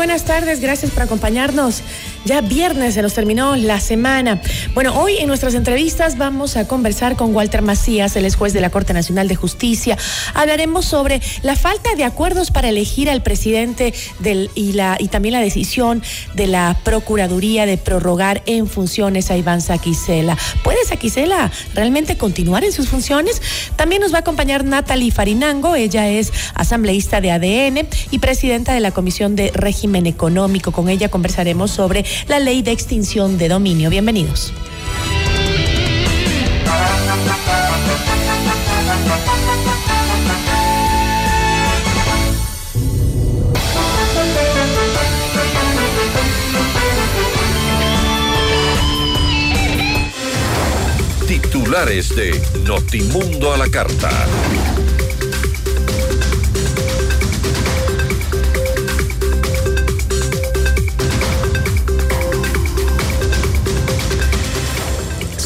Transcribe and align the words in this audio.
Buenas 0.00 0.24
tardes, 0.24 0.60
gracias 0.60 0.90
por 0.92 1.02
acompañarnos. 1.02 1.82
Ya 2.26 2.42
viernes 2.42 2.94
se 2.94 3.02
nos 3.02 3.14
terminó 3.14 3.56
la 3.56 3.80
semana. 3.80 4.42
Bueno, 4.74 4.94
hoy 5.00 5.16
en 5.18 5.26
nuestras 5.26 5.54
entrevistas 5.54 6.18
vamos 6.18 6.58
a 6.58 6.68
conversar 6.68 7.16
con 7.16 7.34
Walter 7.34 7.62
Macías, 7.62 8.14
el 8.14 8.26
ex 8.26 8.36
juez 8.36 8.52
de 8.52 8.60
la 8.60 8.68
Corte 8.68 8.92
Nacional 8.92 9.26
de 9.26 9.36
Justicia. 9.36 9.96
Hablaremos 10.34 10.84
sobre 10.84 11.22
la 11.42 11.56
falta 11.56 11.94
de 11.94 12.04
acuerdos 12.04 12.50
para 12.50 12.68
elegir 12.68 13.08
al 13.08 13.22
presidente 13.22 13.94
y, 14.54 14.72
la, 14.74 14.98
y 15.00 15.08
también 15.08 15.32
la 15.32 15.40
decisión 15.40 16.02
de 16.34 16.46
la 16.46 16.76
Procuraduría 16.84 17.64
de 17.64 17.78
prorrogar 17.78 18.42
en 18.44 18.66
funciones 18.66 19.30
a 19.30 19.38
Iván 19.38 19.62
Saquicela. 19.62 20.36
¿Puede 20.62 20.84
Saquicela 20.84 21.50
realmente 21.74 22.18
continuar 22.18 22.64
en 22.64 22.72
sus 22.72 22.88
funciones? 22.88 23.40
También 23.76 24.02
nos 24.02 24.12
va 24.12 24.18
a 24.18 24.20
acompañar 24.20 24.64
Natalie 24.64 25.10
Farinango, 25.10 25.74
ella 25.74 26.08
es 26.08 26.32
asambleísta 26.54 27.22
de 27.22 27.30
ADN 27.32 27.88
y 28.10 28.18
presidenta 28.18 28.74
de 28.74 28.80
la 28.80 28.90
Comisión 28.90 29.36
de 29.36 29.50
Régimen 29.54 30.06
Económico. 30.06 30.70
Con 30.70 30.90
ella 30.90 31.08
conversaremos 31.08 31.70
sobre 31.70 32.04
la 32.28 32.38
ley 32.38 32.62
de 32.62 32.72
extinción 32.72 33.38
de 33.38 33.48
dominio. 33.48 33.90
Bienvenidos. 33.90 34.52
Titulares 51.26 52.14
de 52.16 52.40
Notimundo 52.64 53.52
a 53.52 53.56
la 53.56 53.68
Carta. 53.68 54.10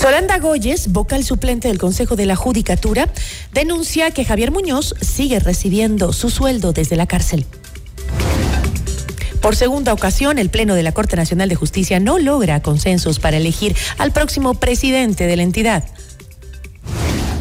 Solanda 0.05 0.39
Goyes, 0.39 0.93
vocal 0.93 1.25
suplente 1.25 1.69
del 1.69 1.79
Consejo 1.79 2.15
de 2.15 2.27
la 2.27 2.37
Judicatura, 2.37 3.09
denuncia 3.55 4.11
que 4.11 4.27
Javier 4.27 4.51
Muñoz 4.51 4.95
sigue 5.01 5.41
recibiendo 5.41 6.13
su 6.13 6.29
sueldo 6.29 6.75
desde 6.75 6.95
la 6.97 7.07
cárcel. 7.07 7.47
Por 9.41 9.57
segunda 9.57 9.95
ocasión, 9.95 10.39
el 10.39 10.51
Pleno 10.51 10.75
de 10.75 10.83
la 10.83 10.93
Corte 10.93 11.17
Nacional 11.17 11.49
de 11.49 11.55
Justicia 11.55 12.01
no 12.01 12.19
logra 12.19 12.61
consensos 12.61 13.19
para 13.19 13.39
elegir 13.39 13.75
al 13.97 14.13
próximo 14.13 14.53
presidente 14.53 15.27
de 15.27 15.37
la 15.37 15.43
entidad. 15.43 15.85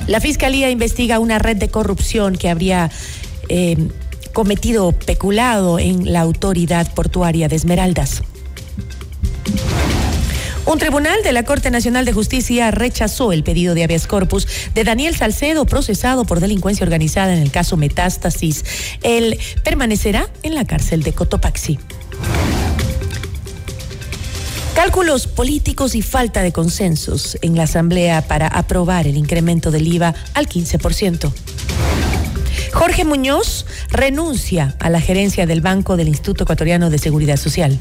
La 0.07 0.21
Fiscalía 0.21 0.69
investiga 0.69 1.19
una 1.19 1.39
red 1.39 1.57
de 1.57 1.67
corrupción 1.67 2.37
que 2.37 2.47
habría 2.47 2.89
eh, 3.49 3.75
cometido 4.31 4.93
peculado 4.93 5.79
en 5.79 6.13
la 6.13 6.21
autoridad 6.21 6.93
portuaria 6.93 7.49
de 7.49 7.57
Esmeraldas. 7.57 8.21
Un 10.65 10.79
tribunal 10.79 11.21
de 11.23 11.33
la 11.33 11.43
Corte 11.43 11.69
Nacional 11.71 12.05
de 12.05 12.13
Justicia 12.13 12.71
rechazó 12.71 13.33
el 13.33 13.43
pedido 13.43 13.75
de 13.75 13.83
habeas 13.83 14.07
corpus 14.07 14.47
de 14.73 14.85
Daniel 14.85 15.15
Salcedo, 15.15 15.65
procesado 15.65 16.23
por 16.23 16.39
delincuencia 16.39 16.85
organizada 16.85 17.33
en 17.33 17.41
el 17.41 17.51
caso 17.51 17.75
Metástasis. 17.75 18.63
Él 19.03 19.37
permanecerá 19.63 20.29
en 20.41 20.55
la 20.55 20.65
cárcel 20.65 21.03
de 21.03 21.11
Cotopaxi. 21.11 21.79
Cálculos 24.73 25.27
políticos 25.27 25.95
y 25.95 26.01
falta 26.01 26.41
de 26.41 26.53
consensos 26.53 27.37
en 27.41 27.55
la 27.55 27.63
Asamblea 27.63 28.21
para 28.25 28.47
aprobar 28.47 29.05
el 29.05 29.17
incremento 29.17 29.69
del 29.69 29.87
IVA 29.87 30.15
al 30.33 30.47
15%. 30.47 31.31
Jorge 32.71 33.05
Muñoz 33.05 33.65
renuncia 33.89 34.75
a 34.79 34.89
la 34.89 34.99
gerencia 34.99 35.45
del 35.45 35.61
Banco 35.61 35.97
del 35.97 36.07
Instituto 36.07 36.43
Ecuatoriano 36.43 36.89
de 36.89 36.97
Seguridad 36.97 37.37
Social. 37.37 37.79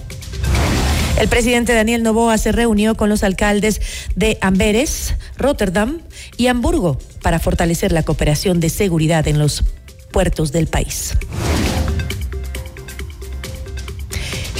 El 1.18 1.28
presidente 1.28 1.74
Daniel 1.74 2.02
Novoa 2.02 2.36
se 2.38 2.52
reunió 2.52 2.96
con 2.96 3.08
los 3.08 3.22
alcaldes 3.22 3.80
de 4.16 4.38
Amberes, 4.40 5.14
Rotterdam 5.36 6.00
y 6.36 6.48
Hamburgo 6.48 6.98
para 7.22 7.38
fortalecer 7.38 7.92
la 7.92 8.02
cooperación 8.02 8.60
de 8.60 8.70
seguridad 8.70 9.28
en 9.28 9.38
los 9.38 9.64
puertos 10.10 10.52
del 10.52 10.66
país. 10.66 11.14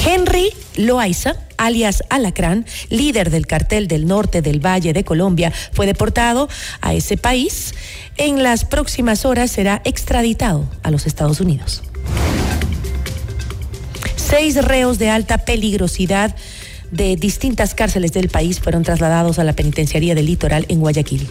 Henry 0.04 0.52
Loaiza, 0.76 1.36
alias 1.56 2.02
Alacrán, 2.10 2.66
líder 2.90 3.30
del 3.30 3.46
cartel 3.46 3.86
del 3.88 4.06
norte 4.06 4.42
del 4.42 4.64
Valle 4.64 4.92
de 4.92 5.04
Colombia, 5.04 5.52
fue 5.72 5.86
deportado 5.86 6.48
a 6.80 6.94
ese 6.94 7.16
país. 7.16 7.74
En 8.16 8.42
las 8.42 8.64
próximas 8.64 9.24
horas 9.24 9.50
será 9.50 9.80
extraditado 9.84 10.68
a 10.82 10.90
los 10.90 11.06
Estados 11.06 11.40
Unidos. 11.40 11.82
Seis 14.32 14.56
reos 14.56 14.98
de 14.98 15.10
alta 15.10 15.44
peligrosidad 15.44 16.34
de 16.90 17.16
distintas 17.16 17.74
cárceles 17.74 18.14
del 18.14 18.30
país 18.30 18.60
fueron 18.60 18.82
trasladados 18.82 19.38
a 19.38 19.44
la 19.44 19.52
penitenciaría 19.52 20.14
del 20.14 20.24
litoral 20.24 20.64
en 20.70 20.80
Guayaquil. 20.80 21.28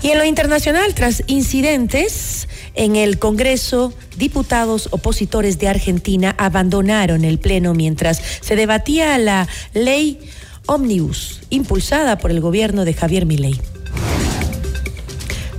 Y 0.00 0.10
en 0.10 0.18
lo 0.18 0.24
internacional, 0.24 0.94
tras 0.94 1.24
incidentes 1.26 2.46
en 2.76 2.94
el 2.94 3.18
Congreso, 3.18 3.92
diputados 4.16 4.88
opositores 4.92 5.58
de 5.58 5.66
Argentina 5.66 6.36
abandonaron 6.38 7.24
el 7.24 7.40
Pleno 7.40 7.74
mientras 7.74 8.22
se 8.40 8.54
debatía 8.54 9.18
la 9.18 9.48
ley 9.74 10.20
Omnibus, 10.66 11.40
impulsada 11.50 12.18
por 12.18 12.30
el 12.30 12.40
gobierno 12.40 12.84
de 12.84 12.94
Javier 12.94 13.26
Milei. 13.26 13.60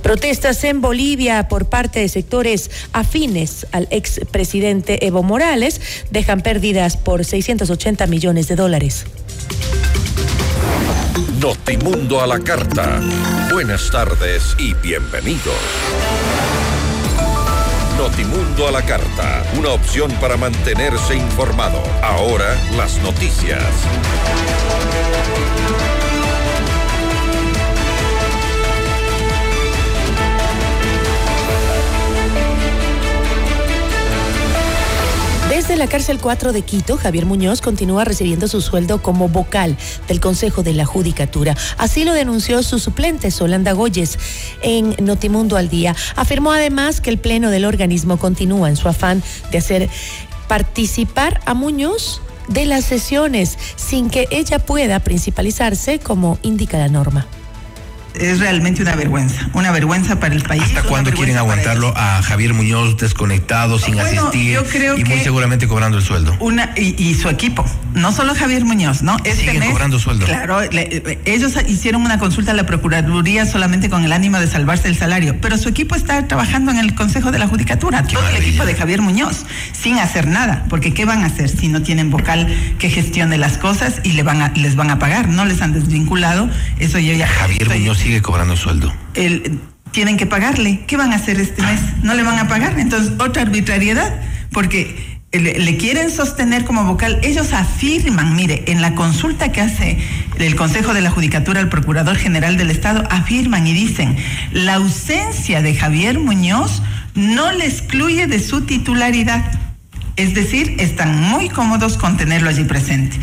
Protestas 0.04 0.62
en 0.64 0.82
Bolivia 0.82 1.48
por 1.48 1.64
parte 1.64 2.00
de 2.00 2.10
sectores 2.10 2.70
afines 2.92 3.66
al 3.72 3.88
expresidente 3.90 5.06
Evo 5.06 5.22
Morales 5.22 5.80
dejan 6.10 6.42
pérdidas 6.42 6.98
por 6.98 7.24
680 7.24 8.06
millones 8.06 8.46
de 8.46 8.54
dólares. 8.54 9.06
Notimundo 11.40 12.20
a 12.20 12.26
la 12.26 12.38
carta. 12.38 13.00
Buenas 13.50 13.90
tardes 13.90 14.54
y 14.58 14.74
bienvenidos. 14.74 15.54
Notimundo 17.96 18.68
a 18.68 18.72
la 18.72 18.82
carta, 18.82 19.42
una 19.56 19.70
opción 19.70 20.10
para 20.20 20.36
mantenerse 20.36 21.16
informado. 21.16 21.82
Ahora 22.02 22.60
las 22.76 22.98
noticias. 22.98 23.64
Desde 35.54 35.76
la 35.76 35.86
cárcel 35.86 36.18
4 36.20 36.52
de 36.52 36.62
Quito, 36.62 36.96
Javier 36.96 37.26
Muñoz 37.26 37.60
continúa 37.60 38.04
recibiendo 38.04 38.48
su 38.48 38.60
sueldo 38.60 39.00
como 39.00 39.28
vocal 39.28 39.76
del 40.08 40.18
Consejo 40.18 40.64
de 40.64 40.72
la 40.72 40.84
Judicatura. 40.84 41.56
Así 41.78 42.02
lo 42.02 42.12
denunció 42.12 42.64
su 42.64 42.80
suplente, 42.80 43.30
Solanda 43.30 43.70
Goyes, 43.70 44.18
en 44.62 44.96
Notimundo 44.98 45.56
al 45.56 45.68
Día. 45.68 45.94
Afirmó 46.16 46.50
además 46.50 47.00
que 47.00 47.10
el 47.10 47.18
Pleno 47.18 47.50
del 47.50 47.66
organismo 47.66 48.16
continúa 48.16 48.68
en 48.68 48.74
su 48.74 48.88
afán 48.88 49.22
de 49.52 49.58
hacer 49.58 49.88
participar 50.48 51.40
a 51.46 51.54
Muñoz 51.54 52.20
de 52.48 52.66
las 52.66 52.84
sesiones 52.84 53.56
sin 53.76 54.10
que 54.10 54.26
ella 54.32 54.58
pueda 54.58 54.98
principalizarse 54.98 56.00
como 56.00 56.36
indica 56.42 56.78
la 56.78 56.88
norma 56.88 57.28
es 58.14 58.38
realmente 58.38 58.82
una 58.82 58.94
vergüenza, 58.94 59.48
una 59.52 59.70
vergüenza 59.72 60.20
para 60.20 60.34
el 60.34 60.42
país. 60.42 60.62
¿Hasta 60.62 60.82
cuándo 60.82 61.10
quieren 61.12 61.36
aguantarlo 61.36 61.92
a 61.96 62.22
Javier 62.22 62.54
Muñoz 62.54 62.96
desconectado, 62.96 63.78
sin 63.78 63.98
asistir 63.98 64.58
y 64.96 65.04
muy 65.04 65.20
seguramente 65.20 65.66
cobrando 65.66 65.98
el 65.98 66.04
sueldo? 66.04 66.36
Una 66.40 66.72
y, 66.76 67.14
su 67.14 67.28
equipo, 67.28 67.64
no 67.94 68.12
solo 68.12 68.34
Javier 68.34 68.64
Muñoz, 68.64 69.02
¿no? 69.02 69.16
Este 69.24 69.52
Siguen 69.52 69.70
cobrando 69.70 69.98
sueldo. 69.98 70.26
Claro, 70.26 70.60
ellos 71.24 71.54
hicieron 71.66 72.02
una 72.02 72.18
consulta 72.18 72.52
a 72.52 72.54
la 72.54 72.66
Procuraduría 72.66 73.46
solamente 73.46 73.90
con 73.90 74.04
el 74.04 74.12
ánimo 74.12 74.38
de 74.38 74.46
salvarse 74.46 74.88
el 74.88 74.96
salario, 74.96 75.40
pero 75.40 75.58
su 75.58 75.68
equipo 75.68 75.94
está 75.94 76.26
trabajando 76.26 76.70
en 76.70 76.78
el 76.78 76.94
Consejo 76.94 77.30
de 77.30 77.38
la 77.38 77.48
Judicatura, 77.48 78.04
todo 78.04 78.26
el 78.28 78.36
equipo 78.36 78.64
de 78.64 78.74
Javier 78.74 79.02
Muñoz, 79.02 79.44
sin 79.72 79.98
hacer 79.98 80.26
nada, 80.26 80.64
porque 80.68 80.94
¿qué 80.94 81.04
van 81.04 81.22
a 81.22 81.26
hacer 81.26 81.48
si 81.48 81.68
no 81.68 81.82
tienen 81.82 82.10
vocal 82.10 82.46
que 82.78 82.90
gestione 82.90 83.38
las 83.38 83.58
cosas 83.58 84.00
y 84.02 84.12
le 84.12 84.22
van 84.22 84.42
a, 84.42 84.48
les 84.50 84.76
van 84.76 84.90
a 84.90 84.98
pagar? 84.98 85.28
No 85.28 85.44
les 85.44 85.60
han 85.62 85.72
desvinculado, 85.72 86.48
eso 86.78 86.98
yo 86.98 87.12
ya... 87.12 87.26
Javier 87.26 87.68
Muñoz 87.68 88.03
sigue 88.04 88.20
cobrando 88.20 88.54
sueldo. 88.54 88.92
El, 89.14 89.60
tienen 89.90 90.18
que 90.18 90.26
pagarle. 90.26 90.84
¿Qué 90.86 90.98
van 90.98 91.12
a 91.12 91.16
hacer 91.16 91.40
este 91.40 91.62
mes? 91.62 91.80
No 92.02 92.12
le 92.12 92.22
van 92.22 92.38
a 92.38 92.48
pagar. 92.48 92.78
Entonces, 92.78 93.14
otra 93.18 93.42
arbitrariedad, 93.42 94.20
porque 94.52 95.20
le, 95.32 95.76
quieren 95.78 96.10
sostener 96.10 96.66
como 96.66 96.84
vocal. 96.84 97.18
Ellos 97.22 97.54
afirman, 97.54 98.36
mire, 98.36 98.64
en 98.66 98.82
la 98.82 98.94
consulta 98.94 99.52
que 99.52 99.62
hace 99.62 99.98
el 100.38 100.54
Consejo 100.54 100.92
de 100.92 101.00
la 101.00 101.10
Judicatura 101.10 101.60
al 101.60 101.70
Procurador 101.70 102.16
General 102.16 102.58
del 102.58 102.70
Estado, 102.70 103.04
afirman 103.10 103.66
y 103.66 103.72
dicen, 103.72 104.16
la 104.52 104.74
ausencia 104.74 105.62
de 105.62 105.74
Javier 105.74 106.18
Muñoz 106.18 106.82
no 107.14 107.52
le 107.52 107.64
excluye 107.64 108.26
de 108.26 108.38
su 108.38 108.62
titularidad. 108.66 109.50
Es 110.16 110.34
decir, 110.34 110.76
están 110.78 111.22
muy 111.22 111.48
cómodos 111.48 111.96
con 111.96 112.18
tenerlo 112.18 112.50
allí 112.50 112.64
presente. 112.64 113.18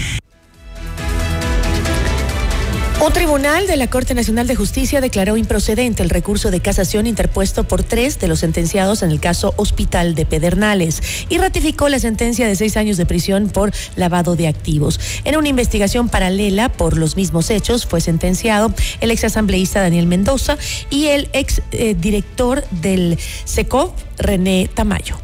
Un 3.04 3.14
tribunal 3.14 3.66
de 3.66 3.78
la 3.78 3.90
Corte 3.90 4.14
Nacional 4.14 4.46
de 4.46 4.56
Justicia 4.56 5.02
declaró 5.02 5.36
improcedente 5.36 6.04
el 6.04 6.12
recurso 6.12 6.52
de 6.52 6.60
casación 6.60 7.08
interpuesto 7.08 7.64
por 7.64 7.82
tres 7.82 8.20
de 8.20 8.28
los 8.28 8.42
sentenciados 8.42 9.02
en 9.02 9.10
el 9.10 9.20
caso 9.20 9.56
Hospital 9.58 10.14
de 10.14 10.28
Pedernales 10.28 11.02
y 11.28 11.40
ratificó 11.40 11.90
la 11.90 11.98
sentencia 11.98 12.48
de 12.48 12.56
seis 12.56 12.78
años 12.78 12.98
de 12.98 13.08
prisión 13.08 13.50
por 13.50 13.72
lavado 13.96 14.36
de 14.36 14.48
activos. 14.48 15.00
En 15.24 15.36
una 15.36 15.50
investigación 15.50 16.10
paralela 16.10 16.70
por 16.70 16.96
los 16.96 17.16
mismos 17.16 17.50
hechos 17.50 17.88
fue 17.88 18.02
sentenciado 18.02 18.72
el 19.00 19.10
exasambleísta 19.10 19.82
Daniel 19.82 20.06
Mendoza 20.06 20.60
y 20.92 21.08
el 21.08 21.28
ex 21.34 21.64
eh, 21.72 21.96
del 21.96 23.18
SECO, 23.46 23.96
René 24.20 24.70
Tamayo. 24.72 25.18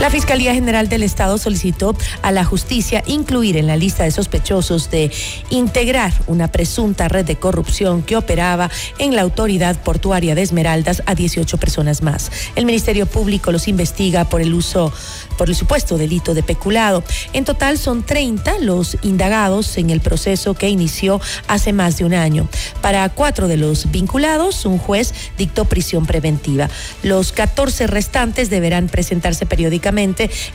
La 0.00 0.10
Fiscalía 0.10 0.52
General 0.52 0.88
del 0.88 1.04
Estado 1.04 1.38
solicitó 1.38 1.96
a 2.20 2.32
la 2.32 2.44
justicia 2.44 3.02
incluir 3.06 3.56
en 3.56 3.68
la 3.68 3.76
lista 3.76 4.02
de 4.02 4.10
sospechosos 4.10 4.90
de 4.90 5.10
integrar 5.50 6.12
una 6.26 6.48
presunta 6.48 7.08
red 7.08 7.24
de 7.24 7.36
corrupción 7.36 8.02
que 8.02 8.16
operaba 8.16 8.70
en 8.98 9.14
la 9.14 9.22
autoridad 9.22 9.80
portuaria 9.82 10.34
de 10.34 10.42
Esmeraldas 10.42 11.02
a 11.06 11.14
18 11.14 11.56
personas 11.58 12.02
más. 12.02 12.30
El 12.56 12.66
Ministerio 12.66 13.06
Público 13.06 13.52
los 13.52 13.68
investiga 13.68 14.28
por 14.28 14.42
el 14.42 14.52
uso, 14.52 14.92
por 15.38 15.48
el 15.48 15.54
supuesto 15.54 15.96
delito 15.96 16.34
de 16.34 16.42
peculado. 16.42 17.04
En 17.32 17.44
total 17.44 17.78
son 17.78 18.02
30 18.02 18.58
los 18.60 18.98
indagados 19.02 19.78
en 19.78 19.90
el 19.90 20.00
proceso 20.00 20.54
que 20.54 20.68
inició 20.68 21.20
hace 21.46 21.72
más 21.72 21.96
de 21.98 22.04
un 22.04 22.14
año. 22.14 22.48
Para 22.82 23.08
cuatro 23.10 23.46
de 23.48 23.56
los 23.56 23.90
vinculados, 23.90 24.66
un 24.66 24.78
juez 24.78 25.14
dictó 25.38 25.64
prisión 25.64 26.04
preventiva. 26.04 26.68
Los 27.04 27.32
14 27.32 27.86
restantes 27.86 28.50
deberán 28.50 28.88
presentarse 28.88 29.46
periódicamente 29.46 29.83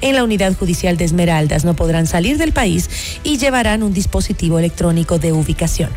en 0.02 0.16
la 0.16 0.24
unidad 0.24 0.56
judicial 0.56 0.98
de 0.98 1.06
Esmeraldas. 1.06 1.66
No 1.66 1.76
podrán 1.76 2.08
salir 2.08 2.38
del 2.38 2.52
país 2.52 2.90
y 3.24 3.38
llevarán 3.38 3.84
un 3.84 3.94
dispositivo 3.94 4.60
electrónico 4.60 5.20
de 5.20 5.32
ubicación. 5.32 5.90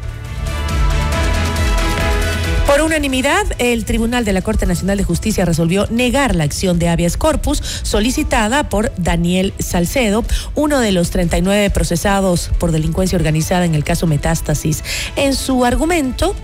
Por 2.82 2.88
unanimidad, 2.88 3.46
el 3.58 3.84
Tribunal 3.84 4.24
de 4.24 4.32
la 4.32 4.42
Corte 4.42 4.66
Nacional 4.66 4.98
de 4.98 5.04
Justicia 5.04 5.44
resolvió 5.44 5.86
negar 5.88 6.34
la 6.34 6.42
acción 6.42 6.80
de 6.80 6.88
habeas 6.88 7.16
corpus 7.16 7.62
solicitada 7.84 8.68
por 8.68 8.90
Daniel 8.96 9.54
Salcedo, 9.60 10.24
uno 10.56 10.80
de 10.80 10.90
los 10.90 11.10
39 11.10 11.70
procesados 11.70 12.50
por 12.58 12.72
delincuencia 12.72 13.14
organizada 13.14 13.66
en 13.66 13.76
el 13.76 13.84
caso 13.84 14.08
Metástasis. 14.08 14.82
En 15.14 15.36
su 15.36 15.64
argumento, 15.64 16.34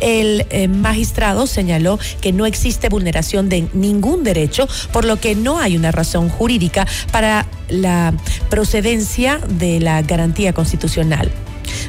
el 0.00 0.46
eh, 0.50 0.68
magistrado 0.68 1.48
señaló 1.48 1.98
que 2.20 2.32
no 2.32 2.46
existe 2.46 2.88
vulneración 2.88 3.48
de 3.48 3.66
ningún 3.72 4.22
derecho, 4.22 4.68
por 4.92 5.04
lo 5.04 5.18
que 5.18 5.34
no 5.34 5.58
hay 5.58 5.76
una 5.76 5.90
razón 5.90 6.28
jurídica 6.28 6.86
para 7.10 7.44
la 7.68 8.14
procedencia 8.48 9.40
de 9.48 9.80
la 9.80 10.00
garantía 10.02 10.52
constitucional. 10.52 11.32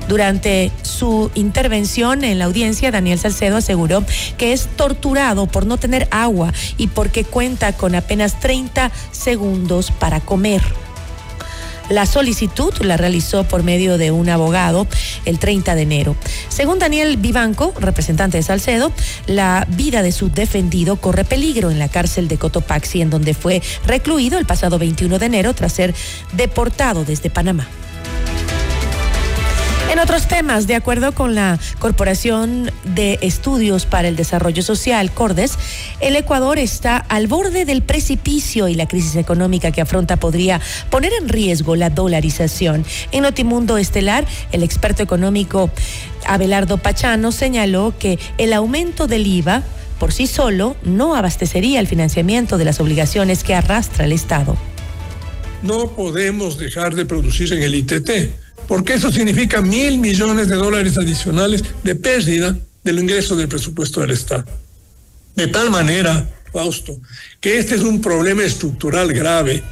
Durante 0.08 0.72
su 0.82 1.32
intervención 1.36 2.24
en 2.24 2.40
la 2.40 2.46
audiencia, 2.46 2.92
Daniel 2.92 3.20
Salcedo 3.20 3.58
aseguró 3.58 4.04
que 4.38 4.54
es 4.54 4.68
torturado 4.76 5.48
por 5.48 5.66
no 5.66 5.78
tener 5.78 6.08
agua 6.12 6.54
y 6.78 6.88
porque 6.88 7.24
cuenta 7.24 7.74
con 7.74 7.96
apenas 7.96 8.40
30 8.40 8.92
segundos 9.12 9.92
para 9.92 10.20
comer. 10.20 10.62
La 11.90 12.06
solicitud 12.06 12.72
la 12.82 12.98
realizó 12.98 13.46
por 13.46 13.64
medio 13.64 13.98
de 13.98 14.12
un 14.12 14.30
abogado 14.30 14.88
el 15.26 15.40
30 15.40 15.74
de 15.74 15.82
enero. 15.82 16.16
Según 16.48 16.78
Daniel 16.78 17.18
Vivanco, 17.18 17.74
representante 17.80 18.38
de 18.38 18.44
Salcedo, 18.44 18.92
la 19.26 19.66
vida 19.70 20.04
de 20.04 20.12
su 20.12 20.30
defendido 20.30 20.98
corre 20.98 21.26
peligro 21.26 21.72
en 21.72 21.80
la 21.80 21.90
cárcel 21.90 22.28
de 22.28 22.38
Cotopaxi, 22.38 23.02
en 23.02 23.10
donde 23.10 23.34
fue 23.34 23.64
recluido 23.88 24.38
el 24.38 24.46
pasado 24.46 24.78
21 24.78 25.18
de 25.18 25.26
enero 25.26 25.56
tras 25.56 25.74
ser 25.74 25.96
deportado 26.34 27.06
desde 27.06 27.32
Panamá. 27.32 27.68
En 29.90 29.98
otros 29.98 30.28
temas, 30.28 30.68
de 30.68 30.76
acuerdo 30.76 31.14
con 31.14 31.34
la 31.34 31.58
Corporación 31.80 32.72
de 32.84 33.18
Estudios 33.24 33.88
para 33.88 34.08
el 34.08 34.16
Desarrollo 34.16 34.62
Social, 34.62 35.12
Cordes, 35.12 35.58
el 36.00 36.16
Ecuador 36.16 36.60
está 36.60 36.98
al 36.98 37.26
borde 37.26 37.66
del 37.66 37.82
precipicio 37.82 38.68
y 38.68 38.76
la 38.76 38.88
crisis 38.88 39.16
económica 39.16 39.72
que 39.72 39.82
afronta 39.82 40.18
podría 40.18 40.62
poner 40.92 41.12
en 41.20 41.28
riesgo 41.28 41.76
la 41.76 41.90
dolarización. 41.90 42.86
En 43.12 43.24
Notimundo 43.24 43.80
Estelar, 43.80 44.28
el 44.52 44.62
experto 44.62 45.02
económico 45.02 45.72
Abelardo 46.28 46.78
Pachano 46.78 47.32
señaló 47.32 47.96
que 47.98 48.20
el 48.38 48.54
aumento 48.54 49.08
del 49.08 49.26
IVA 49.26 49.64
por 49.98 50.14
sí 50.14 50.28
solo 50.28 50.76
no 50.84 51.16
abastecería 51.16 51.80
el 51.80 51.88
financiamiento 51.88 52.60
de 52.60 52.66
las 52.66 52.80
obligaciones 52.80 53.44
que 53.44 53.56
arrastra 53.56 54.06
el 54.06 54.12
Estado. 54.12 54.56
No 55.64 55.90
podemos 55.90 56.60
dejar 56.60 56.94
de 56.94 57.08
producir 57.08 57.52
en 57.54 57.64
el 57.64 57.74
ITT 57.74 58.10
porque 58.68 58.94
eso 58.94 59.12
significa 59.12 59.62
mil 59.62 59.98
millones 59.98 60.48
de 60.48 60.56
dólares 60.56 60.98
adicionales 60.98 61.64
de 61.84 61.96
pérdida 61.96 62.58
del 62.84 63.00
ingreso 63.00 63.36
del 63.36 63.48
presupuesto 63.48 64.02
del 64.02 64.12
Estado. 64.12 64.46
De 65.36 65.48
tal 65.48 65.70
manera, 65.70 66.28
Fausto, 66.52 67.00
que 67.40 67.60
este 67.60 67.76
es 67.76 67.82
un 67.82 68.02
problema 68.02 68.44
estructural 68.44 69.14
grave 69.14 69.64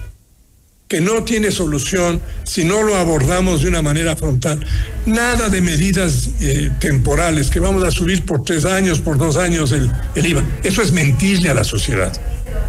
que 0.88 1.01
no 1.01 1.24
tiene 1.24 1.51
solución 1.51 2.22
si 2.44 2.63
no 2.63 2.82
lo 2.82 2.96
abordamos 2.96 3.62
de 3.62 3.67
una 3.67 3.82
manera 3.82 4.15
frontal. 4.15 4.65
Nada 5.06 5.50
de 5.50 5.62
medidas 5.62 6.29
eh, 6.39 6.72
temporales, 6.79 7.50
que 7.50 7.60
vamos 7.60 7.84
a 7.84 7.91
subir 7.91 8.24
por 8.25 8.44
tres 8.44 8.63
años, 8.63 9.00
por 9.00 9.17
dos 9.17 9.36
años 9.36 9.74
el, 9.74 9.91
el 10.15 10.25
IVA. 10.25 10.44
Eso 10.63 10.82
es 10.82 10.94
mentirle 10.94 11.50
a 11.50 11.53
la 11.53 11.65
sociedad. 11.65 12.13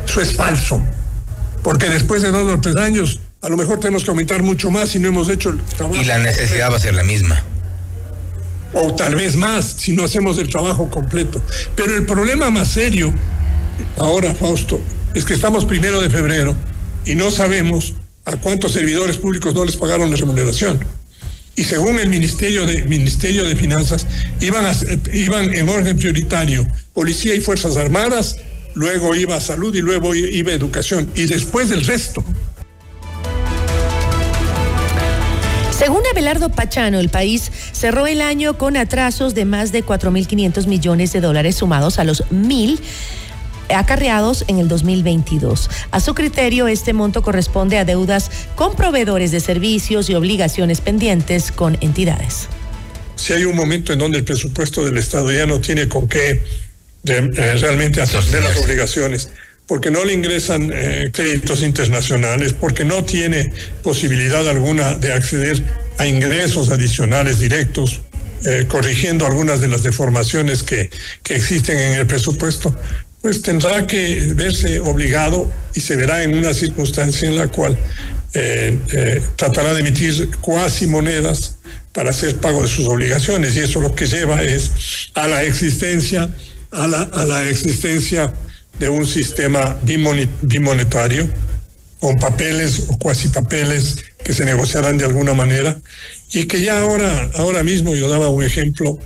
Eso 0.05 0.21
es 0.21 0.35
falso. 0.35 0.83
Porque 1.63 1.89
después 1.89 2.23
de 2.23 2.31
dos 2.31 2.53
o 2.53 2.61
tres 2.61 2.77
años 2.77 3.21
a 3.40 3.49
lo 3.49 3.57
mejor 3.57 3.78
tenemos 3.78 4.04
que 4.04 4.11
aumentar 4.11 4.42
mucho 4.42 4.71
más 4.71 4.90
si 4.90 4.99
no 4.99 5.09
hemos 5.09 5.28
hecho 5.28 5.50
el 5.50 5.61
trabajo. 5.62 6.00
Y 6.00 6.04
la 6.04 6.18
necesidad 6.18 6.71
va 6.73 6.76
a 6.76 6.80
ser 6.80 6.95
la 6.95 7.04
misma. 7.04 7.42
O 8.73 8.95
tal 8.95 9.14
vez 9.14 9.37
más 9.37 9.76
si 9.78 9.92
no 9.92 10.04
hacemos 10.04 10.38
el 10.38 10.49
trabajo 10.49 10.90
completo. 10.90 11.42
Pero 11.75 11.97
el 11.97 12.04
problema 12.04 12.50
más 12.50 12.68
serio, 12.68 13.12
ahora 13.97 14.35
Fausto, 14.35 14.80
es 15.14 15.25
que 15.25 15.35
estamos 15.35 15.64
primero 15.64 16.00
de 16.00 16.11
febrero 16.11 16.54
y 17.04 17.14
no 17.14 17.30
sabemos 17.30 17.95
a 18.25 18.37
cuántos 18.37 18.73
servidores 18.73 19.16
públicos 19.16 19.54
no 19.54 19.64
les 19.64 19.76
pagaron 19.76 20.11
la 20.11 20.16
remuneración. 20.16 20.85
Y 21.57 21.64
según 21.64 21.99
el 21.99 22.09
Ministerio 22.09 22.66
de, 22.66 22.85
Ministerio 22.85 23.45
de 23.45 23.57
Finanzas, 23.57 24.07
iban, 24.40 24.66
a, 24.66 24.73
iban 25.12 25.52
en 25.54 25.68
orden 25.68 25.97
prioritario 25.97 26.66
Policía 26.92 27.35
y 27.35 27.40
Fuerzas 27.40 27.76
Armadas, 27.76 28.37
luego 28.75 29.14
iba 29.14 29.40
Salud 29.40 29.75
y 29.75 29.80
luego 29.80 30.14
iba 30.14 30.52
Educación. 30.52 31.11
Y 31.14 31.26
después 31.26 31.68
del 31.71 31.85
resto. 31.85 32.25
Según 35.79 36.03
Abelardo 36.11 36.49
Pachano, 36.49 36.99
el 36.99 37.09
país 37.09 37.53
cerró 37.71 38.09
el 38.09 38.21
año 38.21 38.59
con 38.59 38.77
atrasos 38.77 39.37
de 39.37 39.45
más 39.45 39.71
de 39.71 39.87
4.500 39.87 40.67
millones 40.67 41.13
de 41.13 41.21
dólares 41.21 41.55
sumados 41.55 42.01
a 42.01 42.05
los 42.05 42.29
mil 42.33 42.81
acarreados 43.73 44.45
en 44.49 44.59
el 44.59 44.67
2022. 44.67 45.71
A 45.93 46.01
su 46.01 46.15
criterio, 46.15 46.67
este 46.67 46.93
monto 46.95 47.23
corresponde 47.23 47.79
a 47.79 47.85
deudas 47.85 48.29
con 48.57 48.75
proveedores 48.75 49.31
de 49.31 49.39
servicios 49.39 50.11
y 50.11 50.17
obligaciones 50.17 50.81
pendientes 50.81 51.53
con 51.53 51.79
entidades. 51.81 52.49
Si 53.15 53.35
hay 53.35 53.45
un 53.45 53.55
momento 53.55 53.93
en 53.93 54.01
donde 54.01 54.19
el 54.19 54.25
presupuesto 54.25 54.85
del 54.85 54.99
Estado 54.99 55.31
ya 55.31 55.47
no 55.47 55.61
tiene 55.61 55.89
con 55.89 56.09
qué 56.09 56.43
eh, 57.05 57.31
realmente 57.61 58.03
atender 58.03 58.43
las 58.43 58.57
obligaciones, 58.57 59.31
porque 59.69 59.91
no 59.91 60.05
le 60.05 60.15
ingresan 60.15 60.73
eh, 60.75 61.11
créditos 61.13 61.63
internacionales, 61.63 62.55
porque 62.55 62.85
no 62.85 63.05
tiene 63.05 63.53
posibilidad 63.83 64.49
alguna 64.49 64.95
de 64.95 65.13
acceder 65.13 65.63
a 65.99 66.07
ingresos 66.07 66.71
adicionales 66.71 67.39
directos, 67.39 68.01
eh, 68.47 68.65
corrigiendo 68.67 69.27
algunas 69.27 69.61
de 69.61 69.69
las 69.69 69.83
deformaciones 69.83 70.63
que, 70.63 70.91
que 71.23 71.37
existen 71.37 71.79
en 71.79 71.93
el 71.99 72.07
presupuesto, 72.07 72.75
pues 73.21 73.43
tendrá 73.43 73.87
que 73.87 74.33
verse 74.35 74.81
obligado 74.81 75.53
y 75.75 75.81
se 75.81 75.97
verá 75.97 76.23
en 76.23 76.37
una 76.37 76.55
circunstancia 76.55 77.29
en 77.29 77.37
la 77.37 77.49
cual 77.49 77.79
tratará 79.37 79.75
de 79.75 79.81
emitir 79.81 80.31
cuasi 80.41 80.87
monedas 80.87 81.57
para 81.93 82.11
hacer 82.11 82.37
pago 82.37 82.63
de 82.63 82.69
sus 82.69 82.87
obligaciones 82.87 83.57
y 83.57 83.61
eso 83.61 83.81
lo 83.81 83.93
que 83.95 84.07
lleva 84.07 84.43
es 84.43 84.71
a 85.15 85.27
la 85.27 85.43
existencia 85.43 86.31
a 86.71 86.87
la, 86.87 87.03
a 87.03 87.25
la 87.25 87.49
existencia 87.49 88.33
de 88.79 88.89
un 88.89 89.07
sistema 89.07 89.77
bimonetario 89.83 91.29
con 92.01 92.19
papeles 92.19 92.85
o 92.89 92.99
cuasi 92.99 93.29
papeles 93.29 93.97
que 94.23 94.33
se 94.33 94.45
negociarán 94.45 94.99
de 94.99 95.05
alguna 95.05 95.35
manera 95.35 95.79
y 96.33 96.47
que 96.47 96.63
ya 96.63 96.81
ahora, 96.81 97.31
ahora 97.35 97.63
mismo 97.63 97.95
yo 97.95 98.09
daba 98.09 98.29
un 98.29 98.45
ejemplo, 98.45 98.99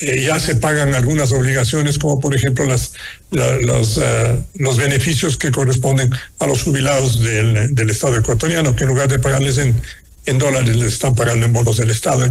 eh, 0.00 0.24
ya 0.26 0.40
se 0.40 0.56
pagan 0.56 0.94
algunas 0.94 1.30
obligaciones 1.32 1.98
como 1.98 2.18
por 2.18 2.34
ejemplo 2.34 2.64
las, 2.64 2.94
los, 3.30 3.98
eh, 4.02 4.38
los 4.54 4.76
beneficios 4.76 5.36
que 5.36 5.50
corresponden 5.50 6.10
a 6.40 6.46
los 6.46 6.62
jubilados 6.62 7.20
del, 7.20 7.74
del 7.74 7.90
Estado 7.90 8.16
ecuatoriano, 8.16 8.74
que 8.74 8.84
en 8.84 8.90
lugar 8.90 9.08
de 9.08 9.18
pagarles 9.18 9.58
en, 9.58 9.80
en 10.26 10.38
dólares 10.38 10.76
les 10.76 10.94
están 10.94 11.14
pagando 11.14 11.46
en 11.46 11.52
bonos 11.52 11.76
del 11.76 11.90
Estado. 11.90 12.30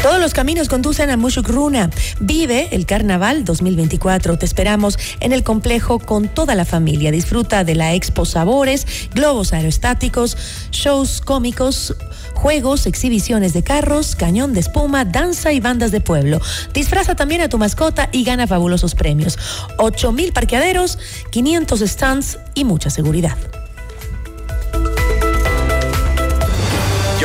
Todos 0.02 0.18
los 0.18 0.32
caminos 0.32 0.70
conducen 0.70 1.10
a 1.10 1.18
Mushukruna. 1.18 1.90
Vive 2.20 2.68
el 2.72 2.86
Carnaval 2.86 3.44
2024. 3.44 4.38
Te 4.38 4.46
esperamos 4.46 4.98
en 5.20 5.34
el 5.34 5.44
complejo 5.44 5.98
con 5.98 6.28
toda 6.28 6.54
la 6.54 6.64
familia. 6.64 7.10
Disfruta 7.10 7.64
de 7.64 7.74
la 7.74 7.92
Expo 7.92 8.24
Sabores, 8.24 8.86
globos 9.12 9.52
aerostáticos, 9.52 10.38
shows 10.70 11.20
cómicos, 11.20 11.94
juegos, 12.32 12.86
exhibiciones 12.86 13.52
de 13.52 13.62
carros, 13.62 14.16
cañón 14.16 14.54
de 14.54 14.60
espuma, 14.60 15.04
danza 15.04 15.52
y 15.52 15.60
bandas 15.60 15.90
de 15.90 16.00
pueblo. 16.00 16.40
Disfraza 16.72 17.14
también 17.14 17.42
a 17.42 17.50
tu 17.50 17.58
mascota 17.58 18.08
y 18.10 18.24
gana 18.24 18.46
fabulosos 18.46 18.94
premios. 18.94 19.38
8.000 19.76 20.32
parqueaderos, 20.32 20.98
500 21.30 21.80
stands 21.80 22.38
y 22.54 22.64
mucha 22.64 22.88
seguridad. 22.88 23.36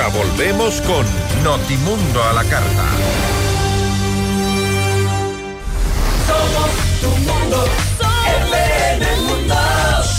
Ya 0.05 0.12
volvemos 0.12 0.81
con 0.81 1.03
Notimundo 1.43 2.24
a 2.24 2.33
la 2.33 2.43
carta. 2.43 2.85
Somos 6.27 6.69
tu 7.01 7.09
mundo, 7.21 7.65
FM 8.51 9.21
Mundo. 9.21 9.55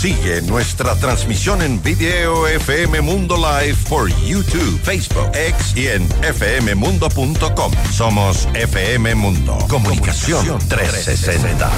Sigue 0.01 0.41
nuestra 0.41 0.93
transmisión 0.95 1.61
en 1.61 1.81
video 1.81 2.47
FM 2.47 2.99
Mundo 2.99 3.37
Live 3.37 3.77
por 3.87 4.09
YouTube, 4.25 4.77
Facebook, 4.83 5.31
X 5.33 5.77
y 5.77 5.87
en 5.87 6.05
fmmundo.com. 6.33 7.71
Somos 7.93 8.45
FM 8.55 9.15
Mundo. 9.15 9.57
Comunicación 9.69 10.59
360. 10.67 11.71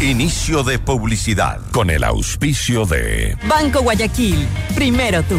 Inicio 0.00 0.64
de 0.64 0.80
publicidad 0.80 1.60
con 1.70 1.90
el 1.90 2.02
auspicio 2.02 2.86
de 2.86 3.36
Banco 3.46 3.82
Guayaquil. 3.82 4.48
Primero 4.74 5.22
tú. 5.22 5.38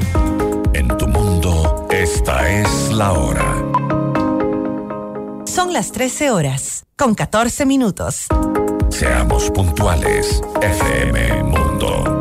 En 0.74 0.88
tu 0.98 1.08
mundo, 1.08 1.88
esta 1.92 2.50
es 2.50 2.90
la 2.90 3.12
hora. 3.12 3.64
Son 5.46 5.74
las 5.74 5.92
13 5.92 6.32
horas, 6.32 6.86
con 6.98 7.14
14 7.14 7.68
minutos. 7.68 8.26
Seamos 8.90 9.52
puntuales, 9.52 10.42
FM 10.60 11.44
Mundo. 11.44 12.21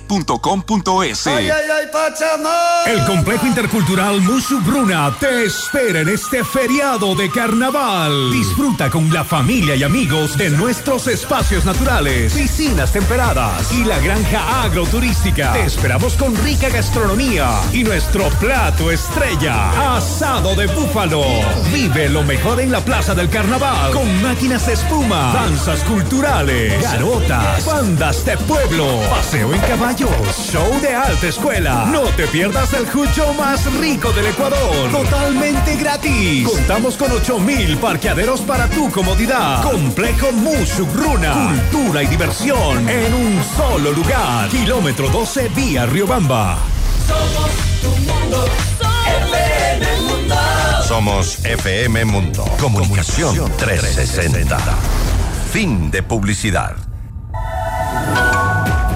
El 2.85 3.05
complejo 3.05 3.47
intercultural 3.47 4.19
Bruna 4.65 5.15
te 5.17 5.45
espera 5.45 6.01
en 6.01 6.09
este 6.09 6.43
feriado 6.43 7.15
de 7.15 7.29
carnaval. 7.29 8.31
Disfruta 8.31 8.89
con 8.89 9.13
la 9.13 9.23
familia 9.23 9.75
y 9.75 9.83
amigos 9.83 10.37
de 10.37 10.49
nuestros 10.49 11.07
espacios 11.07 11.63
naturales, 11.63 12.33
piscinas 12.33 12.91
temperadas 12.91 13.71
y 13.71 13.85
la 13.85 13.99
granja 13.99 14.63
agroturística. 14.63 15.53
Te 15.53 15.63
esperamos 15.63 16.15
con 16.15 16.35
rica 16.43 16.67
gastronomía 16.67 17.49
y 17.71 17.83
nuestro 17.83 18.27
plato 18.31 18.91
estrella, 18.91 19.95
asado 19.95 20.55
de 20.55 20.67
búfalo. 20.67 21.23
Vive 21.71 22.09
lo 22.09 22.23
mejor 22.23 22.59
en 22.59 22.71
la 22.71 22.83
Plaza 22.83 23.15
del 23.15 23.29
Carnaval 23.29 23.91
con 23.93 24.21
máquinas 24.21 24.67
de 24.67 24.73
espuma, 24.73 25.31
danzas 25.33 25.85
culturales, 25.85 26.81
garotas, 26.83 27.65
bandas 27.65 28.25
de 28.25 28.35
pueblo, 28.37 28.99
paseo 29.09 29.53
en 29.53 29.61
show 30.07 30.79
de 30.81 30.95
alta 30.95 31.27
escuela. 31.27 31.85
No 31.91 32.01
te 32.15 32.27
pierdas 32.27 32.73
el 32.73 32.89
jucho 32.89 33.33
más 33.33 33.71
rico 33.75 34.11
del 34.11 34.27
Ecuador, 34.27 34.91
totalmente 34.91 35.75
gratis. 35.75 36.47
Contamos 36.47 36.97
con 36.97 37.11
8000 37.11 37.77
parqueaderos 37.77 38.41
para 38.41 38.67
tu 38.67 38.89
comodidad. 38.89 39.61
Complejo 39.61 40.31
Musugruna, 40.31 41.49
cultura 41.49 42.03
y 42.03 42.07
diversión 42.07 42.89
en 42.89 43.13
un 43.13 43.43
solo 43.55 43.91
lugar. 43.91 44.49
Kilómetro 44.49 45.09
12 45.09 45.49
vía 45.49 45.85
Riobamba. 45.85 46.57
Somos 47.07 47.51
tu 47.81 47.89
mundo, 48.11 48.45
FM 49.29 50.01
Mundo. 50.01 50.35
Somos 50.87 51.45
FM 51.45 52.05
Mundo. 52.05 52.45
Comunicación 52.59 53.51
360. 53.57 54.57
Fin 55.51 55.91
de 55.91 56.01
publicidad. 56.03 56.90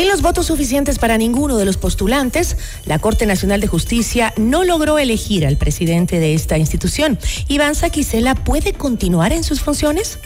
Sin 0.00 0.08
los 0.08 0.22
votos 0.22 0.46
suficientes 0.46 0.98
para 0.98 1.18
ninguno 1.18 1.58
de 1.58 1.66
los 1.66 1.76
postulantes, 1.76 2.56
la 2.86 2.98
Corte 2.98 3.26
Nacional 3.26 3.60
de 3.60 3.66
Justicia 3.66 4.32
no 4.38 4.64
logró 4.64 4.98
elegir 4.98 5.46
al 5.46 5.58
presidente 5.58 6.18
de 6.18 6.32
esta 6.32 6.56
institución. 6.56 7.18
Iván 7.48 7.74
Saquicela 7.74 8.34
puede 8.34 8.72
continuar 8.72 9.34
en 9.34 9.44
sus 9.44 9.60
funciones? 9.60 10.18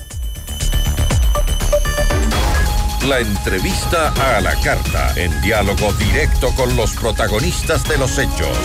La 3.08 3.18
entrevista 3.18 4.12
a 4.36 4.40
la 4.40 4.54
carta, 4.60 5.12
en 5.16 5.32
diálogo 5.42 5.92
directo 5.94 6.54
con 6.54 6.76
los 6.76 6.92
protagonistas 6.92 7.82
de 7.88 7.98
los 7.98 8.16
hechos. 8.16 8.56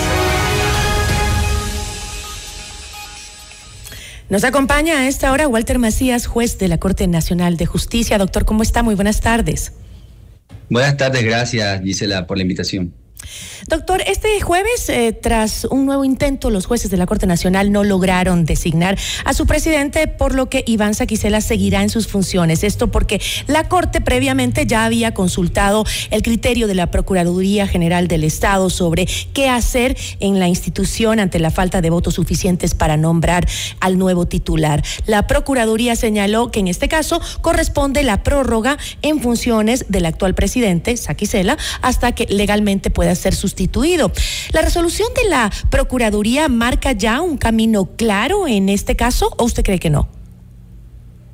Nos 4.29 4.43
acompaña 4.43 4.99
a 4.99 5.07
esta 5.07 5.31
hora 5.31 5.47
Walter 5.47 5.79
Macías, 5.79 6.27
juez 6.27 6.59
de 6.59 6.67
la 6.67 6.77
Corte 6.77 7.07
Nacional 7.07 7.57
de 7.57 7.65
Justicia. 7.65 8.19
Doctor, 8.19 8.45
¿cómo 8.45 8.61
está? 8.61 8.83
Muy 8.83 8.93
buenas 8.93 9.21
tardes. 9.21 9.73
Buenas 10.69 10.97
tardes, 10.97 11.23
gracias 11.23 11.81
Gisela 11.81 12.27
por 12.27 12.37
la 12.37 12.43
invitación. 12.43 12.93
Doctor, 13.67 14.01
este 14.07 14.41
jueves, 14.41 14.89
eh, 14.89 15.11
tras 15.13 15.65
un 15.65 15.85
nuevo 15.85 16.03
intento, 16.03 16.49
los 16.49 16.65
jueces 16.65 16.89
de 16.89 16.97
la 16.97 17.05
Corte 17.05 17.27
Nacional 17.27 17.71
no 17.71 17.83
lograron 17.83 18.45
designar 18.45 18.97
a 19.25 19.33
su 19.33 19.45
presidente, 19.45 20.07
por 20.07 20.33
lo 20.33 20.49
que 20.49 20.63
Iván 20.65 20.95
Saquicela 20.95 21.41
seguirá 21.41 21.83
en 21.83 21.89
sus 21.89 22.07
funciones. 22.07 22.63
Esto 22.63 22.89
porque 22.89 23.21
la 23.47 23.67
Corte 23.67 24.01
previamente 24.01 24.65
ya 24.65 24.85
había 24.85 25.13
consultado 25.13 25.85
el 26.09 26.23
criterio 26.23 26.67
de 26.67 26.75
la 26.75 26.89
Procuraduría 26.89 27.67
General 27.67 28.07
del 28.07 28.23
Estado 28.23 28.69
sobre 28.69 29.07
qué 29.33 29.49
hacer 29.49 29.95
en 30.19 30.39
la 30.39 30.47
institución 30.47 31.19
ante 31.19 31.37
la 31.39 31.51
falta 31.51 31.81
de 31.81 31.89
votos 31.89 32.15
suficientes 32.15 32.73
para 32.73 32.97
nombrar 32.97 33.47
al 33.81 33.97
nuevo 33.97 34.25
titular. 34.25 34.83
La 35.05 35.27
Procuraduría 35.27 35.95
señaló 35.95 36.49
que 36.49 36.59
en 36.59 36.69
este 36.69 36.87
caso 36.87 37.21
corresponde 37.41 38.03
la 38.03 38.23
prórroga 38.23 38.77
en 39.01 39.21
funciones 39.21 39.85
del 39.89 40.05
actual 40.05 40.33
presidente, 40.33 40.97
Saquicela, 40.97 41.57
hasta 41.81 42.13
que 42.13 42.25
legalmente 42.29 42.89
pueda 42.89 43.08
ser 43.15 43.35
sustituido. 43.35 44.11
¿La 44.51 44.61
resolución 44.61 45.07
de 45.21 45.29
la 45.29 45.51
Procuraduría 45.69 46.47
marca 46.47 46.91
ya 46.91 47.21
un 47.21 47.37
camino 47.37 47.85
claro 47.95 48.47
en 48.47 48.69
este 48.69 48.95
caso 48.95 49.33
o 49.37 49.45
usted 49.45 49.63
cree 49.63 49.79
que 49.79 49.89
no? 49.89 50.09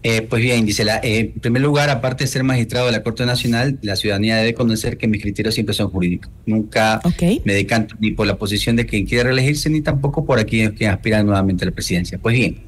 Eh, 0.08 0.22
pues 0.22 0.40
bien, 0.40 0.68
Gisela, 0.68 1.00
eh, 1.02 1.32
en 1.34 1.40
primer 1.42 1.64
lugar, 1.64 1.90
aparte 1.90 2.26
de 2.26 2.28
ser 2.28 2.44
magistrado 2.44 2.86
de 2.86 2.92
la 2.92 3.02
Corte 3.02 3.26
Nacional, 3.26 3.80
la 3.82 3.96
ciudadanía 3.96 4.36
debe 4.36 4.54
conocer 4.54 5.00
que 5.00 5.08
mis 5.08 5.20
criterios 5.20 5.56
siempre 5.56 5.74
son 5.74 5.90
jurídicos. 5.90 6.30
Nunca 6.46 7.02
me 7.44 7.56
decanto 7.56 7.96
ni 8.00 8.12
por 8.12 8.28
la 8.28 8.38
posición 8.38 8.76
de 8.76 8.86
quien 8.86 9.08
quiere 9.08 9.24
reelegirse, 9.24 9.68
ni 9.72 9.82
tampoco 9.82 10.24
por 10.24 10.38
aquellos 10.38 10.74
que 10.74 10.88
aspiran 10.88 11.26
nuevamente 11.26 11.66
a 11.66 11.70
la 11.70 11.72
presidencia. 11.72 12.20
Pues 12.20 12.36
bien, 12.36 12.66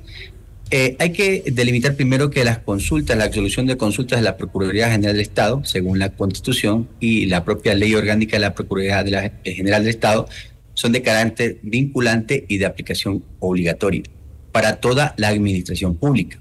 eh, 0.70 0.96
hay 1.00 1.12
que 1.12 1.44
delimitar 1.52 1.96
primero 1.96 2.30
que 2.30 2.44
las 2.44 2.60
consultas, 2.60 3.18
la 3.18 3.26
absolución 3.26 3.68
de 3.68 3.78
consultas 3.78 4.20
de 4.20 4.24
la 4.24 4.38
Procuraduría 4.38 4.90
General 4.90 5.14
del 5.16 5.22
Estado, 5.22 5.64
según 5.64 6.00
la 6.00 6.10
Constitución 6.10 6.90
y 7.00 7.28
la 7.28 7.46
propia 7.46 7.74
ley 7.74 7.96
orgánica 7.96 8.38
de 8.38 8.42
la 8.42 8.54
Procuraduría 8.54 9.40
eh, 9.44 9.54
General 9.54 9.84
del 9.84 9.92
Estado, 9.92 10.28
son 10.74 10.92
de 10.92 11.02
carácter 11.02 11.58
vinculante 11.64 12.46
y 12.48 12.58
de 12.58 12.66
aplicación 12.66 13.24
obligatoria 13.40 14.04
para 14.52 14.80
toda 14.80 15.14
la 15.18 15.30
administración 15.30 15.96
pública. 15.96 16.40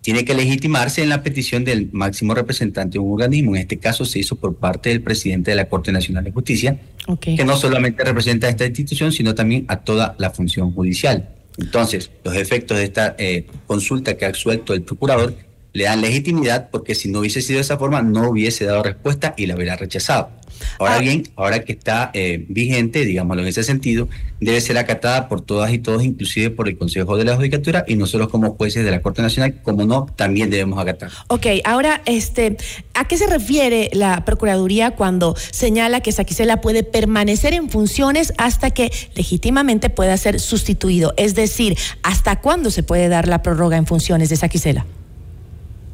Tiene 0.00 0.24
que 0.24 0.34
legitimarse 0.34 1.02
en 1.02 1.08
la 1.08 1.22
petición 1.22 1.64
del 1.64 1.88
máximo 1.92 2.34
representante 2.34 2.94
de 2.94 2.98
un 2.98 3.12
organismo. 3.12 3.54
En 3.54 3.62
este 3.62 3.78
caso 3.78 4.04
se 4.04 4.18
hizo 4.18 4.36
por 4.36 4.56
parte 4.56 4.90
del 4.90 5.00
presidente 5.00 5.50
de 5.50 5.56
la 5.56 5.68
Corte 5.68 5.92
Nacional 5.92 6.24
de 6.24 6.32
Justicia, 6.32 6.78
que 7.20 7.44
no 7.44 7.56
solamente 7.56 8.04
representa 8.04 8.46
a 8.46 8.50
esta 8.50 8.66
institución, 8.66 9.12
sino 9.12 9.34
también 9.34 9.64
a 9.68 9.80
toda 9.80 10.14
la 10.18 10.30
función 10.30 10.72
judicial. 10.72 11.33
Entonces, 11.58 12.10
los 12.24 12.36
efectos 12.36 12.78
de 12.78 12.84
esta 12.84 13.14
eh, 13.18 13.46
consulta 13.66 14.16
que 14.16 14.26
ha 14.26 14.34
suelto 14.34 14.74
el 14.74 14.82
procurador 14.82 15.34
le 15.72 15.84
dan 15.84 16.00
legitimidad 16.00 16.70
porque 16.70 16.94
si 16.94 17.10
no 17.10 17.20
hubiese 17.20 17.42
sido 17.42 17.58
de 17.58 17.62
esa 17.62 17.76
forma 17.76 18.02
no 18.02 18.30
hubiese 18.30 18.64
dado 18.64 18.82
respuesta 18.82 19.34
y 19.36 19.46
la 19.46 19.56
hubiera 19.56 19.76
rechazado. 19.76 20.30
Ahora 20.78 20.96
ah. 20.96 21.00
bien, 21.00 21.28
ahora 21.36 21.64
que 21.64 21.72
está 21.72 22.10
eh, 22.14 22.44
vigente, 22.48 23.04
digámoslo 23.04 23.42
en 23.42 23.48
ese 23.48 23.64
sentido, 23.64 24.08
debe 24.40 24.60
ser 24.60 24.78
acatada 24.78 25.28
por 25.28 25.40
todas 25.40 25.72
y 25.72 25.78
todos, 25.78 26.04
inclusive 26.04 26.50
por 26.50 26.68
el 26.68 26.76
Consejo 26.76 27.16
de 27.16 27.24
la 27.24 27.36
Judicatura 27.36 27.84
y 27.86 27.96
nosotros 27.96 28.28
como 28.28 28.54
jueces 28.54 28.84
de 28.84 28.90
la 28.90 29.00
Corte 29.02 29.22
Nacional, 29.22 29.60
como 29.62 29.84
no, 29.84 30.06
también 30.16 30.50
debemos 30.50 30.78
acatar. 30.78 31.10
Ok, 31.28 31.46
ahora, 31.64 32.02
este, 32.06 32.56
¿a 32.94 33.06
qué 33.06 33.16
se 33.16 33.26
refiere 33.26 33.90
la 33.92 34.24
Procuraduría 34.24 34.92
cuando 34.92 35.36
señala 35.50 36.00
que 36.00 36.12
Saquicela 36.12 36.60
puede 36.60 36.82
permanecer 36.82 37.54
en 37.54 37.70
funciones 37.70 38.32
hasta 38.38 38.70
que 38.70 38.92
legítimamente 39.14 39.90
pueda 39.90 40.16
ser 40.16 40.40
sustituido? 40.40 41.14
Es 41.16 41.34
decir, 41.34 41.76
¿hasta 42.02 42.40
cuándo 42.40 42.70
se 42.70 42.82
puede 42.82 43.08
dar 43.08 43.28
la 43.28 43.42
prórroga 43.42 43.76
en 43.76 43.86
funciones 43.86 44.28
de 44.28 44.36
Saquicela? 44.36 44.86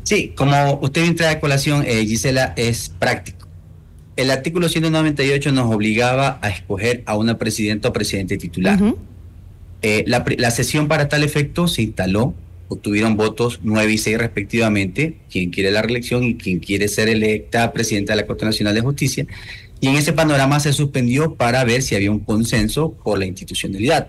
Sí, 0.02 0.32
como 0.36 0.80
usted 0.82 1.02
bien 1.02 1.14
trae 1.14 1.34
a 1.34 1.40
colación, 1.40 1.84
eh, 1.86 2.04
Gisela, 2.04 2.52
es 2.56 2.88
práctico. 2.98 3.39
El 4.16 4.30
artículo 4.30 4.68
198 4.68 5.52
nos 5.52 5.72
obligaba 5.74 6.38
a 6.42 6.50
escoger 6.50 7.02
a 7.06 7.16
una 7.16 7.38
presidenta 7.38 7.88
o 7.88 7.92
presidente 7.92 8.36
titular. 8.36 8.78
Eh, 9.82 10.04
la, 10.06 10.50
sesión 10.50 10.88
para 10.88 11.08
tal 11.08 11.22
efecto 11.22 11.66
se 11.66 11.82
instaló, 11.82 12.34
obtuvieron 12.68 13.16
votos 13.16 13.60
9 13.62 13.92
y 13.92 13.98
6 13.98 14.18
respectivamente, 14.18 15.16
quien 15.30 15.50
quiere 15.50 15.70
la 15.70 15.80
reelección 15.80 16.24
y 16.24 16.34
quien 16.34 16.58
quiere 16.58 16.88
ser 16.88 17.08
electa 17.08 17.72
presidenta 17.72 18.12
de 18.12 18.20
la 18.20 18.26
Corte 18.26 18.44
Nacional 18.44 18.74
de 18.74 18.82
Justicia. 18.82 19.26
Y 19.80 19.88
en 19.88 19.96
ese 19.96 20.12
panorama 20.12 20.60
se 20.60 20.74
suspendió 20.74 21.36
para 21.36 21.64
ver 21.64 21.80
si 21.80 21.94
había 21.94 22.10
un 22.10 22.20
consenso 22.20 22.92
por 22.92 23.18
la 23.18 23.24
institucionalidad. 23.24 24.08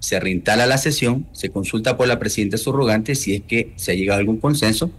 Se 0.00 0.18
reinstala 0.18 0.66
la 0.66 0.78
sesión, 0.78 1.28
se 1.30 1.50
consulta 1.50 1.96
por 1.96 2.08
la 2.08 2.18
presidenta 2.18 2.58
subrogante 2.58 3.14
si 3.14 3.36
es 3.36 3.42
que 3.42 3.72
se 3.76 3.92
ha 3.92 3.94
llegado 3.94 4.16
a 4.16 4.20
algún 4.20 4.38
consenso 4.38 4.90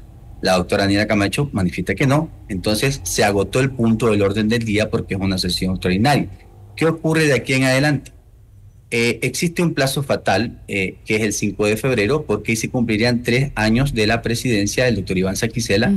la 0.44 0.58
doctora 0.58 0.86
Nina 0.86 1.08
Camacho 1.08 1.50
manifiesta 1.54 1.96
que 1.96 2.06
no. 2.06 2.30
Entonces 2.50 3.00
se 3.04 3.24
agotó 3.24 3.62
el 3.62 3.72
punto 3.72 4.08
del 4.08 4.22
orden 4.22 4.50
del 4.50 4.66
día 4.66 4.90
porque 4.90 5.16
es 5.16 5.20
una 5.22 5.38
sesión 5.38 5.72
extraordinaria. 5.72 6.28
¿Qué 6.76 6.86
ocurre 6.86 7.28
de 7.28 7.34
aquí 7.34 7.54
en 7.54 7.64
adelante? 7.64 8.12
Eh, 8.92 9.20
existe 9.22 9.62
un 9.62 9.74
plazo 9.74 10.04
fatal, 10.04 10.62
eh, 10.68 10.98
que 11.06 11.16
es 11.16 11.22
el 11.22 11.32
5 11.32 11.66
de 11.66 11.78
febrero, 11.78 12.26
porque 12.28 12.58
se 12.58 12.70
cumplirían 12.70 13.24
tres 13.24 13.52
años 13.56 13.94
de 13.94 14.06
la 14.06 14.22
presidencia 14.22 14.84
del 14.84 14.98
doctor 14.98 15.18
Iván 15.18 15.38
Saquicela, 15.38 15.94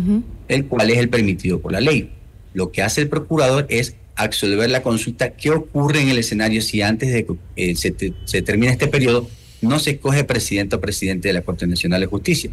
el 0.47 0.67
cual 0.67 0.91
es 0.91 0.99
el 0.99 1.09
permitido 1.09 1.61
por 1.61 1.73
la 1.73 1.81
ley. 1.81 2.13
Lo 2.55 2.71
que 2.71 2.85
hace 2.85 3.01
el 3.01 3.09
procurador 3.09 3.67
es 3.69 3.97
absolver 4.15 4.71
la 4.71 4.81
consulta. 4.81 5.31
¿Qué 5.31 5.51
ocurre 5.51 6.03
en 6.03 6.09
el 6.09 6.19
escenario 6.19 6.63
si 6.63 6.83
antes 6.83 7.13
de 7.13 7.27
que 7.27 7.35
eh, 7.57 7.75
se, 7.75 7.93
se 8.25 8.43
termine 8.43 8.71
este 8.71 8.87
periodo 8.87 9.29
no 9.61 9.81
se 9.81 9.91
escoge 9.91 10.23
presidente 10.23 10.77
o 10.77 10.81
presidente 10.81 11.27
de 11.27 11.35
la 11.35 11.43
Corte 11.43 11.67
Nacional 11.67 12.01
de 12.01 12.07
Justicia? 12.07 12.53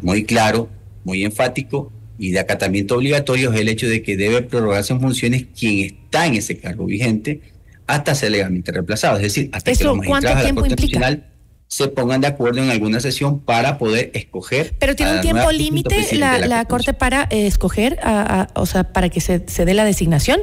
Muy 0.00 0.24
claro, 0.24 0.70
muy 1.08 1.24
enfático 1.24 1.90
y 2.18 2.32
de 2.32 2.40
acatamiento 2.40 2.96
obligatorio 2.96 3.52
es 3.52 3.60
el 3.60 3.68
hecho 3.68 3.88
de 3.88 4.02
que 4.02 4.16
debe 4.16 4.42
prorrogarse 4.42 4.92
en 4.92 5.00
funciones 5.00 5.46
quien 5.58 5.86
está 5.86 6.26
en 6.26 6.34
ese 6.34 6.58
cargo 6.58 6.84
vigente 6.84 7.40
hasta 7.86 8.14
ser 8.14 8.32
legalmente 8.32 8.70
reemplazado. 8.70 9.16
Es 9.16 9.22
decir, 9.22 9.48
hasta 9.52 9.72
que 9.72 9.84
los 9.84 9.96
magistrados 9.96 10.42
de 10.42 10.48
la 10.48 10.54
Corte 10.54 10.82
Nacional 10.82 11.24
se 11.68 11.88
pongan 11.88 12.20
de 12.20 12.26
acuerdo 12.26 12.62
en 12.62 12.70
alguna 12.70 13.00
sesión 13.00 13.40
para 13.40 13.78
poder 13.78 14.10
escoger. 14.14 14.74
Pero 14.78 14.94
tiene 14.94 15.16
un 15.16 15.20
tiempo 15.20 15.50
límite 15.50 16.16
la, 16.16 16.64
Corte 16.66 16.92
para 16.92 17.28
eh, 17.30 17.46
escoger, 17.46 17.98
o 18.54 18.66
sea, 18.66 18.92
para 18.92 19.08
que 19.08 19.20
se, 19.20 19.38
dé 19.38 19.74
la 19.74 19.84
designación 19.84 20.40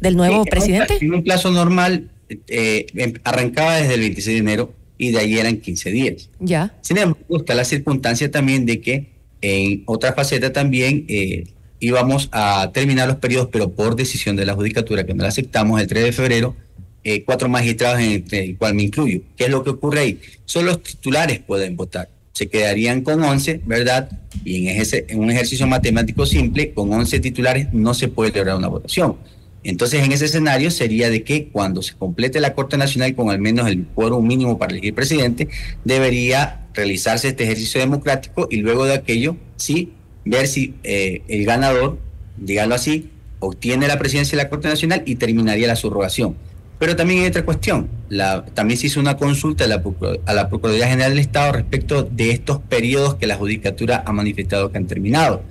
del 0.00 0.16
nuevo 0.16 0.44
presidente. 0.44 0.98
En 1.00 1.14
un 1.14 1.22
plazo 1.22 1.50
normal 1.50 2.10
eh, 2.48 2.86
em, 2.94 3.14
arrancaba 3.24 3.76
desde 3.76 3.94
el 3.94 4.00
26 4.00 4.36
de 4.36 4.40
enero 4.40 4.74
y 4.98 5.10
de 5.10 5.18
ahí 5.18 5.38
eran 5.38 5.58
15 5.58 5.90
días. 5.90 6.30
Ya. 6.40 6.74
Sin 6.80 6.96
embargo, 6.96 7.36
está 7.36 7.54
la 7.54 7.64
circunstancia 7.64 8.30
también 8.30 8.66
de 8.66 8.80
que 8.80 9.11
en 9.42 9.82
otra 9.86 10.14
faceta 10.14 10.52
también 10.52 11.04
eh, 11.08 11.44
íbamos 11.80 12.28
a 12.32 12.70
terminar 12.72 13.08
los 13.08 13.16
periodos, 13.16 13.48
pero 13.52 13.72
por 13.72 13.96
decisión 13.96 14.36
de 14.36 14.46
la 14.46 14.54
judicatura, 14.54 15.04
que 15.04 15.14
no 15.14 15.22
la 15.22 15.28
aceptamos 15.28 15.80
el 15.80 15.88
3 15.88 16.04
de 16.04 16.12
febrero, 16.12 16.56
eh, 17.04 17.24
cuatro 17.24 17.48
magistrados 17.48 18.00
en 18.00 18.24
el, 18.30 18.56
cual 18.56 18.74
me 18.74 18.84
incluyo. 18.84 19.20
¿Qué 19.36 19.44
es 19.44 19.50
lo 19.50 19.64
que 19.64 19.70
ocurre 19.70 20.00
ahí? 20.00 20.20
Solo 20.44 20.68
los 20.68 20.82
titulares 20.84 21.40
pueden 21.40 21.76
votar. 21.76 22.08
Se 22.32 22.48
quedarían 22.48 23.02
con 23.02 23.22
11, 23.22 23.62
¿verdad? 23.66 24.08
Y 24.44 24.68
en, 24.68 24.80
ese, 24.80 25.04
en 25.08 25.18
un 25.18 25.30
ejercicio 25.30 25.66
matemático 25.66 26.24
simple, 26.24 26.72
con 26.72 26.92
11 26.92 27.18
titulares 27.18 27.72
no 27.72 27.92
se 27.94 28.06
puede 28.06 28.30
lograr 28.30 28.56
una 28.56 28.68
votación. 28.68 29.16
Entonces, 29.64 30.04
en 30.04 30.12
ese 30.12 30.24
escenario 30.24 30.70
sería 30.70 31.08
de 31.08 31.22
que 31.22 31.48
cuando 31.48 31.82
se 31.82 31.94
complete 31.94 32.40
la 32.40 32.54
Corte 32.54 32.76
Nacional 32.76 33.14
con 33.14 33.30
al 33.30 33.38
menos 33.38 33.68
el 33.68 33.86
quórum 33.86 34.26
mínimo 34.26 34.58
para 34.58 34.72
elegir 34.72 34.94
presidente, 34.94 35.48
debería 35.84 36.66
realizarse 36.74 37.28
este 37.28 37.44
ejercicio 37.44 37.80
democrático 37.80 38.48
y 38.50 38.56
luego 38.56 38.84
de 38.86 38.94
aquello, 38.94 39.36
sí, 39.56 39.92
ver 40.24 40.48
si 40.48 40.74
eh, 40.82 41.22
el 41.28 41.44
ganador, 41.44 41.98
dígalo 42.36 42.74
así, 42.74 43.10
obtiene 43.38 43.86
la 43.88 43.98
presidencia 43.98 44.36
de 44.36 44.44
la 44.44 44.50
Corte 44.50 44.68
Nacional 44.68 45.02
y 45.06 45.16
terminaría 45.16 45.66
la 45.66 45.76
subrogación. 45.76 46.36
Pero 46.78 46.96
también 46.96 47.20
hay 47.20 47.28
otra 47.28 47.44
cuestión. 47.44 47.88
La, 48.08 48.44
también 48.44 48.78
se 48.78 48.88
hizo 48.88 48.98
una 48.98 49.16
consulta 49.16 49.64
a 49.64 49.68
la, 49.68 49.82
a 50.26 50.34
la 50.34 50.48
Procuraduría 50.48 50.88
General 50.88 51.12
del 51.12 51.20
Estado 51.20 51.52
respecto 51.52 52.02
de 52.02 52.32
estos 52.32 52.58
periodos 52.58 53.14
que 53.14 53.28
la 53.28 53.36
Judicatura 53.36 54.02
ha 54.04 54.12
manifestado 54.12 54.72
que 54.72 54.78
han 54.78 54.88
terminado. 54.88 55.44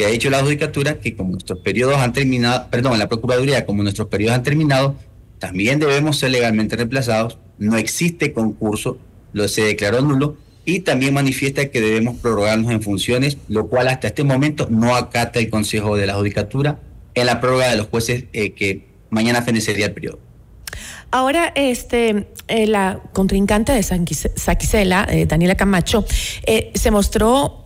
Que 0.00 0.06
ha 0.06 0.08
dicho 0.08 0.30
la 0.30 0.42
Judicatura 0.42 0.98
que 0.98 1.14
como 1.14 1.32
nuestros 1.32 1.58
periodos 1.58 1.98
han 1.98 2.14
terminado, 2.14 2.68
perdón, 2.70 2.98
la 2.98 3.06
Procuraduría, 3.06 3.66
como 3.66 3.82
nuestros 3.82 4.08
periodos 4.08 4.34
han 4.34 4.42
terminado, 4.42 4.96
también 5.38 5.78
debemos 5.78 6.18
ser 6.18 6.30
legalmente 6.30 6.74
reemplazados. 6.74 7.36
No 7.58 7.76
existe 7.76 8.32
concurso, 8.32 8.96
lo 9.34 9.46
se 9.46 9.60
declaró 9.60 10.00
nulo 10.00 10.38
y 10.64 10.80
también 10.80 11.12
manifiesta 11.12 11.66
que 11.66 11.82
debemos 11.82 12.16
prorrogarnos 12.16 12.72
en 12.72 12.80
funciones, 12.80 13.36
lo 13.48 13.66
cual 13.66 13.88
hasta 13.88 14.06
este 14.06 14.24
momento 14.24 14.68
no 14.70 14.96
acata 14.96 15.38
el 15.38 15.50
Consejo 15.50 15.98
de 15.98 16.06
la 16.06 16.14
Judicatura 16.14 16.80
en 17.12 17.26
la 17.26 17.38
prórroga 17.42 17.68
de 17.68 17.76
los 17.76 17.88
jueces 17.88 18.24
eh, 18.32 18.52
que 18.52 18.86
mañana 19.10 19.42
fenecería 19.42 19.84
el 19.84 19.92
periodo. 19.92 20.18
Ahora, 21.10 21.52
este, 21.54 22.26
eh, 22.48 22.66
la 22.66 23.02
contrincante 23.12 23.72
de 23.72 23.82
Saquicela, 23.82 25.06
eh, 25.10 25.26
Daniela 25.26 25.56
Camacho, 25.56 26.06
se 26.74 26.90
mostró 26.90 27.59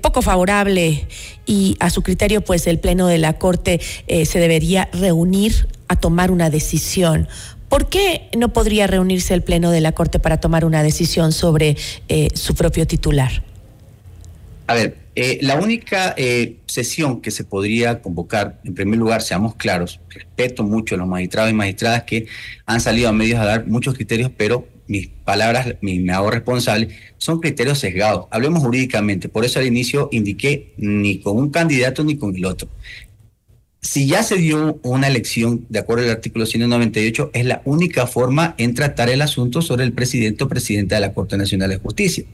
poco 0.00 0.22
favorable 0.22 1.06
y 1.46 1.76
a 1.80 1.90
su 1.90 2.02
criterio, 2.02 2.42
pues 2.42 2.66
el 2.66 2.78
Pleno 2.78 3.06
de 3.06 3.18
la 3.18 3.34
Corte 3.34 3.80
se 3.80 4.38
debería 4.38 4.88
reunir 4.92 5.68
a 5.88 5.96
tomar 5.96 6.30
una 6.30 6.50
decisión. 6.50 7.28
¿Por 7.68 7.88
qué 7.88 8.28
no 8.36 8.52
podría 8.52 8.86
reunirse 8.86 9.34
el 9.34 9.42
Pleno 9.42 9.70
de 9.70 9.80
la 9.80 9.92
Corte 9.92 10.18
para 10.18 10.38
tomar 10.38 10.64
una 10.64 10.82
decisión 10.82 11.32
sobre 11.32 11.76
su 12.34 12.54
propio 12.54 12.86
titular? 12.86 13.42
A 14.66 14.74
ver, 14.74 14.96
eh, 15.16 15.38
la 15.42 15.56
única 15.56 16.14
eh, 16.16 16.56
sesión 16.66 17.20
que 17.20 17.30
se 17.30 17.44
podría 17.44 18.02
convocar, 18.02 18.58
en 18.64 18.74
primer 18.74 18.98
lugar, 18.98 19.22
seamos 19.22 19.54
claros, 19.54 20.00
respeto 20.08 20.64
mucho 20.64 20.96
a 20.96 20.98
los 20.98 21.06
magistrados 21.06 21.50
y 21.52 21.54
magistradas 21.54 22.02
que 22.02 22.26
han 22.66 22.80
salido 22.80 23.08
a 23.10 23.12
medios 23.12 23.38
a 23.38 23.44
dar 23.44 23.66
muchos 23.66 23.94
criterios, 23.94 24.32
pero 24.36 24.66
mis 24.86 25.08
palabras, 25.08 25.76
me 25.80 26.12
hago 26.12 26.30
responsable, 26.30 26.88
son 27.18 27.40
criterios 27.40 27.78
sesgados. 27.78 28.26
Hablemos 28.30 28.62
jurídicamente, 28.62 29.28
por 29.28 29.44
eso 29.44 29.58
al 29.58 29.66
inicio 29.66 30.08
indiqué 30.12 30.74
ni 30.76 31.20
con 31.20 31.36
un 31.36 31.50
candidato 31.50 32.04
ni 32.04 32.16
con 32.16 32.34
el 32.34 32.44
otro 32.44 32.68
si 33.84 34.06
ya 34.06 34.22
se 34.22 34.36
dio 34.36 34.80
una 34.82 35.08
elección 35.08 35.66
de 35.68 35.78
acuerdo 35.78 36.04
al 36.04 36.10
artículo 36.10 36.46
198, 36.46 37.30
es 37.34 37.44
la 37.44 37.60
única 37.66 38.06
forma 38.06 38.54
en 38.56 38.74
tratar 38.74 39.10
el 39.10 39.20
asunto 39.20 39.60
sobre 39.60 39.84
el 39.84 39.92
presidente 39.92 40.42
o 40.42 40.48
presidenta 40.48 40.94
de 40.94 41.02
la 41.02 41.12
Corte 41.12 41.36
Nacional 41.36 41.68
de 41.68 41.76
Justicia. 41.76 42.24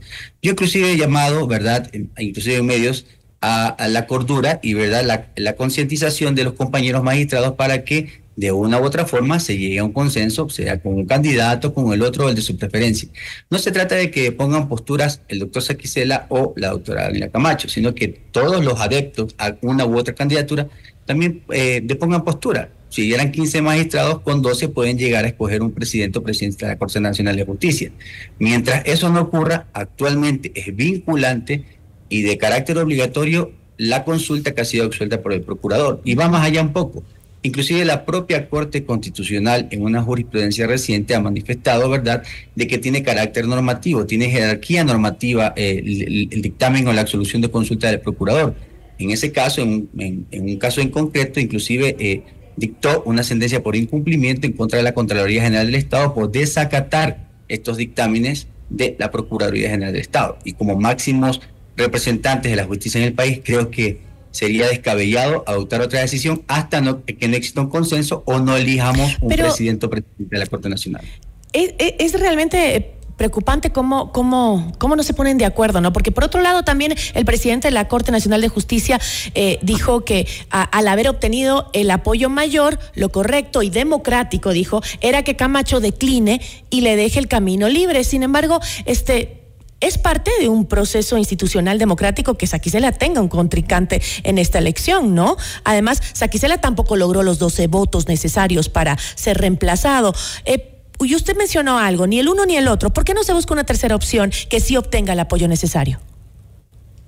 Yo 0.40 0.52
inclusive 0.52 0.92
he 0.92 0.96
llamado, 0.96 1.48
¿verdad?, 1.48 1.90
inclusive 2.18 2.56
en 2.56 2.66
medios, 2.66 3.06
a, 3.40 3.74
la 3.88 4.06
cordura 4.06 4.60
y, 4.62 4.74
¿verdad?, 4.74 5.28
la 5.34 5.56
concientización 5.56 6.36
de 6.36 6.44
los 6.44 6.52
compañeros 6.52 7.02
magistrados 7.02 7.54
para 7.54 7.84
que 7.84 8.19
de 8.36 8.52
una 8.52 8.80
u 8.80 8.84
otra 8.84 9.06
forma 9.06 9.40
se 9.40 9.58
llegue 9.58 9.78
a 9.80 9.84
un 9.84 9.92
consenso, 9.92 10.48
sea 10.48 10.80
con 10.80 10.94
un 10.94 11.06
candidato, 11.06 11.74
con 11.74 11.92
el 11.92 12.02
otro, 12.02 12.28
el 12.28 12.34
de 12.34 12.42
su 12.42 12.56
preferencia. 12.56 13.08
No 13.50 13.58
se 13.58 13.70
trata 13.72 13.96
de 13.96 14.10
que 14.10 14.32
pongan 14.32 14.68
posturas 14.68 15.20
el 15.28 15.40
doctor 15.40 15.62
Saquicela 15.62 16.26
o 16.30 16.54
la 16.56 16.70
doctora 16.70 17.04
Daniela 17.04 17.28
Camacho, 17.28 17.68
sino 17.68 17.94
que 17.94 18.08
todos 18.08 18.64
los 18.64 18.80
adeptos 18.80 19.34
a 19.38 19.56
una 19.62 19.84
u 19.84 19.98
otra 19.98 20.14
candidatura 20.14 20.68
también 21.06 21.42
eh, 21.50 21.80
depongan 21.82 22.24
postura. 22.24 22.70
Si 22.88 23.12
eran 23.12 23.30
15 23.30 23.62
magistrados, 23.62 24.20
con 24.20 24.42
12 24.42 24.68
pueden 24.68 24.98
llegar 24.98 25.24
a 25.24 25.28
escoger 25.28 25.62
un 25.62 25.70
presidente 25.70 26.18
o 26.18 26.22
presidente 26.22 26.66
de 26.66 26.72
la 26.72 26.78
Corte 26.78 27.00
Nacional 27.00 27.36
de 27.36 27.44
Justicia. 27.44 27.92
Mientras 28.38 28.82
eso 28.84 29.10
no 29.10 29.22
ocurra, 29.22 29.66
actualmente 29.72 30.50
es 30.54 30.74
vinculante 30.74 31.64
y 32.08 32.22
de 32.22 32.36
carácter 32.36 32.78
obligatorio 32.78 33.52
la 33.76 34.04
consulta 34.04 34.52
que 34.52 34.60
ha 34.60 34.64
sido 34.64 34.84
absuelta 34.84 35.22
por 35.22 35.32
el 35.32 35.42
procurador. 35.42 36.00
Y 36.04 36.16
va 36.16 36.28
más 36.28 36.44
allá 36.44 36.62
un 36.62 36.72
poco. 36.72 37.04
Inclusive 37.42 37.86
la 37.86 38.04
propia 38.04 38.48
Corte 38.50 38.84
Constitucional 38.84 39.66
en 39.70 39.82
una 39.82 40.02
jurisprudencia 40.02 40.66
reciente 40.66 41.14
ha 41.14 41.20
manifestado, 41.20 41.88
¿verdad?, 41.88 42.22
de 42.54 42.66
que 42.66 42.76
tiene 42.76 43.02
carácter 43.02 43.46
normativo, 43.46 44.04
tiene 44.04 44.28
jerarquía 44.28 44.84
normativa 44.84 45.54
eh, 45.56 45.82
el, 46.30 46.42
dictamen 46.42 46.86
o 46.86 46.92
la 46.92 47.00
absolución 47.00 47.40
de 47.40 47.50
consulta 47.50 47.88
del 47.88 48.00
procurador. 48.00 48.54
En 48.98 49.10
ese 49.10 49.32
caso, 49.32 49.62
en, 49.62 49.88
un 50.30 50.56
caso 50.58 50.82
en 50.82 50.90
concreto, 50.90 51.40
inclusive 51.40 51.96
eh, 51.98 52.22
dictó 52.56 53.02
una 53.06 53.22
sentencia 53.22 53.62
por 53.62 53.74
incumplimiento 53.74 54.46
en 54.46 54.52
contra 54.52 54.76
de 54.76 54.82
la 54.82 54.92
Contraloría 54.92 55.42
General 55.42 55.64
del 55.64 55.76
Estado 55.76 56.12
por 56.12 56.30
desacatar 56.30 57.26
estos 57.48 57.78
dictámenes 57.78 58.48
de 58.68 58.96
la 58.98 59.10
Procuraduría 59.10 59.70
General 59.70 59.94
del 59.94 60.02
Estado. 60.02 60.38
Y 60.44 60.52
como 60.52 60.76
máximos 60.76 61.40
representantes 61.74 62.52
de 62.52 62.56
la 62.56 62.64
justicia 62.64 62.98
en 63.00 63.06
el 63.06 63.14
país, 63.14 63.40
creo 63.42 63.70
que 63.70 64.09
sería 64.30 64.68
descabellado 64.68 65.44
adoptar 65.46 65.80
otra 65.80 66.00
decisión 66.00 66.42
hasta 66.48 66.80
no, 66.80 67.04
que 67.04 67.28
no 67.28 67.36
exista 67.36 67.60
un 67.60 67.68
consenso 67.68 68.22
o 68.26 68.38
no 68.38 68.56
elijamos 68.56 69.16
un 69.20 69.28
presidente 69.28 69.86
o 69.86 69.90
presidente 69.90 70.36
de 70.36 70.38
la 70.38 70.46
Corte 70.46 70.68
Nacional. 70.68 71.04
Es, 71.52 71.74
es 71.78 72.12
realmente 72.18 73.00
preocupante 73.20 73.68
cómo, 73.70 74.12
cómo, 74.12 74.72
cómo 74.78 74.96
no 74.96 75.02
se 75.02 75.12
ponen 75.12 75.36
de 75.36 75.44
acuerdo, 75.44 75.82
¿no? 75.82 75.92
Porque 75.92 76.10
por 76.10 76.24
otro 76.24 76.40
lado 76.40 76.62
también 76.62 76.94
el 77.12 77.26
presidente 77.26 77.68
de 77.68 77.72
la 77.72 77.86
Corte 77.86 78.10
Nacional 78.10 78.40
de 78.40 78.48
Justicia 78.48 78.98
eh, 79.34 79.58
dijo 79.60 80.06
que 80.06 80.26
al 80.48 80.88
haber 80.88 81.06
obtenido 81.06 81.68
el 81.74 81.90
apoyo 81.90 82.30
mayor, 82.30 82.78
lo 82.94 83.10
correcto 83.10 83.60
y 83.60 83.68
democrático, 83.68 84.52
dijo, 84.52 84.80
era 85.02 85.22
que 85.22 85.36
Camacho 85.36 85.80
decline 85.80 86.40
y 86.70 86.80
le 86.80 86.96
deje 86.96 87.18
el 87.18 87.28
camino 87.28 87.68
libre. 87.68 88.04
Sin 88.04 88.22
embargo, 88.22 88.58
este 88.86 89.39
es 89.80 89.98
parte 89.98 90.30
de 90.40 90.48
un 90.48 90.66
proceso 90.66 91.18
institucional 91.18 91.78
democrático 91.78 92.36
que 92.36 92.46
Saquicela 92.46 92.92
tenga 92.92 93.20
un 93.20 93.28
contrincante 93.28 94.00
en 94.22 94.38
esta 94.38 94.58
elección, 94.58 95.14
¿no? 95.14 95.36
Además, 95.64 96.02
Saquicela 96.12 96.58
tampoco 96.58 96.96
logró 96.96 97.22
los 97.22 97.38
12 97.38 97.66
votos 97.66 98.06
necesarios 98.06 98.68
para 98.68 98.98
ser 99.14 99.38
reemplazado. 99.38 100.14
Eh, 100.44 100.76
y 101.00 101.14
usted 101.14 101.34
mencionó 101.36 101.78
algo, 101.78 102.06
ni 102.06 102.18
el 102.18 102.28
uno 102.28 102.44
ni 102.44 102.56
el 102.56 102.68
otro. 102.68 102.90
¿Por 102.90 103.04
qué 103.04 103.14
no 103.14 103.24
se 103.24 103.32
busca 103.32 103.54
una 103.54 103.64
tercera 103.64 103.96
opción 103.96 104.30
que 104.50 104.60
sí 104.60 104.76
obtenga 104.76 105.14
el 105.14 105.20
apoyo 105.20 105.48
necesario? 105.48 105.98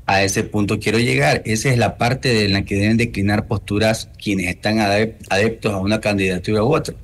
A 0.06 0.22
ese 0.22 0.42
punto 0.42 0.80
quiero 0.80 0.98
llegar. 0.98 1.42
Esa 1.44 1.70
es 1.70 1.78
la 1.78 1.98
parte 1.98 2.32
de 2.32 2.48
la 2.48 2.64
que 2.64 2.76
deben 2.76 2.96
declinar 2.96 3.46
posturas 3.46 4.08
quienes 4.20 4.48
están 4.48 4.80
adeptos 4.80 5.72
a 5.72 5.78
una 5.78 6.00
candidatura 6.00 6.64
u 6.64 6.74
otra. 6.74 6.94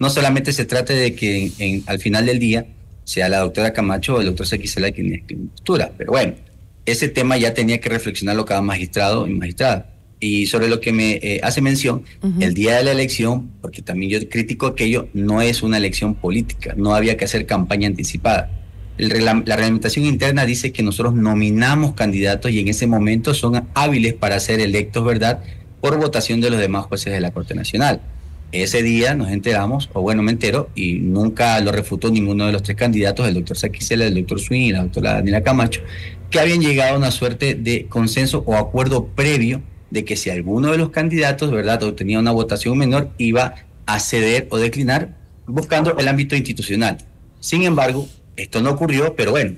No 0.00 0.10
solamente 0.10 0.52
se 0.52 0.64
trata 0.64 0.92
de 0.92 1.14
que 1.14 1.82
al 1.86 2.00
final 2.00 2.26
del 2.26 2.40
día 2.40 2.66
sea 3.04 3.28
la 3.28 3.38
doctora 3.38 3.72
Camacho 3.72 4.16
o 4.16 4.20
el 4.20 4.26
doctor 4.26 4.46
Sequicela 4.46 4.90
quien 4.90 5.22
postura, 5.54 5.92
pero 5.96 6.12
bueno, 6.12 6.34
ese 6.86 7.08
tema 7.08 7.36
ya 7.36 7.54
tenía 7.54 7.80
que 7.80 7.88
reflexionarlo 7.88 8.44
cada 8.44 8.62
magistrado 8.62 9.26
y 9.26 9.34
magistrada. 9.34 9.90
Y 10.20 10.46
sobre 10.46 10.68
lo 10.68 10.80
que 10.80 10.92
me 10.92 11.18
eh, 11.22 11.40
hace 11.42 11.60
mención, 11.60 12.04
el 12.40 12.54
día 12.54 12.76
de 12.76 12.84
la 12.84 12.92
elección, 12.92 13.50
porque 13.60 13.82
también 13.82 14.10
yo 14.10 14.28
critico 14.28 14.66
aquello, 14.66 15.08
no 15.12 15.42
es 15.42 15.62
una 15.62 15.76
elección 15.76 16.14
política, 16.14 16.74
no 16.76 16.94
había 16.94 17.16
que 17.16 17.26
hacer 17.26 17.44
campaña 17.44 17.88
anticipada. 17.88 18.50
la 18.96 19.34
reglamentación 19.34 20.06
interna 20.06 20.46
dice 20.46 20.72
que 20.72 20.82
nosotros 20.82 21.14
nominamos 21.14 21.94
candidatos 21.94 22.52
y 22.52 22.60
en 22.60 22.68
ese 22.68 22.86
momento 22.86 23.34
son 23.34 23.68
hábiles 23.74 24.14
para 24.14 24.40
ser 24.40 24.60
electos, 24.60 25.04
¿verdad?, 25.04 25.42
por 25.80 25.98
votación 25.98 26.40
de 26.40 26.48
los 26.48 26.58
demás 26.58 26.86
jueces 26.86 27.12
de 27.12 27.20
la 27.20 27.30
Corte 27.30 27.54
Nacional. 27.54 28.00
Ese 28.54 28.84
día 28.84 29.16
nos 29.16 29.32
enteramos, 29.32 29.90
o 29.94 30.00
bueno, 30.00 30.22
me 30.22 30.30
entero, 30.30 30.70
y 30.76 30.92
nunca 30.92 31.58
lo 31.58 31.72
refutó 31.72 32.08
ninguno 32.08 32.46
de 32.46 32.52
los 32.52 32.62
tres 32.62 32.76
candidatos, 32.76 33.26
el 33.26 33.34
doctor 33.34 33.56
Saquicela, 33.56 34.06
el 34.06 34.14
doctor 34.14 34.38
Swing 34.38 34.60
y 34.60 34.70
la 34.70 34.84
doctora 34.84 35.14
Daniela 35.14 35.42
Camacho, 35.42 35.80
que 36.30 36.38
habían 36.38 36.60
llegado 36.60 36.94
a 36.94 36.98
una 36.98 37.10
suerte 37.10 37.56
de 37.56 37.86
consenso 37.86 38.44
o 38.46 38.54
acuerdo 38.54 39.06
previo 39.06 39.60
de 39.90 40.04
que 40.04 40.14
si 40.14 40.30
alguno 40.30 40.70
de 40.70 40.78
los 40.78 40.90
candidatos, 40.90 41.50
¿verdad?, 41.50 41.82
obtenía 41.82 42.20
una 42.20 42.30
votación 42.30 42.78
menor, 42.78 43.10
iba 43.18 43.56
a 43.86 43.98
ceder 43.98 44.46
o 44.50 44.58
declinar 44.58 45.16
buscando 45.48 45.98
el 45.98 46.06
ámbito 46.06 46.36
institucional. 46.36 46.98
Sin 47.40 47.64
embargo, 47.64 48.08
esto 48.36 48.62
no 48.62 48.70
ocurrió, 48.70 49.16
pero 49.16 49.32
bueno, 49.32 49.56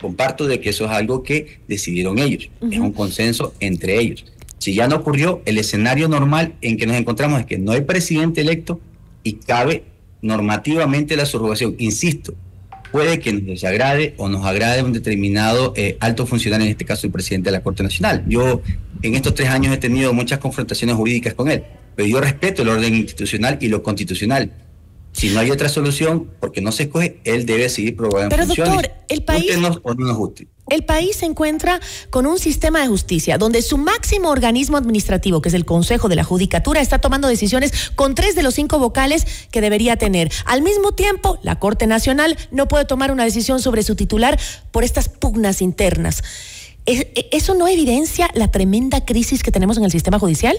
comparto 0.00 0.46
de 0.46 0.60
que 0.60 0.70
eso 0.70 0.84
es 0.84 0.92
algo 0.92 1.24
que 1.24 1.58
decidieron 1.66 2.20
ellos, 2.20 2.48
es 2.70 2.78
un 2.78 2.92
consenso 2.92 3.54
entre 3.58 3.98
ellos. 3.98 4.24
Si 4.58 4.74
ya 4.74 4.88
no 4.88 4.96
ocurrió, 4.96 5.42
el 5.44 5.58
escenario 5.58 6.08
normal 6.08 6.54
en 6.60 6.76
que 6.76 6.86
nos 6.86 6.96
encontramos 6.96 7.40
es 7.40 7.46
que 7.46 7.58
no 7.58 7.72
hay 7.72 7.82
presidente 7.82 8.40
electo 8.40 8.80
y 9.22 9.34
cabe 9.34 9.84
normativamente 10.22 11.16
la 11.16 11.26
subrogación. 11.26 11.74
Insisto, 11.78 12.34
puede 12.90 13.20
que 13.20 13.32
nos 13.32 13.44
desagrade 13.44 14.14
o 14.16 14.28
nos 14.28 14.44
agrade 14.44 14.82
un 14.82 14.92
determinado 14.92 15.72
eh, 15.76 15.96
alto 16.00 16.26
funcionario, 16.26 16.64
en 16.64 16.70
este 16.70 16.84
caso 16.84 17.06
el 17.06 17.12
presidente 17.12 17.50
de 17.50 17.52
la 17.52 17.62
Corte 17.62 17.82
Nacional. 17.82 18.24
Yo 18.26 18.62
en 19.02 19.14
estos 19.14 19.34
tres 19.34 19.50
años 19.50 19.74
he 19.74 19.78
tenido 19.78 20.12
muchas 20.12 20.38
confrontaciones 20.38 20.96
jurídicas 20.96 21.34
con 21.34 21.50
él, 21.50 21.64
pero 21.94 22.08
yo 22.08 22.20
respeto 22.20 22.62
el 22.62 22.68
orden 22.68 22.94
institucional 22.94 23.58
y 23.60 23.68
lo 23.68 23.82
constitucional. 23.82 24.52
Si 25.12 25.30
no 25.30 25.40
hay 25.40 25.50
otra 25.50 25.68
solución, 25.68 26.28
porque 26.40 26.60
no 26.60 26.72
se 26.72 26.84
escoge, 26.84 27.20
él 27.24 27.46
debe 27.46 27.68
seguir 27.68 27.96
probando 27.96 28.34
Pero 28.34 28.46
doctor, 28.46 28.90
el 29.08 29.22
país... 29.22 29.46
El 30.68 30.84
país 30.84 31.16
se 31.16 31.26
encuentra 31.26 31.80
con 32.10 32.26
un 32.26 32.40
sistema 32.40 32.80
de 32.80 32.88
justicia 32.88 33.38
donde 33.38 33.62
su 33.62 33.78
máximo 33.78 34.30
organismo 34.30 34.76
administrativo, 34.76 35.40
que 35.40 35.48
es 35.48 35.54
el 35.54 35.64
Consejo 35.64 36.08
de 36.08 36.16
la 36.16 36.24
Judicatura, 36.24 36.80
está 36.80 36.98
tomando 36.98 37.28
decisiones 37.28 37.92
con 37.94 38.16
tres 38.16 38.34
de 38.34 38.42
los 38.42 38.54
cinco 38.54 38.80
vocales 38.80 39.26
que 39.52 39.60
debería 39.60 39.96
tener. 39.96 40.32
Al 40.44 40.62
mismo 40.62 40.92
tiempo, 40.92 41.38
la 41.42 41.60
Corte 41.60 41.86
Nacional 41.86 42.36
no 42.50 42.66
puede 42.66 42.84
tomar 42.84 43.12
una 43.12 43.24
decisión 43.24 43.60
sobre 43.60 43.84
su 43.84 43.94
titular 43.94 44.40
por 44.72 44.82
estas 44.82 45.08
pugnas 45.08 45.62
internas. 45.62 46.24
E, 46.84 47.28
¿Eso 47.30 47.54
no 47.54 47.68
evidencia 47.68 48.28
la 48.34 48.50
tremenda 48.50 49.04
crisis 49.04 49.44
que 49.44 49.52
tenemos 49.52 49.78
en 49.78 49.84
el 49.84 49.92
sistema 49.92 50.18
judicial? 50.18 50.58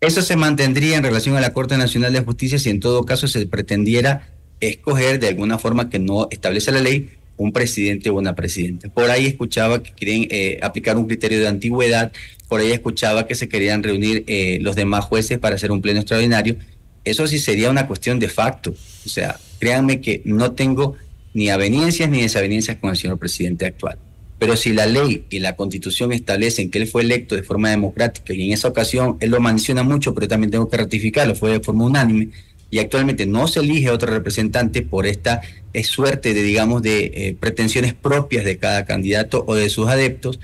Eso 0.00 0.22
se 0.22 0.34
mantendría 0.34 0.96
en 0.96 1.04
relación 1.04 1.36
a 1.36 1.40
la 1.40 1.52
Corte 1.52 1.76
Nacional 1.76 2.12
de 2.12 2.22
Justicia 2.22 2.58
si 2.58 2.70
en 2.70 2.80
todo 2.80 3.04
caso 3.04 3.28
se 3.28 3.46
pretendiera 3.46 4.28
escoger 4.58 5.20
de 5.20 5.28
alguna 5.28 5.58
forma 5.58 5.88
que 5.88 6.00
no 6.00 6.26
establece 6.32 6.72
la 6.72 6.80
ley 6.80 7.10
un 7.42 7.52
presidente 7.52 8.10
o 8.10 8.14
una 8.14 8.34
presidenta. 8.34 8.88
Por 8.88 9.10
ahí 9.10 9.26
escuchaba 9.26 9.82
que 9.82 9.92
quieren 9.92 10.28
eh, 10.30 10.58
aplicar 10.62 10.96
un 10.96 11.06
criterio 11.06 11.40
de 11.40 11.48
antigüedad, 11.48 12.12
por 12.48 12.60
ahí 12.60 12.72
escuchaba 12.72 13.26
que 13.26 13.34
se 13.34 13.48
querían 13.48 13.82
reunir 13.82 14.24
eh, 14.26 14.58
los 14.60 14.76
demás 14.76 15.04
jueces 15.04 15.38
para 15.38 15.56
hacer 15.56 15.70
un 15.72 15.80
pleno 15.80 16.00
extraordinario. 16.00 16.56
Eso 17.04 17.26
sí 17.26 17.38
sería 17.38 17.70
una 17.70 17.86
cuestión 17.86 18.18
de 18.18 18.28
facto. 18.28 18.74
O 19.04 19.08
sea, 19.08 19.38
créanme 19.58 20.00
que 20.00 20.22
no 20.24 20.52
tengo 20.52 20.96
ni 21.34 21.48
aveniencias 21.50 22.08
ni 22.08 22.22
desaveniencias 22.22 22.76
con 22.76 22.90
el 22.90 22.96
señor 22.96 23.18
presidente 23.18 23.66
actual. 23.66 23.98
Pero 24.38 24.56
si 24.56 24.72
la 24.72 24.86
ley 24.86 25.24
y 25.30 25.38
la 25.38 25.54
constitución 25.54 26.12
establecen 26.12 26.68
que 26.68 26.78
él 26.78 26.88
fue 26.88 27.02
electo 27.02 27.36
de 27.36 27.44
forma 27.44 27.70
democrática 27.70 28.34
y 28.34 28.46
en 28.48 28.52
esa 28.52 28.68
ocasión 28.68 29.16
él 29.20 29.30
lo 29.30 29.40
menciona 29.40 29.84
mucho, 29.84 30.14
pero 30.14 30.26
también 30.26 30.50
tengo 30.50 30.68
que 30.68 30.76
ratificarlo, 30.76 31.36
fue 31.36 31.52
de 31.52 31.60
forma 31.60 31.84
unánime, 31.84 32.30
y 32.72 32.78
actualmente 32.78 33.26
no 33.26 33.46
se 33.48 33.60
elige 33.60 33.90
otro 33.90 34.10
representante 34.10 34.80
por 34.80 35.06
esta 35.06 35.42
eh, 35.74 35.84
suerte 35.84 36.32
de, 36.32 36.42
digamos, 36.42 36.80
de 36.80 37.12
eh, 37.14 37.36
pretensiones 37.38 37.92
propias 37.92 38.46
de 38.46 38.56
cada 38.56 38.86
candidato 38.86 39.44
o 39.46 39.54
de 39.54 39.68
sus 39.68 39.88
adeptos, 39.88 40.40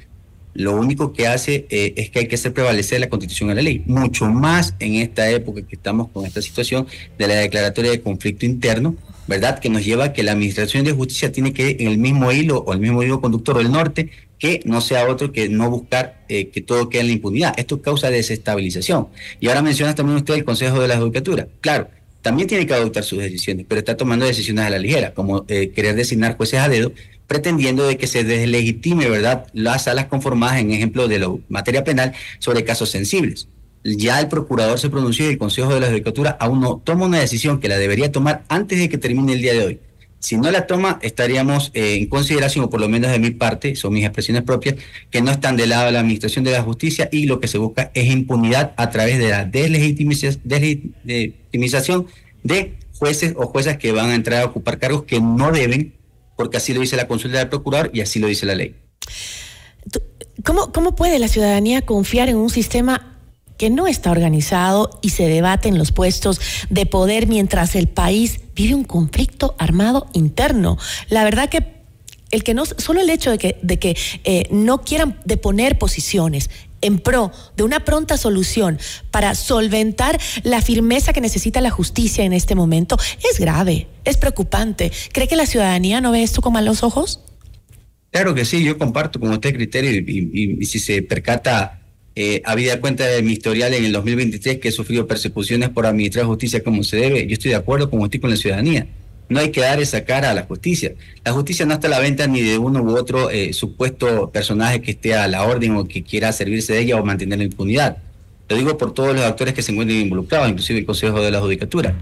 lo 0.52 0.76
único 0.76 1.14
que 1.14 1.26
hace 1.26 1.66
eh, 1.70 1.94
es 1.96 2.10
que 2.10 2.18
hay 2.18 2.28
que 2.28 2.34
hacer 2.34 2.52
prevalecer 2.52 3.00
la 3.00 3.08
constitución 3.08 3.50
y 3.50 3.54
la 3.54 3.62
ley, 3.62 3.82
mucho 3.86 4.26
más 4.26 4.74
en 4.78 4.96
esta 4.96 5.30
época 5.30 5.62
que 5.62 5.74
estamos 5.74 6.08
con 6.10 6.26
esta 6.26 6.42
situación 6.42 6.86
de 7.16 7.28
la 7.28 7.34
declaratoria 7.36 7.92
de 7.92 8.02
conflicto 8.02 8.44
interno, 8.44 8.94
¿verdad? 9.26 9.58
Que 9.58 9.70
nos 9.70 9.82
lleva 9.82 10.04
a 10.04 10.12
que 10.12 10.22
la 10.22 10.32
Administración 10.32 10.84
de 10.84 10.92
Justicia 10.92 11.32
tiene 11.32 11.54
que 11.54 11.78
en 11.80 11.88
el 11.88 11.96
mismo 11.96 12.30
hilo 12.30 12.58
o 12.58 12.74
el 12.74 12.80
mismo 12.80 13.02
hilo 13.02 13.22
conductor 13.22 13.56
del 13.56 13.72
norte, 13.72 14.10
que 14.38 14.60
no 14.66 14.82
sea 14.82 15.08
otro 15.08 15.32
que 15.32 15.48
no 15.48 15.70
buscar 15.70 16.24
que 16.28 16.62
todo 16.64 16.88
quede 16.88 17.00
en 17.00 17.06
la 17.08 17.12
impunidad. 17.14 17.54
Esto 17.56 17.82
causa 17.82 18.08
desestabilización. 18.08 19.08
Y 19.40 19.48
ahora 19.48 19.62
menciona 19.62 19.96
también 19.96 20.18
usted 20.18 20.34
el 20.34 20.44
Consejo 20.44 20.80
de 20.80 20.86
la 20.86 20.98
Judicatura. 20.98 21.48
Claro, 21.60 21.88
también 22.28 22.46
tiene 22.46 22.66
que 22.66 22.74
adoptar 22.74 23.04
sus 23.04 23.20
decisiones, 23.20 23.64
pero 23.66 23.78
está 23.78 23.96
tomando 23.96 24.26
decisiones 24.26 24.66
a 24.66 24.68
la 24.68 24.78
ligera, 24.78 25.14
como 25.14 25.46
eh, 25.48 25.70
querer 25.70 25.94
designar 25.94 26.36
jueces 26.36 26.60
a 26.60 26.68
dedo, 26.68 26.92
pretendiendo 27.26 27.86
de 27.86 27.96
que 27.96 28.06
se 28.06 28.22
deslegitime, 28.22 29.08
¿verdad?, 29.08 29.46
las 29.54 29.84
salas 29.84 30.08
conformadas 30.08 30.60
en 30.60 30.70
ejemplo 30.70 31.08
de 31.08 31.20
la 31.20 31.34
materia 31.48 31.84
penal 31.84 32.12
sobre 32.38 32.64
casos 32.64 32.90
sensibles 32.90 33.48
ya 33.82 34.20
el 34.20 34.28
procurador 34.28 34.78
se 34.78 34.90
pronunció 34.90 35.24
y 35.24 35.30
el 35.30 35.38
Consejo 35.38 35.72
de 35.72 35.80
la 35.80 35.88
Judicatura 35.88 36.36
aún 36.38 36.60
no 36.60 36.82
toma 36.84 37.06
una 37.06 37.20
decisión 37.20 37.60
que 37.60 37.68
la 37.68 37.78
debería 37.78 38.12
tomar 38.12 38.44
antes 38.48 38.78
de 38.78 38.90
que 38.90 38.98
termine 38.98 39.32
el 39.32 39.40
día 39.40 39.54
de 39.54 39.64
hoy. 39.64 39.80
Si 40.20 40.36
no 40.36 40.50
la 40.50 40.66
toma, 40.66 40.98
estaríamos 41.02 41.70
eh, 41.74 41.94
en 41.94 42.06
consideración, 42.06 42.64
o 42.64 42.70
por 42.70 42.80
lo 42.80 42.88
menos 42.88 43.12
de 43.12 43.20
mi 43.20 43.30
parte, 43.30 43.76
son 43.76 43.92
mis 43.92 44.04
expresiones 44.04 44.42
propias, 44.42 44.74
que 45.10 45.22
no 45.22 45.30
están 45.30 45.56
del 45.56 45.70
lado 45.70 45.86
de 45.86 45.92
la 45.92 46.00
Administración 46.00 46.44
de 46.44 46.50
la 46.50 46.62
Justicia 46.62 47.08
y 47.12 47.26
lo 47.26 47.38
que 47.38 47.46
se 47.46 47.58
busca 47.58 47.92
es 47.94 48.10
impunidad 48.10 48.72
a 48.76 48.90
través 48.90 49.18
de 49.18 49.28
la 49.28 49.44
deslegitimización 49.44 52.06
de 52.42 52.74
jueces 52.98 53.34
o 53.36 53.46
juezas 53.46 53.78
que 53.78 53.92
van 53.92 54.10
a 54.10 54.14
entrar 54.14 54.42
a 54.42 54.46
ocupar 54.46 54.78
cargos 54.78 55.04
que 55.04 55.20
no 55.20 55.52
deben, 55.52 55.94
porque 56.36 56.56
así 56.56 56.74
lo 56.74 56.80
dice 56.80 56.96
la 56.96 57.06
consulta 57.06 57.38
del 57.38 57.48
procurador 57.48 57.90
y 57.94 58.00
así 58.00 58.18
lo 58.18 58.26
dice 58.26 58.44
la 58.44 58.56
ley. 58.56 58.74
¿Cómo, 60.44 60.72
cómo 60.72 60.96
puede 60.96 61.18
la 61.18 61.28
ciudadanía 61.28 61.82
confiar 61.82 62.28
en 62.28 62.36
un 62.36 62.50
sistema 62.50 63.07
que 63.58 63.68
no 63.68 63.86
está 63.86 64.10
organizado 64.10 64.98
y 65.02 65.10
se 65.10 65.28
debate 65.28 65.68
en 65.68 65.76
los 65.76 65.92
puestos 65.92 66.40
de 66.70 66.86
poder 66.86 67.26
mientras 67.26 67.74
el 67.74 67.88
país 67.88 68.40
vive 68.54 68.74
un 68.74 68.84
conflicto 68.84 69.54
armado 69.58 70.06
interno. 70.14 70.78
La 71.10 71.24
verdad 71.24 71.50
que 71.50 71.76
el 72.30 72.44
que 72.44 72.54
no, 72.54 72.64
solo 72.66 73.00
el 73.00 73.10
hecho 73.10 73.30
de 73.30 73.38
que, 73.38 73.58
de 73.62 73.78
que 73.78 73.96
eh, 74.24 74.46
no 74.50 74.82
quieran 74.82 75.18
deponer 75.24 75.78
posiciones 75.78 76.50
en 76.80 77.00
pro 77.00 77.32
de 77.56 77.64
una 77.64 77.84
pronta 77.84 78.16
solución 78.16 78.78
para 79.10 79.34
solventar 79.34 80.20
la 80.44 80.62
firmeza 80.62 81.12
que 81.12 81.20
necesita 81.20 81.60
la 81.60 81.70
justicia 81.70 82.24
en 82.24 82.32
este 82.32 82.54
momento 82.54 82.96
es 83.28 83.40
grave, 83.40 83.88
es 84.04 84.16
preocupante. 84.16 84.92
¿Cree 85.12 85.26
que 85.26 85.36
la 85.36 85.46
ciudadanía 85.46 86.00
no 86.00 86.12
ve 86.12 86.22
esto 86.22 86.42
con 86.42 86.52
malos 86.52 86.82
ojos? 86.82 87.20
Claro 88.10 88.34
que 88.34 88.44
sí, 88.44 88.62
yo 88.62 88.78
comparto 88.78 89.18
con 89.18 89.30
usted 89.30 89.54
criterio 89.54 89.90
y 89.90 90.64
si 90.66 90.78
se 90.78 91.02
percata 91.02 91.78
eh, 92.20 92.42
habida 92.44 92.80
cuenta 92.80 93.06
de 93.06 93.22
mi 93.22 93.30
historial 93.30 93.72
en 93.74 93.84
el 93.84 93.92
2023 93.92 94.58
que 94.58 94.70
he 94.70 94.72
sufrido 94.72 95.06
persecuciones 95.06 95.68
por 95.68 95.86
administrar 95.86 96.26
justicia 96.26 96.64
como 96.64 96.82
se 96.82 96.96
debe, 96.96 97.24
yo 97.28 97.34
estoy 97.34 97.52
de 97.52 97.56
acuerdo 97.56 97.88
con 97.88 98.00
usted 98.00 98.20
con 98.20 98.28
la 98.28 98.34
ciudadanía. 98.34 98.88
No 99.28 99.38
hay 99.38 99.52
que 99.52 99.60
dar 99.60 99.80
esa 99.80 100.04
cara 100.04 100.32
a 100.32 100.34
la 100.34 100.42
justicia. 100.42 100.94
La 101.24 101.30
justicia 101.30 101.64
no 101.64 101.74
está 101.74 101.86
a 101.86 101.90
la 101.90 102.00
venta 102.00 102.26
ni 102.26 102.40
de 102.40 102.58
uno 102.58 102.82
u 102.82 102.96
otro 102.96 103.30
eh, 103.30 103.52
supuesto 103.52 104.30
personaje 104.30 104.82
que 104.82 104.90
esté 104.90 105.14
a 105.14 105.28
la 105.28 105.44
orden 105.44 105.76
o 105.76 105.86
que 105.86 106.02
quiera 106.02 106.32
servirse 106.32 106.72
de 106.72 106.80
ella 106.80 106.96
o 106.96 107.04
mantener 107.04 107.38
la 107.38 107.44
impunidad. 107.44 107.98
Lo 108.48 108.56
digo 108.56 108.76
por 108.76 108.94
todos 108.94 109.14
los 109.14 109.24
actores 109.24 109.54
que 109.54 109.62
se 109.62 109.70
encuentran 109.70 110.00
involucrados, 110.00 110.48
inclusive 110.48 110.80
el 110.80 110.86
Consejo 110.86 111.20
de 111.20 111.30
la 111.30 111.40
Judicatura. 111.40 111.94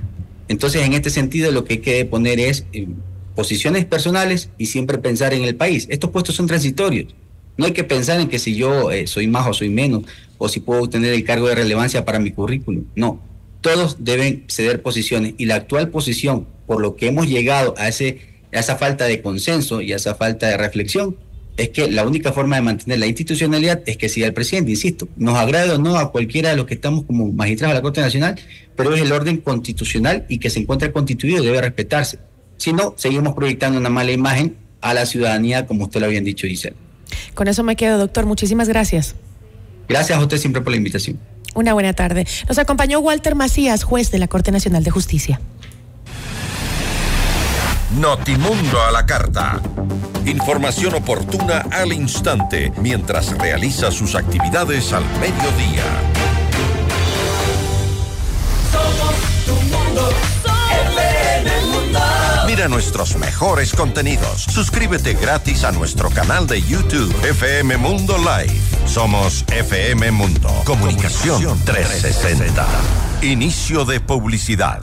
Entonces, 0.49 0.83
en 0.83 0.95
este 0.95 1.11
sentido, 1.11 1.53
lo 1.53 1.65
que 1.65 1.75
hay 1.75 1.81
que 1.81 2.03
poner 2.07 2.41
es 2.41 2.65
eh, 2.73 2.89
posiciones 3.35 3.85
personales 3.85 4.49
y 4.57 4.65
siempre 4.65 4.97
pensar 4.97 5.35
en 5.35 5.45
el 5.45 5.57
país. 5.57 5.87
Estos 5.91 6.09
puestos 6.09 6.37
son 6.37 6.47
transitorios 6.47 7.15
no 7.57 7.67
hay 7.67 7.73
que 7.73 7.85
pensar 7.85 8.21
en 8.21 8.29
que 8.29 8.39
si 8.39 8.55
yo 8.55 8.91
eh, 8.91 9.07
soy 9.07 9.27
más 9.27 9.47
o 9.47 9.55
soy 9.55 9.69
menos, 9.69 10.03
o 10.39 10.49
si 10.49 10.61
puedo 10.61 10.89
tener 10.89 11.13
el 11.13 11.25
cargo 11.25 11.49
de 11.49 11.55
relevancia 11.55 12.05
para 12.05 12.19
mi 12.19 12.31
currículum. 12.31 12.85
No, 12.95 13.21
todos 13.61 13.97
deben 14.01 14.45
ceder 14.49 14.83
posiciones 14.83 15.35
y 15.39 15.47
la 15.47 15.57
actual 15.57 15.89
posición, 15.89 16.47
por 16.67 16.81
lo 16.81 16.97
que 16.97 17.09
hemos 17.09 17.29
llegado 17.29 17.75
a, 17.79 17.89
ese, 17.89 18.21
a 18.53 18.61
esa 18.61 18.77
falta 18.77 19.07
de 19.07 19.23
consenso 19.23 19.81
y 19.81 19.93
a 19.93 19.97
esa 19.97 20.15
falta 20.15 20.47
de 20.47 20.57
reflexión, 20.57 21.17
es 21.57 21.71
que 21.71 21.91
la 21.91 22.07
única 22.07 22.33
forma 22.33 22.57
de 22.57 22.63
mantener 22.63 22.99
la 22.99 23.07
institucionalidad 23.07 23.83
es 23.87 23.97
que 23.97 24.11
siga 24.11 24.27
el 24.27 24.35
presidente, 24.35 24.71
insisto, 24.71 25.09
nos 25.17 25.37
agrade 25.39 25.71
o 25.73 25.79
no 25.79 25.97
a 25.97 26.13
cualquiera 26.13 26.51
de 26.51 26.57
los 26.57 26.67
que 26.67 26.75
estamos 26.75 27.05
como 27.05 27.33
magistrados 27.33 27.73
de 27.73 27.79
la 27.79 27.83
Corte 27.83 28.03
Nacional, 28.03 28.39
pero 28.77 28.95
es 28.95 29.01
el 29.01 29.11
orden 29.11 29.39
constitucional 29.39 30.27
y 30.29 30.39
que 30.39 30.51
se 30.51 30.61
encuentra 30.61 30.93
constituido 30.93 31.43
debe 31.43 31.63
respetarse. 31.63 32.19
Si 32.59 32.75
no, 32.75 32.95
seguimos 32.99 33.35
proyectando 33.35 33.79
una 33.79 33.89
mala 33.89 34.13
imagen 34.13 34.57
a 34.83 34.93
la 34.93 35.07
ciudadanía, 35.07 35.67
como 35.67 35.85
usted 35.85 36.01
lo 36.01 36.07
habían 36.07 36.25
dicho, 36.25 36.47
Gisela. 36.47 36.77
Con 37.35 37.49
eso 37.49 37.63
me 37.63 37.77
quedo, 37.77 37.99
doctor. 37.99 38.27
Muchísimas 38.27 38.69
gracias. 38.69 39.15
Gracias 39.89 40.19
a 40.19 40.21
usted 40.21 40.39
siempre 40.39 40.63
por 40.63 40.73
la 40.73 40.77
invitación. 40.77 41.19
Una 41.55 41.73
buena 41.73 41.93
tarde. 41.95 42.27
Nos 42.49 42.59
acompañó 42.59 42.99
Walter 43.01 43.35
Macías, 43.35 43.83
juez 43.83 44.11
de 44.11 44.19
la 44.19 44.29
Corte 44.29 44.53
Nacional 44.53 44.85
de 44.85 44.91
Justicia. 44.91 45.41
Notimundo 47.99 48.83
a 48.83 48.91
la 48.91 49.07
carta. 49.07 49.61
Información 50.27 50.95
oportuna 50.95 51.65
al 51.71 51.93
instante 51.93 52.73
mientras 52.83 53.37
realiza 53.39 53.91
sus 53.91 54.17
actividades 54.17 54.93
al 54.93 55.05
mediodía. 55.21 56.36
Nuestros 62.69 63.17
mejores 63.17 63.73
contenidos. 63.73 64.43
Suscríbete 64.43 65.15
gratis 65.15 65.65
a 65.65 65.73
nuestro 65.73 66.11
canal 66.11 66.47
de 66.47 66.61
YouTube 66.61 67.15
FM 67.25 67.77
Mundo 67.77 68.17
Live. 68.19 68.61
Somos 68.87 69.45
FM 69.49 70.11
Mundo. 70.11 70.49
Comunicación 70.65 71.59
360. 71.65 72.67
Inicio 73.23 73.85
de 73.85 74.01
publicidad. 74.01 74.83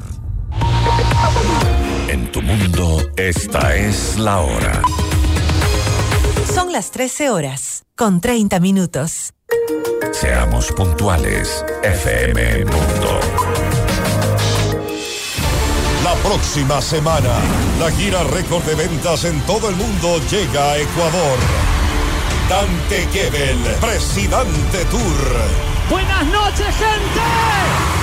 En 2.08 2.32
tu 2.32 2.42
mundo, 2.42 3.02
esta 3.18 3.76
es 3.76 4.18
la 4.18 4.40
hora. 4.40 4.82
Son 6.54 6.72
las 6.72 6.92
13 6.92 7.30
horas, 7.32 7.84
con 7.96 8.22
30 8.22 8.60
minutos. 8.60 9.34
Seamos 10.12 10.72
puntuales, 10.72 11.66
FM 11.84 12.66
Mundo. 12.66 13.83
Próxima 16.24 16.82
semana, 16.82 17.34
la 17.80 17.92
gira 17.92 18.24
récord 18.24 18.64
de 18.64 18.76
ventas 18.76 19.26
en 19.26 19.42
todo 19.42 19.70
el 19.70 19.76
mundo 19.76 20.20
llega 20.32 20.72
a 20.72 20.78
Ecuador. 20.78 21.38
Dante 22.48 23.08
Gebel, 23.12 23.60
Presidente 23.82 24.86
Tour. 24.86 25.90
Buenas 25.90 26.26
noches, 26.28 26.76
gente 26.76 28.03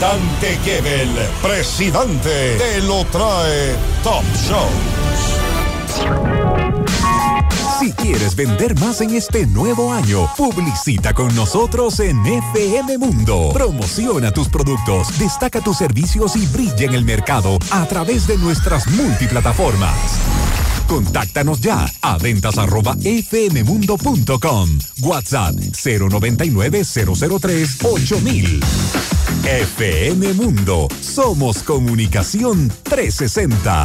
Dante 0.00 0.58
Gebel, 0.62 1.08
presidente, 1.40 2.58
te 2.58 2.82
lo 2.82 3.04
trae 3.06 3.74
Top 4.02 4.24
Shows. 4.34 5.06
Si 7.80 7.92
quieres 7.92 8.36
vender 8.36 8.78
más 8.78 9.00
en 9.00 9.14
este 9.14 9.46
nuevo 9.46 9.92
año, 9.92 10.28
publicita 10.36 11.14
con 11.14 11.34
nosotros 11.34 12.00
en 12.00 12.24
FM 12.26 12.98
Mundo. 12.98 13.50
Promociona 13.54 14.32
tus 14.32 14.48
productos, 14.48 15.18
destaca 15.18 15.60
tus 15.60 15.78
servicios 15.78 16.36
y 16.36 16.46
brilla 16.46 16.84
en 16.84 16.94
el 16.94 17.04
mercado 17.04 17.58
a 17.70 17.86
través 17.86 18.26
de 18.26 18.36
nuestras 18.36 18.86
multiplataformas. 18.88 20.45
Contáctanos 20.86 21.60
ya 21.60 21.86
a 22.02 22.18
ventas 22.18 22.58
arroba 22.58 22.96
fmmundo.com. 22.96 24.78
WhatsApp 25.02 25.54
099 25.54 26.82
003 26.84 27.78
8000. 27.82 28.60
FM 29.44 30.34
Mundo. 30.34 30.88
Somos 31.00 31.62
Comunicación 31.62 32.72
360. 32.84 33.84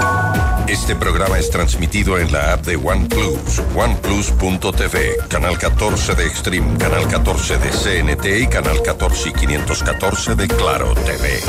Este 0.71 0.95
programa 0.95 1.37
es 1.37 1.49
transmitido 1.49 2.17
en 2.17 2.31
la 2.31 2.53
app 2.53 2.65
de 2.65 2.77
OnePlus, 2.77 3.61
oneplus.tv, 3.75 5.17
canal 5.27 5.57
14 5.57 6.15
de 6.15 6.25
Extreme, 6.25 6.77
canal 6.77 7.09
14 7.09 7.57
de 7.57 7.69
CNT 7.69 8.25
y 8.43 8.47
canal 8.47 8.81
14 8.81 9.29
y 9.29 9.33
514 9.33 10.35
de 10.35 10.47
Claro 10.47 10.93
TV. 10.95 11.41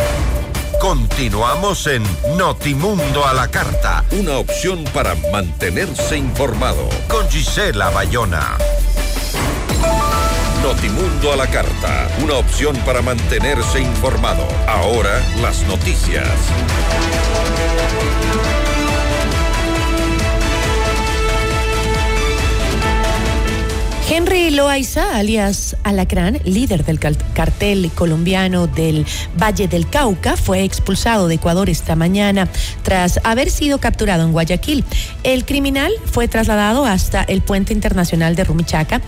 Continuamos 0.81 1.87
en 1.87 2.03
Notimundo 2.37 3.25
a 3.25 3.33
la 3.33 3.47
Carta, 3.47 4.05
una 4.11 4.39
opción 4.39 4.83
para 4.93 5.15
mantenerse 5.31 6.17
informado 6.17 6.89
con 7.07 7.31
Gisela 7.31 7.91
Bayona. 7.91 8.59
Notimundo 10.65 11.33
a 11.33 11.37
la 11.37 11.47
Carta, 11.47 12.09
una 12.25 12.35
opción 12.35 12.77
para 12.79 13.03
mantenerse 13.03 13.81
informado. 13.81 14.49
Ahora 14.67 15.25
las 15.41 15.63
noticias. 15.69 16.27
Henry 24.15 24.51
Loaiza, 24.51 25.17
alias 25.17 25.75
Alacrán, 25.85 26.39
líder 26.45 26.85
del 26.85 26.99
cartel 26.99 27.91
colombiano 27.95 28.67
del 28.67 29.07
Valle 29.43 29.69
del 29.69 29.89
Cauca, 29.89 30.37
fue 30.37 30.65
expulsado 30.65 31.29
de 31.29 31.37
Ecuador 31.37 31.71
esta 31.71 31.97
mañana 31.97 32.47
tras 32.83 33.21
haber 33.25 33.49
sido 33.49 33.79
capturado 33.79 34.25
en 34.25 34.33
Guayaquil. 34.33 34.85
El 35.23 35.47
criminal 35.47 35.91
fue 36.05 36.29
trasladado 36.29 36.85
hasta 36.85 37.23
el 37.23 37.41
puente 37.41 37.73
internacional 37.73 38.37
de 38.37 38.45
Rumichaca 38.45 39.01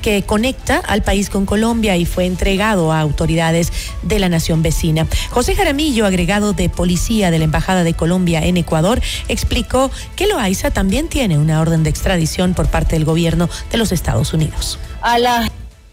que 0.00 0.22
conecta 0.22 0.78
al 0.78 1.02
país 1.02 1.30
con 1.30 1.46
Colombia 1.46 1.96
y 1.96 2.06
fue 2.06 2.26
entregado 2.26 2.92
a 2.92 3.00
autoridades 3.00 3.72
de 4.02 4.18
la 4.18 4.28
nación 4.28 4.62
vecina. 4.62 5.06
José 5.30 5.54
Jaramillo, 5.54 6.06
agregado 6.06 6.52
de 6.52 6.68
policía 6.68 7.30
de 7.30 7.38
la 7.38 7.44
Embajada 7.44 7.84
de 7.84 7.94
Colombia 7.94 8.44
en 8.44 8.56
Ecuador, 8.56 9.00
explicó 9.28 9.90
que 10.16 10.26
Loaiza 10.26 10.70
también 10.70 11.08
tiene 11.08 11.38
una 11.38 11.60
orden 11.60 11.82
de 11.82 11.90
extradición 11.90 12.54
por 12.54 12.68
parte 12.68 12.96
del 12.96 13.04
gobierno 13.04 13.48
de 13.70 13.78
los 13.78 13.92
Estados 13.92 14.32
Unidos. 14.32 14.78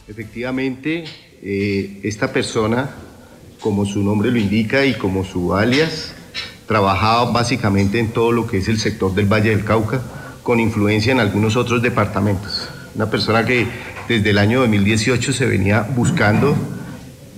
Efectivamente, 0.07 1.05
eh, 1.43 1.99
esta 2.03 2.31
persona, 2.31 2.91
como 3.59 3.85
su 3.85 4.01
nombre 4.03 4.31
lo 4.31 4.37
indica 4.37 4.85
y 4.85 4.93
como 4.93 5.25
su 5.25 5.53
alias, 5.53 6.13
trabajaba 6.65 7.31
básicamente 7.31 7.99
en 7.99 8.11
todo 8.11 8.31
lo 8.31 8.47
que 8.47 8.57
es 8.57 8.67
el 8.67 8.79
sector 8.79 9.13
del 9.15 9.25
Valle 9.25 9.49
del 9.49 9.63
Cauca, 9.63 10.01
con 10.43 10.59
influencia 10.59 11.11
en 11.11 11.19
algunos 11.19 11.55
otros 11.55 11.81
departamentos. 11.81 12.69
Una 12.95 13.09
persona 13.09 13.45
que 13.45 13.67
desde 14.07 14.29
el 14.29 14.37
año 14.37 14.61
2018 14.61 15.33
se 15.33 15.45
venía 15.45 15.81
buscando 15.81 16.55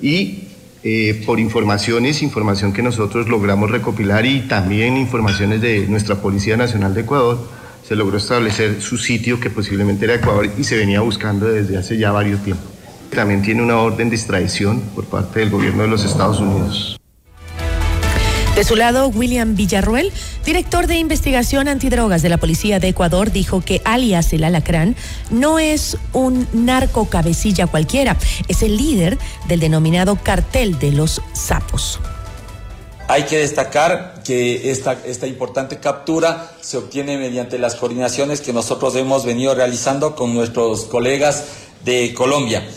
y 0.01 0.43
eh, 0.83 1.23
por 1.25 1.39
informaciones, 1.39 2.21
información 2.21 2.71
que 2.71 2.81
nosotros 2.81 3.27
logramos 3.27 3.69
recopilar 3.71 4.25
y 4.25 4.41
también 4.41 4.95
informaciones 4.97 5.61
de 5.61 5.87
nuestra 5.87 6.15
Policía 6.15 6.55
Nacional 6.55 6.93
de 6.93 7.01
Ecuador, 7.01 7.39
se 7.87 7.95
logró 7.95 8.17
establecer 8.17 8.81
su 8.81 8.97
sitio 8.97 9.39
que 9.39 9.49
posiblemente 9.49 10.05
era 10.05 10.15
Ecuador 10.15 10.49
y 10.57 10.63
se 10.63 10.77
venía 10.77 11.01
buscando 11.01 11.47
desde 11.47 11.77
hace 11.77 11.97
ya 11.97 12.11
varios 12.11 12.43
tiempos. 12.43 12.67
También 13.09 13.41
tiene 13.41 13.63
una 13.63 13.77
orden 13.77 14.09
de 14.09 14.15
extradición 14.15 14.81
por 14.93 15.05
parte 15.05 15.39
del 15.39 15.49
gobierno 15.49 15.83
de 15.83 15.89
los 15.89 16.05
Estados 16.05 16.39
Unidos. 16.39 16.98
De 18.59 18.65
su 18.65 18.75
lado, 18.75 19.07
William 19.07 19.55
Villarruel, 19.55 20.11
director 20.43 20.85
de 20.87 20.97
investigación 20.97 21.69
antidrogas 21.69 22.21
de 22.21 22.27
la 22.27 22.35
Policía 22.35 22.81
de 22.81 22.89
Ecuador, 22.89 23.31
dijo 23.31 23.61
que 23.61 23.81
alias 23.85 24.33
el 24.33 24.43
Alacrán 24.43 24.97
no 25.29 25.59
es 25.59 25.95
un 26.11 26.45
narco 26.51 27.05
cabecilla 27.05 27.67
cualquiera, 27.67 28.17
es 28.49 28.61
el 28.61 28.75
líder 28.75 29.17
del 29.47 29.61
denominado 29.61 30.17
cartel 30.21 30.77
de 30.77 30.91
los 30.91 31.21
sapos. 31.31 32.01
Hay 33.07 33.23
que 33.23 33.37
destacar 33.37 34.23
que 34.25 34.71
esta, 34.71 34.97
esta 35.05 35.25
importante 35.25 35.79
captura 35.79 36.51
se 36.59 36.75
obtiene 36.75 37.17
mediante 37.17 37.59
las 37.59 37.75
coordinaciones 37.75 38.41
que 38.41 38.51
nosotros 38.51 38.93
hemos 38.97 39.25
venido 39.25 39.55
realizando 39.55 40.17
con 40.17 40.33
nuestros 40.33 40.83
colegas 40.83 41.45
de 41.85 42.13
Colombia. 42.13 42.67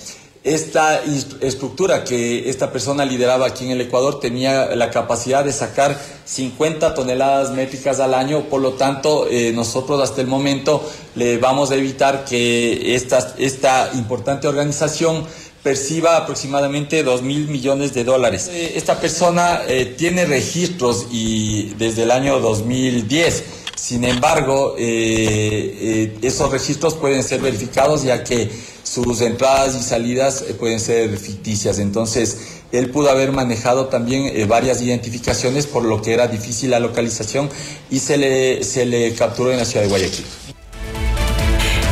Esta 0.44 1.00
estructura 1.40 2.02
que 2.02 2.50
esta 2.50 2.72
persona 2.72 3.04
lideraba 3.04 3.46
aquí 3.46 3.64
en 3.64 3.70
el 3.70 3.80
Ecuador 3.82 4.18
tenía 4.18 4.74
la 4.74 4.90
capacidad 4.90 5.44
de 5.44 5.52
sacar 5.52 5.96
50 6.24 6.94
toneladas 6.94 7.52
métricas 7.52 8.00
al 8.00 8.12
año, 8.12 8.48
por 8.48 8.60
lo 8.60 8.72
tanto 8.72 9.28
eh, 9.30 9.52
nosotros 9.52 10.02
hasta 10.02 10.20
el 10.20 10.26
momento 10.26 10.84
le 11.14 11.38
vamos 11.38 11.70
a 11.70 11.76
evitar 11.76 12.24
que 12.24 12.96
esta, 12.96 13.34
esta 13.38 13.92
importante 13.94 14.48
organización 14.48 15.24
perciba 15.62 16.16
aproximadamente 16.16 17.04
2 17.04 17.22
mil 17.22 17.46
millones 17.46 17.94
de 17.94 18.02
dólares. 18.02 18.50
Eh, 18.52 18.72
esta 18.74 18.98
persona 18.98 19.60
eh, 19.68 19.94
tiene 19.96 20.24
registros 20.24 21.06
y 21.12 21.74
desde 21.78 22.02
el 22.02 22.10
año 22.10 22.40
2010. 22.40 23.61
Sin 23.74 24.04
embargo, 24.04 24.74
esos 24.78 26.50
registros 26.50 26.94
pueden 26.94 27.22
ser 27.22 27.40
verificados 27.40 28.02
ya 28.04 28.22
que 28.22 28.50
sus 28.92 29.22
entradas 29.22 29.74
y 29.74 29.82
salidas 29.82 30.44
eh, 30.46 30.54
pueden 30.54 30.78
ser 30.78 31.16
ficticias. 31.16 31.78
Entonces, 31.78 32.60
él 32.72 32.90
pudo 32.90 33.10
haber 33.10 33.32
manejado 33.32 33.86
también 33.86 34.26
eh, 34.26 34.44
varias 34.44 34.82
identificaciones 34.82 35.66
por 35.66 35.84
lo 35.84 36.02
que 36.02 36.12
era 36.12 36.26
difícil 36.26 36.70
la 36.70 36.80
localización 36.80 37.48
y 37.90 38.00
se 38.00 38.18
le, 38.18 38.64
se 38.64 38.84
le 38.84 39.14
capturó 39.14 39.50
en 39.50 39.58
la 39.58 39.64
ciudad 39.64 39.84
de 39.84 39.88
Guayaquil. 39.88 40.26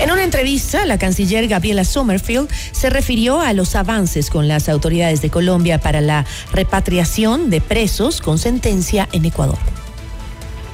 En 0.03 0.11
una 0.11 0.25
entrevista, 0.25 0.85
la 0.85 0.99
canciller 0.99 1.47
Gabriela 1.49 1.85
Sommerfield 1.85 2.51
se 2.73 2.91
refirió 2.91 3.41
a 3.41 3.53
los 3.55 3.77
avances 3.77 4.29
con 4.29 4.49
las 4.49 4.69
autoridades 4.69 5.23
de 5.23 5.31
Colombia 5.31 5.79
para 5.79 6.01
la 6.01 6.27
repatriación 6.53 7.49
de 7.49 7.61
presos 7.61 8.21
con 8.21 8.39
sentencia 8.39 9.09
en 9.13 9.25
Ecuador. 9.25 9.59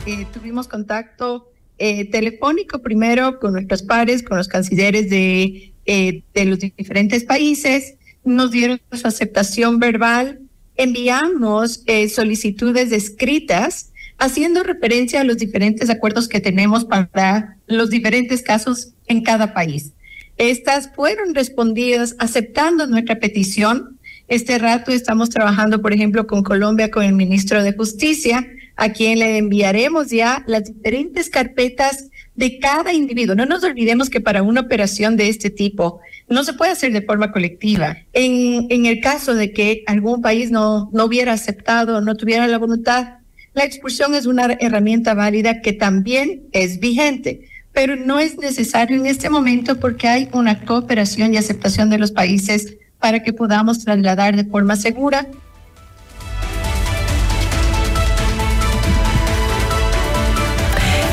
Eh, 0.07 0.27
tuvimos 0.33 0.69
contacto 0.69 1.51
telefónico 1.79 2.81
primero 2.81 3.39
con 3.39 3.53
nuestros 3.53 3.83
pares, 3.83 4.23
con 4.23 4.39
los 4.39 4.49
cancilleres 4.49 5.11
de 5.11 5.75
eh, 5.89 6.25
de 6.35 6.45
los 6.47 6.59
diferentes 6.59 7.23
países, 7.25 7.95
nos 8.25 8.51
dieron 8.51 8.81
su 8.91 9.07
aceptación 9.07 9.79
verbal, 9.79 10.41
enviamos 10.75 11.85
eh, 11.87 12.09
solicitudes 12.09 12.91
escritas 12.91 13.93
haciendo 14.19 14.65
referencia 14.65 15.21
a 15.21 15.25
los 15.25 15.37
diferentes 15.37 15.89
acuerdos 15.89 16.27
que 16.27 16.41
tenemos 16.41 16.85
para 16.85 17.57
los 17.69 17.89
diferentes 17.89 18.43
casos 18.43 18.95
en 19.07 19.23
cada 19.23 19.55
país. 19.55 19.93
Estas 20.39 20.91
fueron 20.93 21.37
respondidas 21.37 22.17
aceptando 22.19 22.89
nuestra 22.89 23.21
petición. 23.21 24.01
Este 24.27 24.59
rato 24.59 24.91
estamos 24.91 25.31
trabajando, 25.31 25.81
por 25.81 25.93
ejemplo, 25.93 26.27
con 26.27 26.43
Colombia, 26.43 26.91
con 26.91 27.05
el 27.05 27.15
ministro 27.15 27.63
de 27.63 27.75
Justicia, 27.75 28.45
a 28.77 28.91
quien 28.91 29.19
le 29.19 29.39
enviaremos 29.39 30.11
ya 30.11 30.45
las 30.47 30.65
diferentes 30.65 31.31
carpetas 31.31 32.11
de 32.35 32.59
cada 32.59 32.93
individuo. 32.93 33.35
No 33.35 33.47
nos 33.47 33.65
olvidemos 33.65 34.11
que 34.11 34.21
para 34.21 34.43
una 34.43 34.61
operación 34.61 35.17
de 35.17 35.29
este 35.29 35.51
tipo 35.51 36.01
no 36.29 36.45
se 36.45 36.53
puede 36.53 36.73
hacer 36.73 36.93
de 36.93 37.03
forma 37.03 37.33
colectiva. 37.33 37.97
En, 38.13 38.67
en 38.71 38.87
el 38.87 39.01
caso 39.01 39.35
de 39.35 39.53
que 39.53 39.83
algún 39.87 40.21
país 40.21 40.51
no, 40.51 40.91
no 40.93 41.07
hubiera 41.07 41.33
aceptado, 41.33 42.01
no 42.01 42.15
tuviera 42.15 42.47
la 42.47 42.59
voluntad, 42.59 43.19
la 43.55 43.65
expulsión 43.65 44.15
es 44.15 44.27
una 44.27 44.55
herramienta 44.61 45.15
válida 45.15 45.63
que 45.63 45.73
también 45.73 46.43
es 46.53 46.79
vigente, 46.79 47.49
pero 47.73 47.97
no 47.97 48.19
es 48.19 48.37
necesario 48.37 48.99
en 48.99 49.07
este 49.07 49.31
momento 49.31 49.81
porque 49.81 50.09
hay 50.09 50.29
una 50.33 50.61
cooperación 50.67 51.33
y 51.33 51.39
aceptación 51.39 51.89
de 51.89 51.97
los 51.97 52.13
países 52.13 52.77
para 52.99 53.23
que 53.23 53.33
podamos 53.33 53.83
trasladar 53.83 54.37
de 54.37 54.45
forma 54.45 54.77
segura 54.77 55.27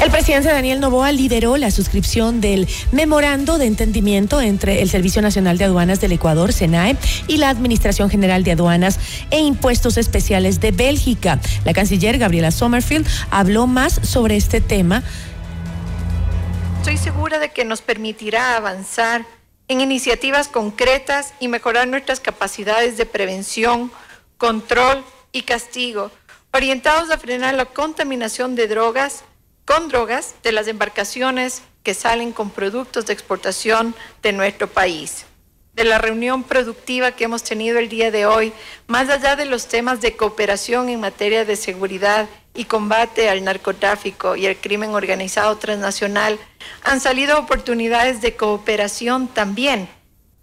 El 0.03 0.11
presidente 0.11 0.49
Daniel 0.49 0.81
Novoa 0.81 1.13
lideró 1.13 1.55
la 1.55 1.71
suscripción 1.71 2.41
del 2.41 2.67
memorando 2.91 3.57
de 3.57 3.67
entendimiento 3.67 4.41
entre 4.41 4.81
el 4.81 4.89
Servicio 4.89 5.21
Nacional 5.21 5.57
de 5.57 5.63
Aduanas 5.63 6.01
del 6.01 6.11
Ecuador, 6.11 6.51
SENAE, 6.51 6.97
y 7.27 7.37
la 7.37 7.47
Administración 7.47 8.09
General 8.09 8.43
de 8.43 8.51
Aduanas 8.51 8.99
e 9.31 9.39
Impuestos 9.39 9.95
Especiales 9.95 10.59
de 10.59 10.71
Bélgica. 10.73 11.39
La 11.63 11.71
canciller 11.71 12.17
Gabriela 12.17 12.51
Sommerfield 12.51 13.07
habló 13.31 13.65
más 13.65 13.93
sobre 14.03 14.35
este 14.35 14.59
tema. 14.59 15.03
Estoy 16.79 16.97
segura 16.97 17.39
de 17.39 17.53
que 17.53 17.63
nos 17.63 17.81
permitirá 17.81 18.57
avanzar 18.57 19.25
en 19.69 19.79
iniciativas 19.79 20.49
concretas 20.49 21.33
y 21.39 21.47
mejorar 21.47 21.87
nuestras 21.87 22.19
capacidades 22.19 22.97
de 22.97 23.05
prevención, 23.05 23.89
control 24.37 25.01
y 25.31 25.43
castigo, 25.43 26.11
orientados 26.51 27.09
a 27.09 27.17
frenar 27.17 27.53
la 27.53 27.63
contaminación 27.63 28.55
de 28.55 28.67
drogas 28.67 29.23
con 29.65 29.87
drogas 29.87 30.35
de 30.43 30.51
las 30.51 30.67
embarcaciones 30.67 31.61
que 31.83 31.93
salen 31.93 32.31
con 32.31 32.49
productos 32.49 33.05
de 33.05 33.13
exportación 33.13 33.95
de 34.21 34.33
nuestro 34.33 34.67
país. 34.67 35.25
De 35.73 35.83
la 35.83 35.97
reunión 35.97 36.43
productiva 36.43 37.13
que 37.13 37.23
hemos 37.23 37.43
tenido 37.43 37.79
el 37.79 37.89
día 37.89 38.11
de 38.11 38.25
hoy, 38.25 38.53
más 38.87 39.09
allá 39.09 39.35
de 39.35 39.45
los 39.45 39.67
temas 39.67 40.01
de 40.01 40.15
cooperación 40.15 40.87
en 40.89 40.99
materia 40.99 41.45
de 41.45 41.55
seguridad 41.55 42.29
y 42.53 42.65
combate 42.65 43.29
al 43.29 43.43
narcotráfico 43.43 44.35
y 44.35 44.45
el 44.45 44.57
crimen 44.57 44.91
organizado 44.93 45.57
transnacional, 45.57 46.37
han 46.83 47.01
salido 47.01 47.39
oportunidades 47.39 48.21
de 48.21 48.35
cooperación 48.35 49.27
también 49.27 49.89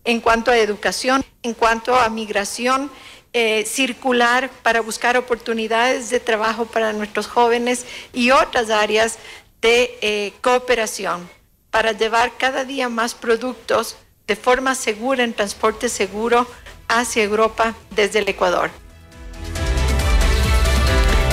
en 0.05 0.21
cuanto 0.21 0.51
a 0.51 0.59
educación, 0.59 1.25
en 1.43 1.55
cuanto 1.55 1.95
a 1.95 2.09
migración 2.09 2.91
eh, 3.33 3.65
circular 3.65 4.51
para 4.63 4.81
buscar 4.81 5.17
oportunidades 5.17 6.11
de 6.11 6.19
trabajo 6.19 6.67
para 6.67 6.93
nuestros 6.93 7.29
jóvenes 7.29 7.87
y 8.13 8.33
otras 8.33 8.71
áreas 8.71 9.19
de 9.63 9.99
eh, 10.01 10.33
cooperación 10.41 11.29
para 11.71 11.93
llevar 11.93 12.33
cada 12.37 12.65
día 12.65 12.89
más 12.89 13.15
productos 13.15 13.97
de 14.27 14.37
forma 14.37 14.75
segura 14.75 15.23
en 15.23 15.33
transporte 15.33 15.89
seguro 15.89 16.47
hacia 16.89 17.23
Europa 17.23 17.75
desde 17.91 18.19
el 18.19 18.29
Ecuador. 18.29 18.71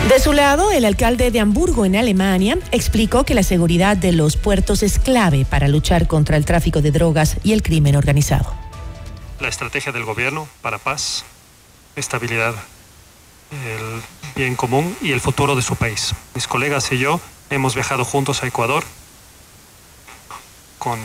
De 0.10 0.20
su 0.20 0.32
lado, 0.32 0.72
el 0.72 0.86
alcalde 0.86 1.32
de 1.32 1.40
Hamburgo, 1.40 1.84
en 1.84 1.96
Alemania, 1.96 2.58
explicó 2.72 3.26
que 3.26 3.34
la 3.34 3.44
seguridad 3.44 3.98
de 3.98 4.14
los 4.14 4.38
puertos 4.38 4.82
es 4.82 5.00
clave 5.00 5.46
para 5.46 5.68
luchar 5.68 6.08
contra 6.08 6.38
el 6.38 6.46
tráfico 6.46 6.82
de 6.82 6.92
drogas 6.92 7.38
y 7.44 7.52
el 7.52 7.62
crimen 7.62 7.96
organizado. 7.96 8.54
La 9.42 9.50
estrategia 9.50 9.92
del 9.92 10.06
gobierno 10.06 10.48
para 10.62 10.78
paz 10.78 11.26
estabilidad, 11.98 12.56
el 13.52 14.02
bien 14.36 14.56
común 14.56 14.96
y 15.02 15.12
el 15.12 15.20
futuro 15.22 15.56
de 15.56 15.62
su 15.62 15.76
país. 15.76 16.14
Mis 16.36 16.48
colegas 16.48 16.92
y 16.92 16.98
yo 17.00 17.20
hemos 17.50 17.74
viajado 17.76 18.06
juntos 18.06 18.44
a 18.44 18.48
Ecuador 18.48 18.84
con 20.78 21.00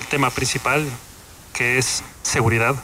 el 0.00 0.06
tema 0.06 0.30
principal 0.30 0.88
que 1.52 1.78
es 1.78 2.02
seguridad 2.22 2.74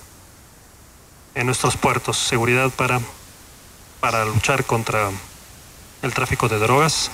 en 1.35 1.47
nuestros 1.47 1.77
puertos, 1.77 2.19
seguridad 2.19 2.71
para, 2.71 3.01
para 4.01 4.25
luchar 4.25 4.65
contra 4.65 5.11
el 6.03 6.15
tráfico 6.15 6.49
de 6.49 6.59
drogas 6.59 7.11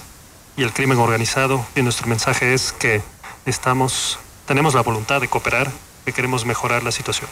y 0.56 0.62
el 0.62 0.72
crimen 0.72 0.98
organizado. 0.98 1.64
Y 1.76 1.82
nuestro 1.82 2.08
mensaje 2.08 2.54
es 2.54 2.72
que 2.72 3.02
estamos, 3.46 4.18
tenemos 4.46 4.74
la 4.74 4.82
voluntad 4.82 5.20
de 5.20 5.28
cooperar, 5.28 5.70
que 6.04 6.12
queremos 6.12 6.44
mejorar 6.44 6.82
la 6.82 6.90
situación. 6.90 7.30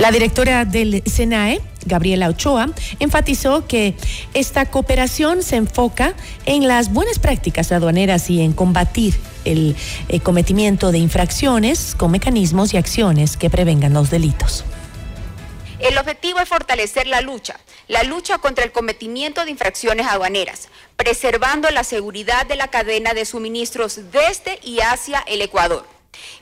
La 0.00 0.10
directora 0.10 0.64
del 0.64 1.04
SENAE, 1.06 1.60
Gabriela 1.86 2.28
Ochoa, 2.28 2.68
enfatizó 2.98 3.68
que 3.68 3.94
esta 4.34 4.66
cooperación 4.66 5.44
se 5.44 5.54
enfoca 5.54 6.14
en 6.46 6.66
las 6.66 6.92
buenas 6.92 7.20
prácticas 7.20 7.70
aduaneras 7.70 8.28
y 8.28 8.42
en 8.42 8.52
combatir 8.54 9.14
el 9.44 9.76
eh, 10.08 10.18
cometimiento 10.18 10.90
de 10.90 10.98
infracciones 10.98 11.94
con 11.96 12.10
mecanismos 12.10 12.74
y 12.74 12.76
acciones 12.76 13.36
que 13.36 13.50
prevengan 13.50 13.92
los 13.92 14.10
delitos. 14.10 14.64
El 15.78 15.96
objetivo 15.96 16.40
es 16.40 16.48
fortalecer 16.48 17.06
la 17.06 17.20
lucha, 17.20 17.60
la 17.86 18.02
lucha 18.02 18.38
contra 18.38 18.64
el 18.64 18.72
cometimiento 18.72 19.44
de 19.44 19.52
infracciones 19.52 20.08
aduaneras, 20.08 20.70
preservando 20.96 21.70
la 21.70 21.84
seguridad 21.84 22.46
de 22.46 22.56
la 22.56 22.66
cadena 22.66 23.14
de 23.14 23.24
suministros 23.24 24.00
desde 24.10 24.58
y 24.64 24.80
hacia 24.80 25.20
el 25.28 25.40
Ecuador 25.40 25.93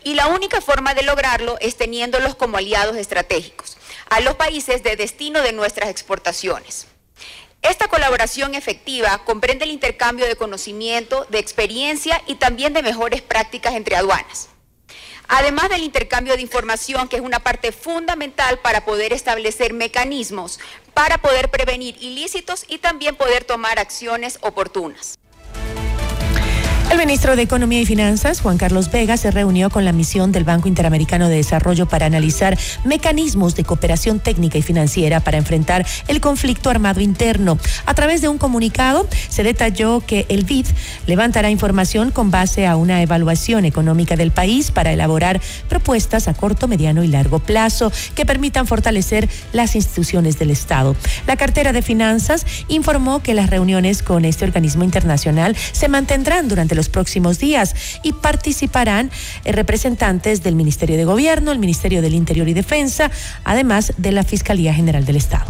y 0.05 0.15
la 0.15 0.27
única 0.29 0.61
forma 0.61 0.95
de 0.95 1.03
lograrlo 1.03 1.57
es 1.61 1.77
teniéndolos 1.77 2.35
como 2.35 2.57
aliados 2.57 2.97
estratégicos 2.97 3.77
a 4.11 4.21
los 4.21 4.35
países 4.35 4.83
de 4.83 4.97
destino 4.97 5.43
de 5.43 5.53
nuestras 5.53 5.91
exportaciones. 5.91 6.87
Esta 7.63 7.87
colaboración 7.87 8.55
efectiva 8.55 9.23
comprende 9.25 9.65
el 9.65 9.71
intercambio 9.71 10.27
de 10.27 10.35
conocimiento, 10.35 11.27
de 11.31 11.39
experiencia 11.39 12.21
y 12.27 12.35
también 12.35 12.73
de 12.73 12.83
mejores 12.83 13.23
prácticas 13.23 13.75
entre 13.75 13.97
aduanas. 13.97 14.49
además 15.29 15.71
del 15.71 15.83
intercambio 15.83 16.35
de 16.35 16.43
información, 16.43 17.09
que 17.09 17.17
es 17.17 17.23
una 17.23 17.39
parte 17.39 17.73
fundamental 17.73 18.59
para 18.59 18.85
poder 18.85 19.15
establecer 19.15 19.73
mecanismos 19.73 20.59
para 20.95 21.19
poder 21.19 21.51
prevenir 21.51 21.97
ilícitos 22.01 22.65
y 22.69 22.79
también 22.79 23.17
poder 23.17 23.45
tomar 23.45 23.79
acciones 23.79 24.39
oportunas. 24.43 25.19
El 26.93 26.99
ministro 26.99 27.37
de 27.37 27.43
Economía 27.43 27.81
y 27.81 27.87
Finanzas, 27.87 28.43
Juan 28.43 28.59
Carlos 28.59 28.91
Vega, 28.91 29.17
se 29.17 29.31
reunió 29.31 29.71
con 29.71 29.87
la 29.87 29.93
misión 29.93 30.31
del 30.31 30.45
Banco 30.45 30.69
Interamericano 30.69 31.31
de 31.31 31.37
Desarrollo 31.37 31.87
para 31.87 32.05
analizar 32.05 32.59
mecanismos 32.85 33.55
de 33.55 33.65
cooperación 33.65 34.21
técnica 34.21 34.59
y 34.59 34.63
financiera 34.63 35.21
para 35.21 35.39
enfrentar 35.39 35.87
el 36.07 36.21
conflicto 36.21 36.69
armado 36.69 37.01
interno. 37.01 37.57
A 37.87 37.95
través 37.95 38.21
de 38.21 38.29
un 38.29 38.37
comunicado 38.37 39.09
se 39.31 39.43
detalló 39.43 40.03
que 40.07 40.27
el 40.29 40.45
BID 40.45 40.67
levantará 41.07 41.49
información 41.49 42.11
con 42.11 42.31
base 42.31 42.67
a 42.67 42.77
una 42.77 43.01
evaluación 43.01 43.65
económica 43.65 44.17
del 44.17 44.31
país 44.31 44.71
para 44.71 44.93
elaborar 44.93 45.41
propuestas 45.71 46.29
a 46.29 46.35
corto, 46.35 46.69
mediano 46.69 47.03
y 47.03 47.09
largo 47.09 47.39
plazo 47.39 47.91
que 48.15 48.27
permitan 48.27 48.67
fortalecer 48.67 49.31
las 49.55 49.77
instituciones 49.77 50.39
del 50.39 50.51
Estado. 50.51 50.95
La 51.27 51.37
cartera 51.37 51.73
de 51.73 51.81
Finanzas 51.81 52.45
informó 52.69 53.23
que 53.23 53.33
las 53.33 53.49
reuniones 53.49 54.03
con 54.03 54.27
este 54.27 54.45
organismo 54.45 54.85
internacional 54.85 55.57
se 55.73 55.89
mantendrán 55.89 56.49
durante 56.49 56.75
los 56.75 56.82
próximos 56.89 57.39
días 57.39 57.75
y 58.03 58.13
participarán 58.13 59.11
eh, 59.45 59.53
representantes 59.53 60.43
del 60.43 60.55
Ministerio 60.55 60.97
de 60.97 61.05
Gobierno, 61.05 61.53
el 61.53 61.59
Ministerio 61.59 62.03
del 62.03 62.15
Interior 62.15 62.49
y 62.49 62.55
Defensa, 62.55 63.11
además 63.45 63.95
de 63.97 64.13
la 64.13 64.25
Fiscalía 64.25 64.75
General 64.75 65.05
del 65.05 65.17
Estado. 65.17 65.47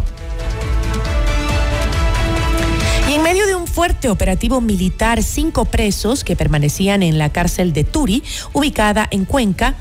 Y 3.08 3.14
en 3.14 3.22
medio 3.22 3.46
de 3.46 3.54
un 3.54 3.66
fuerte 3.66 4.08
operativo 4.08 4.60
militar, 4.60 5.22
cinco 5.22 5.66
presos 5.66 6.24
que 6.24 6.36
permanecían 6.36 7.02
en 7.02 7.18
la 7.18 7.30
cárcel 7.30 7.72
de 7.72 7.84
Turi, 7.84 8.22
ubicada 8.52 9.06
en 9.10 9.24
Cuenca, 9.24 9.74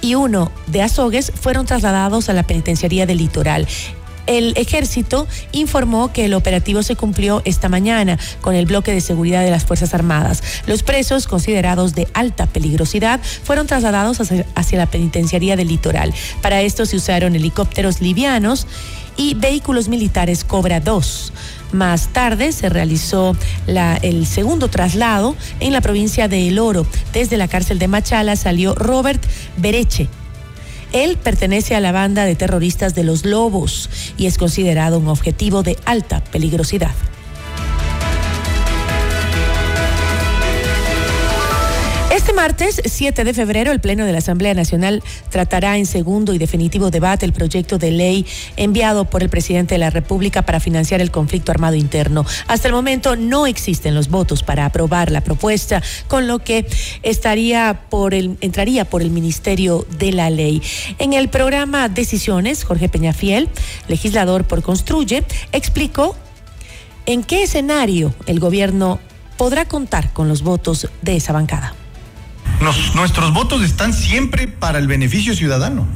y 0.00 0.16
uno 0.16 0.52
de 0.66 0.82
Azogues 0.82 1.32
fueron 1.34 1.64
trasladados 1.64 2.28
a 2.28 2.34
la 2.34 2.42
penitenciaría 2.42 3.06
del 3.06 3.18
litoral. 3.18 3.66
El 4.26 4.54
ejército 4.56 5.26
informó 5.52 6.12
que 6.12 6.24
el 6.24 6.34
operativo 6.34 6.82
se 6.82 6.96
cumplió 6.96 7.42
esta 7.44 7.68
mañana 7.68 8.18
con 8.40 8.54
el 8.54 8.66
bloque 8.66 8.92
de 8.92 9.00
seguridad 9.00 9.42
de 9.42 9.50
las 9.50 9.64
Fuerzas 9.64 9.94
Armadas. 9.94 10.42
Los 10.66 10.82
presos, 10.82 11.26
considerados 11.26 11.94
de 11.94 12.08
alta 12.14 12.46
peligrosidad, 12.46 13.20
fueron 13.42 13.66
trasladados 13.66 14.20
hacia, 14.20 14.78
la 14.78 14.86
penitenciaría 14.86 15.56
del 15.56 15.68
litoral. 15.68 16.14
Para 16.42 16.62
esto 16.62 16.86
se 16.86 16.96
usaron 16.96 17.36
helicópteros 17.36 18.00
livianos 18.00 18.66
y 19.16 19.34
vehículos 19.34 19.88
militares 19.88 20.42
Cobra 20.42 20.80
2. 20.80 21.32
Más 21.72 22.08
tarde 22.08 22.52
se 22.52 22.68
realizó 22.68 23.36
el 23.66 24.26
segundo 24.26 24.68
traslado 24.68 25.36
en 25.60 25.72
la 25.72 25.80
provincia 25.80 26.28
de 26.28 26.48
El 26.48 26.58
Oro. 26.58 26.86
Desde 27.12 27.36
la 27.36 27.48
cárcel 27.48 27.78
de 27.78 27.88
Machala 27.88 28.36
salió 28.36 28.74
Robert 28.74 29.22
Bereche, 29.56 30.08
él 30.94 31.18
pertenece 31.18 31.74
a 31.74 31.80
la 31.80 31.92
banda 31.92 32.24
de 32.24 32.36
terroristas 32.36 32.94
de 32.94 33.04
los 33.04 33.26
Lobos 33.26 33.90
y 34.16 34.26
es 34.26 34.38
considerado 34.38 34.98
un 34.98 35.08
objetivo 35.08 35.62
de 35.62 35.76
alta 35.84 36.22
peligrosidad. 36.24 36.94
Martes 42.34 42.82
7 42.84 43.24
de 43.24 43.32
febrero, 43.32 43.70
el 43.70 43.80
Pleno 43.80 44.04
de 44.04 44.12
la 44.12 44.18
Asamblea 44.18 44.54
Nacional 44.54 45.02
tratará 45.30 45.78
en 45.78 45.86
segundo 45.86 46.34
y 46.34 46.38
definitivo 46.38 46.90
debate 46.90 47.24
el 47.24 47.32
proyecto 47.32 47.78
de 47.78 47.92
ley 47.92 48.26
enviado 48.56 49.04
por 49.04 49.22
el 49.22 49.28
presidente 49.28 49.76
de 49.76 49.78
la 49.78 49.90
República 49.90 50.42
para 50.42 50.58
financiar 50.58 51.00
el 51.00 51.10
conflicto 51.10 51.52
armado 51.52 51.76
interno. 51.76 52.26
Hasta 52.48 52.68
el 52.68 52.74
momento 52.74 53.14
no 53.16 53.46
existen 53.46 53.94
los 53.94 54.08
votos 54.08 54.42
para 54.42 54.66
aprobar 54.66 55.10
la 55.12 55.20
propuesta, 55.20 55.82
con 56.08 56.26
lo 56.26 56.40
que 56.40 56.66
estaría 57.02 57.82
por 57.88 58.14
entraría 58.14 58.84
por 58.84 59.02
el 59.02 59.10
Ministerio 59.10 59.86
de 59.98 60.12
la 60.12 60.30
Ley. 60.30 60.62
En 60.98 61.12
el 61.12 61.28
programa 61.28 61.88
Decisiones, 61.88 62.64
Jorge 62.64 62.88
Peñafiel, 62.88 63.48
legislador 63.86 64.44
por 64.44 64.62
Construye, 64.62 65.24
explicó 65.52 66.16
en 67.06 67.22
qué 67.22 67.44
escenario 67.44 68.14
el 68.26 68.40
gobierno 68.40 68.98
podrá 69.36 69.66
contar 69.66 70.12
con 70.12 70.28
los 70.28 70.42
votos 70.42 70.88
de 71.02 71.16
esa 71.16 71.32
bancada 71.32 71.74
nuestros 72.94 73.32
votos 73.32 73.62
están 73.62 73.92
siempre 73.92 74.48
para 74.48 74.78
el 74.78 74.86
beneficio 74.86 75.34
ciudadano. 75.34 75.86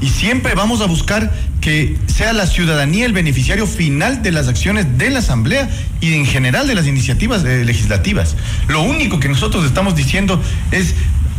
Y 0.00 0.08
siempre 0.08 0.54
vamos 0.54 0.80
a 0.80 0.86
buscar 0.86 1.30
que 1.60 1.96
sea 2.06 2.32
la 2.32 2.46
ciudadanía 2.46 3.04
el 3.04 3.12
beneficiario 3.12 3.66
final 3.66 4.22
de 4.22 4.32
las 4.32 4.48
acciones 4.48 4.96
de 4.96 5.10
la 5.10 5.18
Asamblea 5.18 5.68
y 6.00 6.14
en 6.14 6.24
general 6.24 6.66
de 6.66 6.74
las 6.74 6.86
iniciativas 6.86 7.44
eh, 7.44 7.64
legislativas. 7.64 8.34
Lo 8.68 8.82
único 8.82 9.20
que 9.20 9.28
nosotros 9.28 9.66
estamos 9.66 9.94
diciendo 9.94 10.42
es 10.72 10.94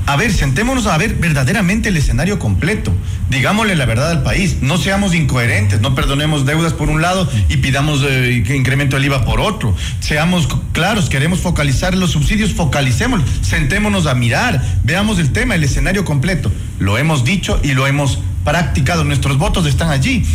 a 0.07 0.15
ver, 0.15 0.33
sentémonos 0.33 0.87
a 0.87 0.97
ver 0.97 1.15
verdaderamente 1.15 1.89
el 1.89 1.97
escenario 1.97 2.39
completo. 2.39 2.93
Digámosle 3.29 3.75
la 3.75 3.85
verdad 3.85 4.11
al 4.11 4.23
país. 4.23 4.57
No 4.61 4.77
seamos 4.77 5.13
incoherentes. 5.13 5.79
No 5.81 5.95
perdonemos 5.95 6.45
deudas 6.45 6.73
por 6.73 6.89
un 6.89 7.01
lado 7.01 7.29
y 7.49 7.57
pidamos 7.57 8.03
eh, 8.03 8.43
incremento 8.53 8.97
el 8.97 9.05
IVA 9.05 9.23
por 9.23 9.39
otro. 9.39 9.75
Seamos 9.99 10.47
claros. 10.73 11.09
Queremos 11.09 11.39
focalizar 11.39 11.95
los 11.95 12.11
subsidios. 12.11 12.53
Focalicémoslos. 12.53 13.29
Sentémonos 13.41 14.07
a 14.07 14.15
mirar. 14.15 14.61
Veamos 14.83 15.19
el 15.19 15.31
tema, 15.31 15.55
el 15.55 15.63
escenario 15.63 16.03
completo. 16.03 16.51
Lo 16.79 16.97
hemos 16.97 17.23
dicho 17.23 17.59
y 17.63 17.73
lo 17.73 17.87
hemos 17.87 18.19
practicado. 18.43 19.03
Nuestros 19.03 19.37
votos 19.37 19.65
están 19.65 19.91
allí. 19.91 20.25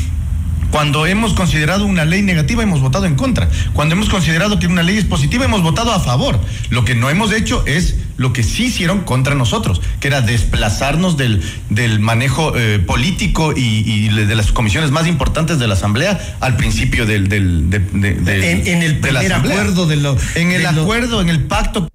Cuando 0.71 1.07
hemos 1.07 1.33
considerado 1.33 1.87
una 1.87 2.05
ley 2.05 2.23
negativa, 2.23 2.63
hemos 2.63 2.81
votado 2.81 3.07
en 3.07 3.15
contra. 3.15 3.49
Cuando 3.73 3.95
hemos 3.95 4.09
considerado 4.09 4.59
que 4.59 4.67
una 4.67 4.83
ley 4.83 4.99
es 4.99 5.05
positiva, 5.05 5.45
hemos 5.45 5.63
votado 5.63 5.93
a 5.93 6.01
favor. 6.01 6.39
Lo 6.71 6.85
que 6.85 6.95
no 6.95 7.09
hemos 7.11 7.33
hecho 7.33 7.65
es 7.67 7.97
lo 8.17 8.33
que 8.33 8.43
sí 8.43 8.67
hicieron 8.67 9.01
contra 9.01 9.35
nosotros, 9.35 9.81
que 10.01 10.09
era 10.09 10.21
desplazarnos 10.23 11.17
del, 11.17 11.43
del 11.71 12.01
manejo 12.01 12.57
eh, 12.57 12.79
político 12.79 13.53
y, 13.55 14.09
de 14.09 14.35
las 14.35 14.53
comisiones 14.53 14.91
más 14.91 15.07
importantes 15.07 15.59
de 15.59 15.67
la 15.67 15.75
Asamblea 15.75 16.37
al 16.41 16.57
principio 16.57 17.07
del... 17.07 17.29
del 17.29 17.71
en, 17.73 18.83
el 18.83 18.99
primer 18.99 19.33
acuerdo 19.33 19.87
de 19.87 19.97
lo... 19.97 20.17
En 20.35 20.53
el 20.53 20.67
acuerdo, 20.67 21.21
en 21.21 21.29
el 21.29 21.45
pacto 21.45 21.89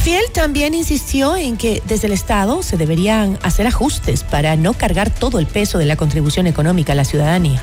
Fiel 0.00 0.24
también 0.32 0.74
insistió 0.74 1.36
en 1.36 1.56
que 1.56 1.82
desde 1.86 2.06
el 2.06 2.12
Estado 2.12 2.62
se 2.62 2.76
deberían 2.76 3.38
hacer 3.42 3.66
ajustes 3.66 4.22
para 4.22 4.54
no 4.54 4.74
cargar 4.74 5.10
todo 5.10 5.38
el 5.38 5.46
peso 5.46 5.78
de 5.78 5.86
la 5.86 5.96
contribución 5.96 6.46
económica 6.46 6.92
a 6.92 6.94
la 6.94 7.04
ciudadanía. 7.04 7.60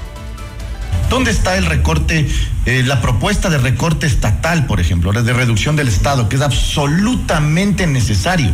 ¿Dónde 1.09 1.31
está 1.31 1.57
el 1.57 1.65
recorte, 1.65 2.27
eh, 2.65 2.83
la 2.83 3.01
propuesta 3.01 3.49
de 3.49 3.59
recorte 3.59 4.07
estatal, 4.07 4.65
por 4.65 4.79
ejemplo, 4.79 5.13
de 5.13 5.31
reducción 5.31 5.75
del 5.75 5.87
Estado, 5.87 6.27
que 6.27 6.35
es 6.35 6.41
absolutamente 6.41 7.87
necesario? 7.87 8.51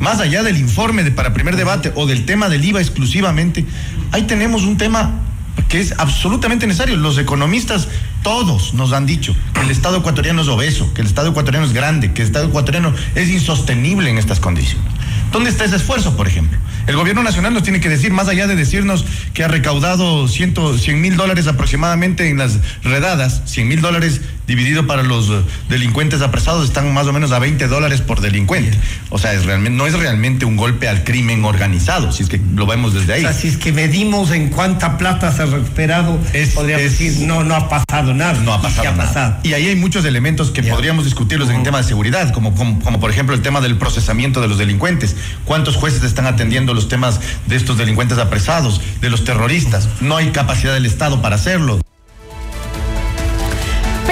Más 0.00 0.20
allá 0.20 0.42
del 0.42 0.58
informe 0.58 1.04
de 1.04 1.12
para 1.12 1.32
primer 1.32 1.56
debate 1.56 1.92
o 1.94 2.06
del 2.06 2.26
tema 2.26 2.48
del 2.48 2.64
IVA 2.64 2.80
exclusivamente, 2.80 3.64
ahí 4.12 4.24
tenemos 4.24 4.64
un 4.64 4.76
tema 4.76 5.20
que 5.68 5.80
es 5.80 5.94
absolutamente 5.98 6.66
necesario. 6.66 6.96
Los 6.96 7.16
economistas, 7.16 7.88
todos 8.24 8.74
nos 8.74 8.92
han 8.92 9.06
dicho 9.06 9.36
que 9.52 9.60
el 9.60 9.70
Estado 9.70 9.98
ecuatoriano 9.98 10.42
es 10.42 10.48
obeso, 10.48 10.92
que 10.94 11.02
el 11.02 11.06
Estado 11.06 11.28
ecuatoriano 11.28 11.64
es 11.64 11.72
grande, 11.72 12.12
que 12.12 12.22
el 12.22 12.26
Estado 12.26 12.48
ecuatoriano 12.48 12.92
es 13.14 13.28
insostenible 13.28 14.10
en 14.10 14.18
estas 14.18 14.40
condiciones. 14.40 14.92
¿Dónde 15.30 15.50
está 15.50 15.64
ese 15.64 15.76
esfuerzo, 15.76 16.16
por 16.16 16.26
ejemplo? 16.26 16.58
El 16.86 16.96
gobierno 16.96 17.22
nacional 17.22 17.54
nos 17.54 17.62
tiene 17.62 17.80
que 17.80 17.88
decir, 17.88 18.12
más 18.12 18.28
allá 18.28 18.46
de 18.46 18.56
decirnos 18.56 19.04
que 19.34 19.44
ha 19.44 19.48
recaudado 19.48 20.26
100 20.26 20.54
mil 21.00 21.16
dólares 21.16 21.46
aproximadamente 21.46 22.28
en 22.28 22.38
las 22.38 22.58
redadas, 22.82 23.42
100 23.46 23.68
mil 23.68 23.80
dólares 23.80 24.22
dividido 24.46 24.86
para 24.86 25.02
los 25.02 25.30
eh, 25.30 25.42
delincuentes 25.68 26.22
apresados 26.22 26.64
están 26.64 26.92
más 26.92 27.06
o 27.06 27.12
menos 27.12 27.32
a 27.32 27.38
20 27.38 27.66
dólares 27.68 28.00
por 28.00 28.20
delincuente. 28.20 28.76
O 29.10 29.18
sea, 29.18 29.32
es 29.32 29.44
realmente, 29.44 29.76
no 29.76 29.86
es 29.86 29.94
realmente 29.94 30.44
un 30.44 30.56
golpe 30.56 30.88
al 30.88 31.04
crimen 31.04 31.44
organizado, 31.44 32.12
si 32.12 32.22
es 32.22 32.28
que 32.28 32.40
lo 32.54 32.66
vemos 32.66 32.94
desde 32.94 33.14
ahí. 33.14 33.24
O 33.24 33.28
sea, 33.28 33.38
si 33.38 33.48
es 33.48 33.56
que 33.56 33.72
medimos 33.72 34.30
en 34.30 34.48
cuánta 34.48 34.98
plata 34.98 35.32
se 35.32 35.42
ha 35.42 35.46
recuperado, 35.46 36.18
podríamos 36.54 36.84
decir, 36.84 37.26
no, 37.26 37.44
no 37.44 37.54
ha 37.54 37.68
pasado 37.68 38.14
nada. 38.14 38.34
No 38.40 38.52
ha 38.52 38.62
pasado 38.62 38.90
nada. 38.92 39.04
Pasado? 39.04 39.36
Y 39.42 39.52
ahí 39.52 39.66
hay 39.66 39.76
muchos 39.76 40.04
elementos 40.04 40.50
que 40.50 40.62
podríamos 40.62 41.04
discutirlos 41.04 41.48
en 41.50 41.56
el 41.56 41.62
tema 41.62 41.78
de 41.78 41.84
seguridad, 41.84 42.32
como, 42.32 42.54
como, 42.54 42.80
como 42.80 43.00
por 43.00 43.10
ejemplo 43.10 43.34
el 43.34 43.42
tema 43.42 43.60
del 43.60 43.76
procesamiento 43.76 44.40
de 44.40 44.48
los 44.48 44.58
delincuentes. 44.58 45.16
¿Cuántos 45.44 45.76
jueces 45.76 46.02
están 46.02 46.26
atendiendo 46.26 46.74
los 46.74 46.88
temas 46.88 47.20
de 47.46 47.56
estos 47.56 47.78
delincuentes 47.78 48.18
apresados, 48.18 48.80
de 49.00 49.10
los 49.10 49.24
terroristas. 49.24 49.88
No 50.00 50.16
hay 50.16 50.30
capacidad 50.30 50.74
del 50.74 50.86
Estado 50.86 51.20
para 51.22 51.36
hacerlo. 51.36 51.80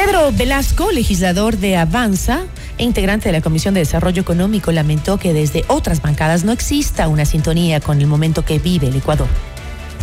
Pedro 0.04 0.32
Velasco, 0.32 0.90
legislador 0.90 1.58
de 1.58 1.76
Avanza 1.76 2.40
e 2.76 2.82
integrante 2.82 3.28
de 3.28 3.34
la 3.34 3.40
Comisión 3.40 3.72
de 3.72 3.80
Desarrollo 3.80 4.20
Económico, 4.20 4.72
lamentó 4.72 5.16
que 5.16 5.32
desde 5.32 5.64
otras 5.68 6.02
bancadas 6.02 6.42
no 6.42 6.50
exista 6.50 7.06
una 7.06 7.24
sintonía 7.24 7.78
con 7.78 8.00
el 8.00 8.08
momento 8.08 8.44
que 8.44 8.58
vive 8.58 8.88
el 8.88 8.96
Ecuador. 8.96 9.28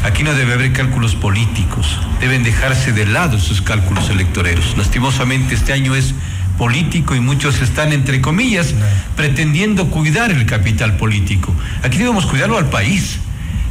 Aquí 0.02 0.24
no 0.24 0.34
debe 0.36 0.54
haber 0.54 0.72
cálculos 0.72 1.16
políticos, 1.16 2.00
deben 2.22 2.43
dejarse 2.43 2.93
de 2.93 3.08
lado 3.08 3.36
esos 3.36 3.62
cálculos 3.62 4.10
electoreros. 4.10 4.78
Lastimosamente 4.78 5.56
este 5.56 5.74
año 5.74 5.93
es 5.95 6.14
político 6.58 7.14
y 7.14 7.20
muchos 7.20 7.62
están, 7.62 7.91
entre 7.91 8.22
comillas, 8.22 8.74
pretendiendo 9.18 9.89
cuidar 9.89 10.32
el 10.32 10.45
capital 10.45 10.95
político. 10.95 11.54
Aquí 11.84 11.97
debemos 11.97 12.26
cuidarlo 12.26 12.58
al 12.58 12.70
país. 12.70 13.20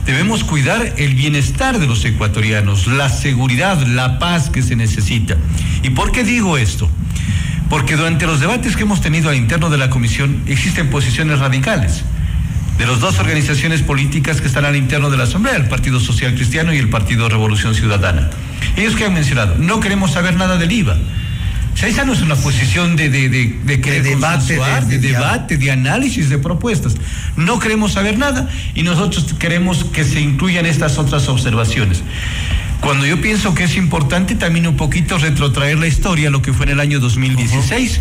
Debemos 0.08 0.42
cuidar 0.42 0.94
el 0.96 1.14
bienestar 1.14 1.78
de 1.78 1.86
los 1.86 2.04
ecuatorianos, 2.04 2.88
la 2.88 3.08
seguridad, 3.08 3.80
la 3.86 4.18
paz 4.18 4.50
que 4.50 4.62
se 4.62 4.74
necesita. 4.74 5.36
¿Y 5.84 5.90
por 5.90 6.10
qué 6.10 6.24
digo 6.24 6.58
esto? 6.58 6.90
porque 7.68 7.96
durante 7.96 8.26
los 8.26 8.40
debates 8.40 8.76
que 8.76 8.82
hemos 8.82 9.00
tenido 9.00 9.28
al 9.28 9.36
interno 9.36 9.70
de 9.70 9.78
la 9.78 9.90
comisión 9.90 10.42
existen 10.46 10.88
posiciones 10.88 11.38
radicales 11.38 12.02
de 12.78 12.86
las 12.86 13.00
dos 13.00 13.18
organizaciones 13.18 13.82
políticas 13.82 14.40
que 14.40 14.46
están 14.46 14.64
al 14.64 14.76
interno 14.76 15.10
de 15.10 15.16
la 15.16 15.24
Asamblea, 15.24 15.56
el 15.56 15.66
Partido 15.66 15.98
Social 15.98 16.34
Cristiano 16.34 16.72
y 16.72 16.78
el 16.78 16.88
Partido 16.88 17.28
Revolución 17.28 17.74
Ciudadana. 17.74 18.30
Ellos 18.76 18.94
que 18.94 19.04
han 19.04 19.14
mencionado, 19.14 19.56
no 19.58 19.80
queremos 19.80 20.12
saber 20.12 20.36
nada 20.36 20.58
del 20.58 20.70
IVA. 20.70 20.96
Sea, 21.78 21.88
esa 21.88 22.04
no 22.04 22.12
es 22.12 22.22
una 22.22 22.34
posición 22.34 22.96
de, 22.96 23.08
de, 23.08 23.28
de, 23.28 23.76
de 23.76 24.02
debate, 24.02 24.58
de, 24.88 24.98
debate, 24.98 25.58
de 25.58 25.70
análisis, 25.70 26.28
de 26.28 26.36
propuestas. 26.36 26.96
No 27.36 27.60
queremos 27.60 27.92
saber 27.92 28.18
nada 28.18 28.48
y 28.74 28.82
nosotros 28.82 29.32
queremos 29.38 29.84
que 29.84 30.02
se 30.02 30.20
incluyan 30.20 30.66
estas 30.66 30.98
otras 30.98 31.28
observaciones. 31.28 32.02
Cuando 32.80 33.06
yo 33.06 33.20
pienso 33.20 33.54
que 33.54 33.62
es 33.62 33.76
importante 33.76 34.34
también 34.34 34.66
un 34.66 34.76
poquito 34.76 35.18
retrotraer 35.18 35.78
la 35.78 35.86
historia, 35.86 36.30
lo 36.30 36.42
que 36.42 36.52
fue 36.52 36.66
en 36.66 36.72
el 36.72 36.80
año 36.80 36.98
2016. 36.98 38.00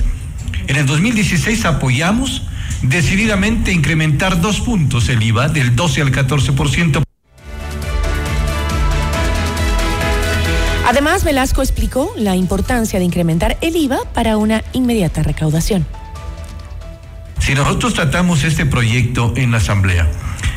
En 0.65 0.75
el 0.75 0.87
2016 0.87 1.65
apoyamos 1.65 2.47
decididamente 2.81 3.73
incrementar 3.73 4.41
dos 4.41 4.59
puntos 4.59 5.07
el 5.07 5.21
IVA 5.21 5.49
del 5.49 5.75
12 5.75 6.01
al 6.01 6.11
14%. 6.11 7.06
Además, 10.97 11.23
Velasco 11.23 11.61
explicó 11.61 12.11
la 12.17 12.35
importancia 12.35 12.97
de 12.97 13.05
incrementar 13.05 13.55
el 13.61 13.75
IVA 13.75 13.99
para 14.15 14.35
una 14.37 14.63
inmediata 14.73 15.21
recaudación. 15.21 15.85
Si 17.37 17.53
nosotros 17.53 17.93
tratamos 17.93 18.43
este 18.43 18.65
proyecto 18.65 19.31
en 19.37 19.51
la 19.51 19.57
Asamblea, 19.57 20.09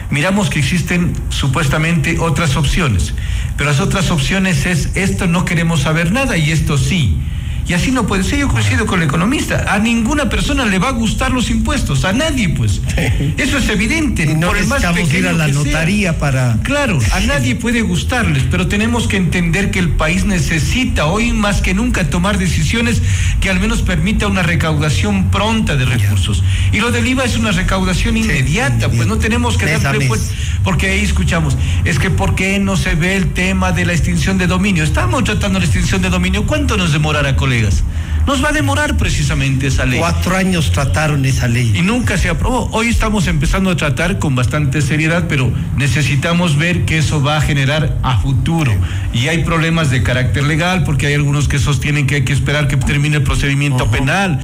miramos 0.09 0.49
que 0.49 0.61
existen 0.61 1.13
supuestamente 1.29 2.19
otras 2.21 2.57
opciones, 2.57 3.13
pero 3.59 3.69
las 3.69 3.81
otras 3.81 4.11
opciones 4.11 4.65
es 4.65 4.97
esto 4.97 5.27
no 5.27 5.45
queremos 5.45 5.83
saber 5.83 6.11
nada 6.11 6.39
y 6.39 6.53
esto 6.53 6.79
sí. 6.79 7.19
Y 7.67 7.73
así 7.73 7.91
no 7.91 8.07
puede 8.07 8.25
ser. 8.25 8.41
Yo 8.41 8.49
coincido 8.49 8.87
con 8.87 9.01
el 9.01 9.09
economista. 9.09 9.73
A 9.73 9.79
ninguna 9.79 10.29
persona 10.29 10.65
le 10.65 10.79
va 10.79 10.89
a 10.89 10.93
gustar 10.93 11.31
los 11.31 11.51
impuestos. 11.51 12.05
A 12.05 12.13
nadie, 12.13 12.49
pues. 12.49 12.81
Eso 13.37 13.59
es 13.59 13.69
evidente. 13.69 14.25
Y 14.25 14.35
no 14.35 14.49
por 14.49 14.57
el 14.57 14.67
más 14.67 14.83
ir 15.13 15.27
a 15.27 15.33
la 15.33 15.47
sea. 15.47 15.55
notaría 15.55 16.19
para. 16.19 16.59
Claro, 16.63 16.99
a 17.13 17.21
nadie 17.27 17.55
puede 17.55 17.83
gustarles, 17.83 18.45
pero 18.51 18.67
tenemos 18.67 19.07
que 19.07 19.17
entender 19.17 19.71
que 19.71 19.79
el 19.79 19.91
país 19.91 20.25
necesita 20.25 21.07
hoy 21.07 21.33
más 21.33 21.61
que 21.61 21.75
nunca 21.75 22.09
tomar 22.09 22.39
decisiones 22.39 23.03
que 23.41 23.51
al 23.51 23.61
menos 23.61 23.83
permita 23.83 24.27
una 24.27 24.43
recaudación 24.43 25.31
pronta 25.31 25.77
de 25.77 25.85
recursos. 25.85 26.43
Y 26.73 26.81
lo 26.81 26.91
del 26.91 27.07
IVA 27.07 27.25
es 27.25 27.37
una 27.37 27.53
recaudación 27.53 28.17
inmediata, 28.17 28.89
pues 28.89 29.07
no 29.07 29.19
tenemos 29.19 29.57
que 29.57 29.79
darle 29.79 30.07
pues, 30.07 30.33
porque 30.65 30.91
ahí 30.91 31.01
escuchamos, 31.01 31.57
es 31.85 31.99
que 31.99 32.11
¿por 32.11 32.35
qué 32.35 32.59
no 32.59 32.77
se 32.77 32.95
ve 32.95 33.17
el 33.17 33.33
tema 33.33 33.73
de 33.73 33.87
la 33.87 33.93
extinción 33.93 34.39
de 34.39 34.47
dominio? 34.47 34.85
Estamos 34.85 35.25
tratando 35.25 35.59
la 35.59 35.65
extinción 35.65 36.03
de 36.03 36.11
dominio, 36.11 36.47
¿cuánto 36.47 36.77
nos 36.77 36.93
demorará, 36.93 37.37
colegas? 37.51 37.83
Nos 38.27 38.45
va 38.45 38.51
a 38.51 38.53
demorar 38.53 38.97
precisamente 38.97 39.67
esa 39.67 39.85
ley. 39.85 39.99
Cuatro 39.99 40.37
años 40.37 40.71
trataron 40.71 41.25
esa 41.25 41.49
ley. 41.49 41.73
Y 41.75 41.83
nunca 41.83 42.17
se 42.17 42.29
aprobó. 42.29 42.69
Hoy 42.71 42.87
estamos 42.87 43.27
empezando 43.27 43.71
a 43.71 43.77
tratar 43.77 44.21
con 44.21 44.37
bastante 44.37 44.83
seriedad, 44.83 45.25
pero 45.29 45.53
necesitamos 45.77 46.57
ver 46.57 46.85
que 46.85 46.99
eso 46.99 47.21
va 47.23 47.39
a 47.39 47.41
generar 47.41 47.99
a 48.05 48.19
futuro. 48.19 48.73
Y 49.13 49.27
hay 49.27 49.43
problemas 49.43 49.91
de 49.91 50.05
carácter 50.05 50.45
legal, 50.45 50.85
porque 50.85 51.09
hay 51.09 51.15
algunos 51.15 51.49
que 51.49 51.59
sostienen 51.59 52.07
que 52.07 52.17
hay 52.17 52.25
que 52.25 52.33
esperar 52.33 52.69
que 52.69 52.77
termine 52.77 53.17
el 53.17 53.25
procedimiento 53.25 53.91
penal. 53.91 54.43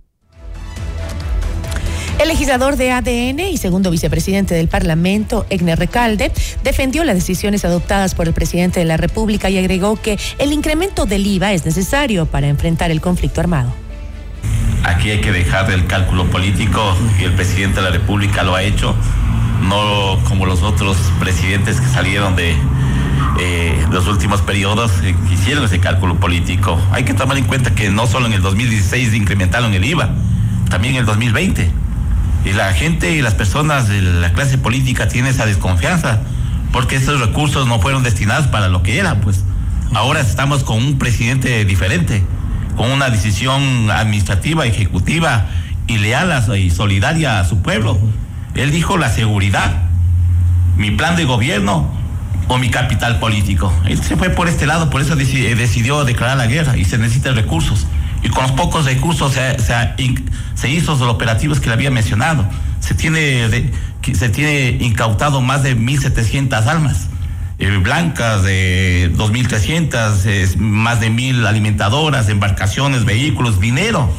El 2.18 2.28
legislador 2.28 2.76
de 2.76 2.92
ADN 2.92 3.40
y 3.40 3.58
segundo 3.58 3.90
vicepresidente 3.90 4.54
del 4.54 4.68
Parlamento, 4.68 5.44
Egner 5.50 5.78
Recalde, 5.78 6.32
defendió 6.64 7.04
las 7.04 7.14
decisiones 7.14 7.62
adoptadas 7.66 8.14
por 8.14 8.26
el 8.26 8.32
presidente 8.32 8.80
de 8.80 8.86
la 8.86 8.96
República 8.96 9.50
y 9.50 9.58
agregó 9.58 10.00
que 10.00 10.18
el 10.38 10.50
incremento 10.52 11.04
del 11.04 11.26
IVA 11.26 11.52
es 11.52 11.66
necesario 11.66 12.24
para 12.24 12.48
enfrentar 12.48 12.90
el 12.90 13.02
conflicto 13.02 13.42
armado. 13.42 13.70
Aquí 14.82 15.10
hay 15.10 15.20
que 15.20 15.30
dejar 15.30 15.70
el 15.70 15.86
cálculo 15.86 16.24
político 16.30 16.96
y 17.20 17.24
el 17.24 17.34
presidente 17.34 17.80
de 17.80 17.82
la 17.82 17.90
República 17.90 18.44
lo 18.44 18.54
ha 18.54 18.62
hecho, 18.62 18.94
no 19.68 20.18
como 20.26 20.46
los 20.46 20.62
otros 20.62 20.96
presidentes 21.20 21.78
que 21.82 21.88
salieron 21.88 22.34
de 22.34 22.54
eh, 23.38 23.86
los 23.90 24.06
últimos 24.06 24.40
periodos 24.40 24.90
eh, 25.02 25.14
hicieron 25.30 25.66
ese 25.66 25.80
cálculo 25.80 26.18
político. 26.18 26.80
Hay 26.92 27.04
que 27.04 27.12
tomar 27.12 27.36
en 27.36 27.44
cuenta 27.44 27.74
que 27.74 27.90
no 27.90 28.06
solo 28.06 28.24
en 28.24 28.32
el 28.32 28.40
2016 28.40 29.12
incrementaron 29.12 29.74
el 29.74 29.84
IVA, 29.84 30.14
también 30.70 30.94
en 30.94 31.00
el 31.00 31.06
2020. 31.06 31.85
Y 32.46 32.52
la 32.52 32.72
gente 32.72 33.10
y 33.10 33.20
las 33.20 33.34
personas 33.34 33.88
de 33.88 34.00
la 34.00 34.32
clase 34.32 34.56
política 34.56 35.08
tienen 35.08 35.32
esa 35.32 35.44
desconfianza, 35.46 36.20
porque 36.72 36.96
esos 36.96 37.20
recursos 37.20 37.66
no 37.66 37.80
fueron 37.80 38.02
destinados 38.02 38.46
para 38.46 38.68
lo 38.68 38.82
que 38.82 38.98
eran, 38.98 39.20
pues. 39.20 39.44
Ahora 39.94 40.20
estamos 40.20 40.62
con 40.64 40.78
un 40.78 40.98
presidente 40.98 41.64
diferente, 41.64 42.24
con 42.76 42.90
una 42.90 43.10
decisión 43.10 43.90
administrativa, 43.90 44.64
ejecutiva 44.64 45.46
y 45.88 45.98
leal 45.98 46.32
y 46.56 46.70
solidaria 46.70 47.40
a 47.40 47.44
su 47.44 47.62
pueblo. 47.62 47.98
Él 48.54 48.70
dijo 48.70 48.96
la 48.96 49.10
seguridad, 49.10 49.82
mi 50.76 50.90
plan 50.92 51.16
de 51.16 51.24
gobierno 51.24 51.90
o 52.48 52.58
mi 52.58 52.70
capital 52.70 53.18
político. 53.18 53.72
Él 53.86 54.00
se 54.02 54.16
fue 54.16 54.30
por 54.30 54.48
este 54.48 54.66
lado, 54.66 54.88
por 54.88 55.00
eso 55.00 55.16
deci- 55.16 55.54
decidió 55.56 56.04
declarar 56.04 56.36
la 56.36 56.46
guerra 56.46 56.76
y 56.76 56.84
se 56.84 56.96
necesitan 56.96 57.34
recursos. 57.34 57.86
Y 58.26 58.28
con 58.28 58.42
los 58.42 58.50
pocos 58.50 58.84
recursos 58.86 59.34
se, 59.34 60.68
hizo 60.68 60.92
los 60.96 61.02
operativos 61.02 61.60
que 61.60 61.68
le 61.68 61.74
había 61.74 61.92
mencionado. 61.92 62.44
Se 62.80 62.92
tiene, 62.92 63.70
se 64.02 64.28
tiene 64.30 64.84
incautado 64.84 65.40
más 65.40 65.62
de 65.62 65.76
1.700 65.76 66.66
almas. 66.66 67.06
eh, 67.60 67.78
blancas 67.80 68.42
de 68.42 69.12
2.300, 69.14 70.26
es 70.26 70.56
más 70.56 70.98
de 70.98 71.08
mil 71.08 71.46
alimentadoras, 71.46 72.28
embarcaciones, 72.28 73.04
vehículos, 73.04 73.60
dinero. 73.60 74.10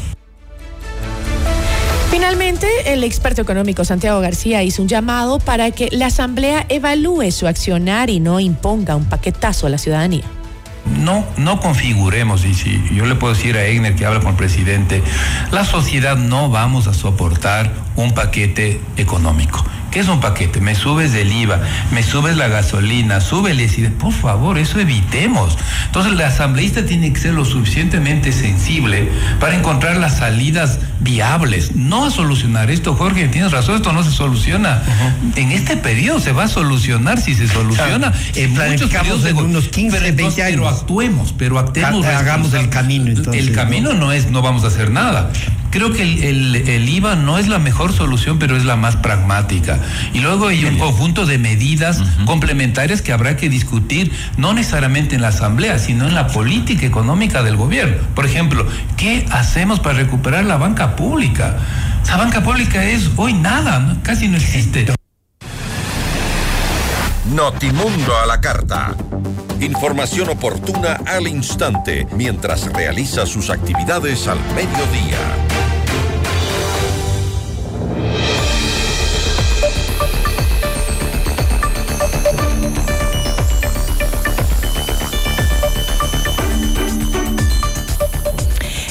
Finalmente, 2.09 2.65
el 2.85 3.03
experto 3.03 3.41
económico 3.41 3.83
Santiago 3.83 4.21
García 4.21 4.63
hizo 4.63 4.81
un 4.81 4.87
llamado 4.87 5.39
para 5.39 5.71
que 5.71 5.89
la 5.91 6.05
Asamblea 6.05 6.65
evalúe 6.69 7.29
su 7.31 7.45
accionar 7.45 8.09
y 8.09 8.21
no 8.21 8.39
imponga 8.39 8.95
un 8.95 9.03
paquetazo 9.03 9.67
a 9.67 9.69
la 9.69 9.77
ciudadanía. 9.77 10.23
No, 10.95 11.25
no 11.37 11.59
configuremos, 11.59 12.45
y 12.45 12.53
si 12.53 12.83
yo 12.93 13.05
le 13.05 13.15
puedo 13.15 13.33
decir 13.33 13.57
a 13.57 13.65
Egner 13.65 13.95
que 13.95 14.05
habla 14.05 14.19
con 14.19 14.29
el 14.29 14.35
presidente, 14.35 15.03
la 15.51 15.65
sociedad 15.65 16.17
no 16.17 16.49
vamos 16.49 16.87
a 16.87 16.93
soportar 16.93 17.71
un 17.95 18.13
paquete 18.13 18.81
económico. 18.97 19.63
¿Qué 19.91 19.99
es 20.01 20.07
un 20.09 20.19
paquete? 20.19 20.59
Me 20.61 20.75
subes 20.75 21.13
del 21.13 21.31
IVA, 21.31 21.59
me 21.91 22.03
subes 22.03 22.35
la 22.37 22.47
gasolina, 22.47 23.21
súbeles 23.21 23.77
y 23.79 23.83
por 23.87 24.11
favor, 24.13 24.57
eso 24.57 24.79
evitemos. 24.79 25.57
Entonces 25.85 26.13
la 26.13 26.27
asambleísta 26.27 26.85
tiene 26.85 27.11
que 27.13 27.19
ser 27.19 27.33
lo 27.33 27.45
suficientemente 27.45 28.31
sensible 28.31 29.09
para 29.39 29.55
encontrar 29.55 29.97
las 29.97 30.17
salidas 30.17 30.79
viables, 30.99 31.75
no 31.75 32.05
a 32.05 32.11
solucionar 32.11 32.69
esto, 32.69 32.95
Jorge, 32.95 33.27
tienes 33.29 33.51
razón, 33.51 33.75
esto 33.77 33.93
no 33.93 34.03
se 34.03 34.11
soluciona. 34.11 34.83
En 35.35 35.51
este 35.51 35.77
periodo 35.77 36.19
se 36.19 36.31
va 36.33 36.43
a 36.43 36.47
solucionar 36.47 37.19
si 37.21 37.33
se 37.33 37.47
soluciona. 37.47 38.11
en 38.35 38.53
muchos 38.53 38.89
periodos 38.91 39.23
de 39.23 39.29
en 39.31 39.35
go- 39.37 39.43
unos 39.43 39.69
15, 39.69 39.97
pero 39.97 40.07
entonces, 40.09 40.35
20 40.37 40.51
Pero 40.51 40.67
años. 40.67 40.81
actuemos, 40.81 41.33
pero 41.37 41.59
actuemos. 41.59 42.05
Hagamos 42.05 42.53
el 42.53 42.69
camino, 42.69 43.07
entonces, 43.07 43.41
El 43.47 43.53
camino 43.53 43.93
no 43.93 44.11
es, 44.11 44.29
no 44.29 44.41
vamos 44.41 44.63
a 44.63 44.67
hacer 44.67 44.91
nada. 44.91 45.31
Creo 45.77 45.93
que 45.93 46.01
el, 46.01 46.23
el- 46.23 46.55
el 46.55 46.89
IVA 46.89 47.15
no 47.15 47.37
es 47.37 47.47
la 47.47 47.59
mejor 47.59 47.93
solución, 47.93 48.39
pero 48.39 48.57
es 48.57 48.65
la 48.65 48.75
más 48.75 48.95
pragmática. 48.95 49.77
Y 50.11 50.21
luego 50.21 50.47
hay 50.47 50.65
un 50.65 50.79
conjunto 50.79 51.27
de 51.27 51.37
medidas 51.37 52.01
complementarias 52.25 53.03
que 53.03 53.13
habrá 53.13 53.37
que 53.37 53.47
discutir, 53.47 54.11
no 54.37 54.55
necesariamente 54.55 55.13
en 55.13 55.21
la 55.21 55.27
Asamblea, 55.27 55.77
sino 55.77 56.07
en 56.07 56.15
la 56.15 56.25
política 56.29 56.83
económica 56.87 57.43
del 57.43 57.57
gobierno. 57.57 57.97
Por 58.15 58.25
ejemplo, 58.25 58.65
¿qué 58.97 59.27
hacemos 59.29 59.79
para 59.79 59.99
recuperar 59.99 60.45
la 60.45 60.57
banca 60.57 60.95
pública? 60.95 61.57
Esa 62.03 62.17
banca 62.17 62.41
pública 62.41 62.83
es 62.83 63.11
hoy 63.15 63.33
nada, 63.33 63.77
¿no? 63.77 64.01
casi 64.01 64.27
no 64.27 64.37
existe. 64.37 64.87
Notimundo 67.35 68.17
a 68.17 68.25
la 68.25 68.41
carta. 68.41 68.95
Información 69.59 70.29
oportuna 70.29 71.01
al 71.05 71.27
instante 71.27 72.05
mientras 72.15 72.71
realiza 72.71 73.25
sus 73.25 73.49
actividades 73.49 74.27
al 74.27 74.39
mediodía. 74.53 75.17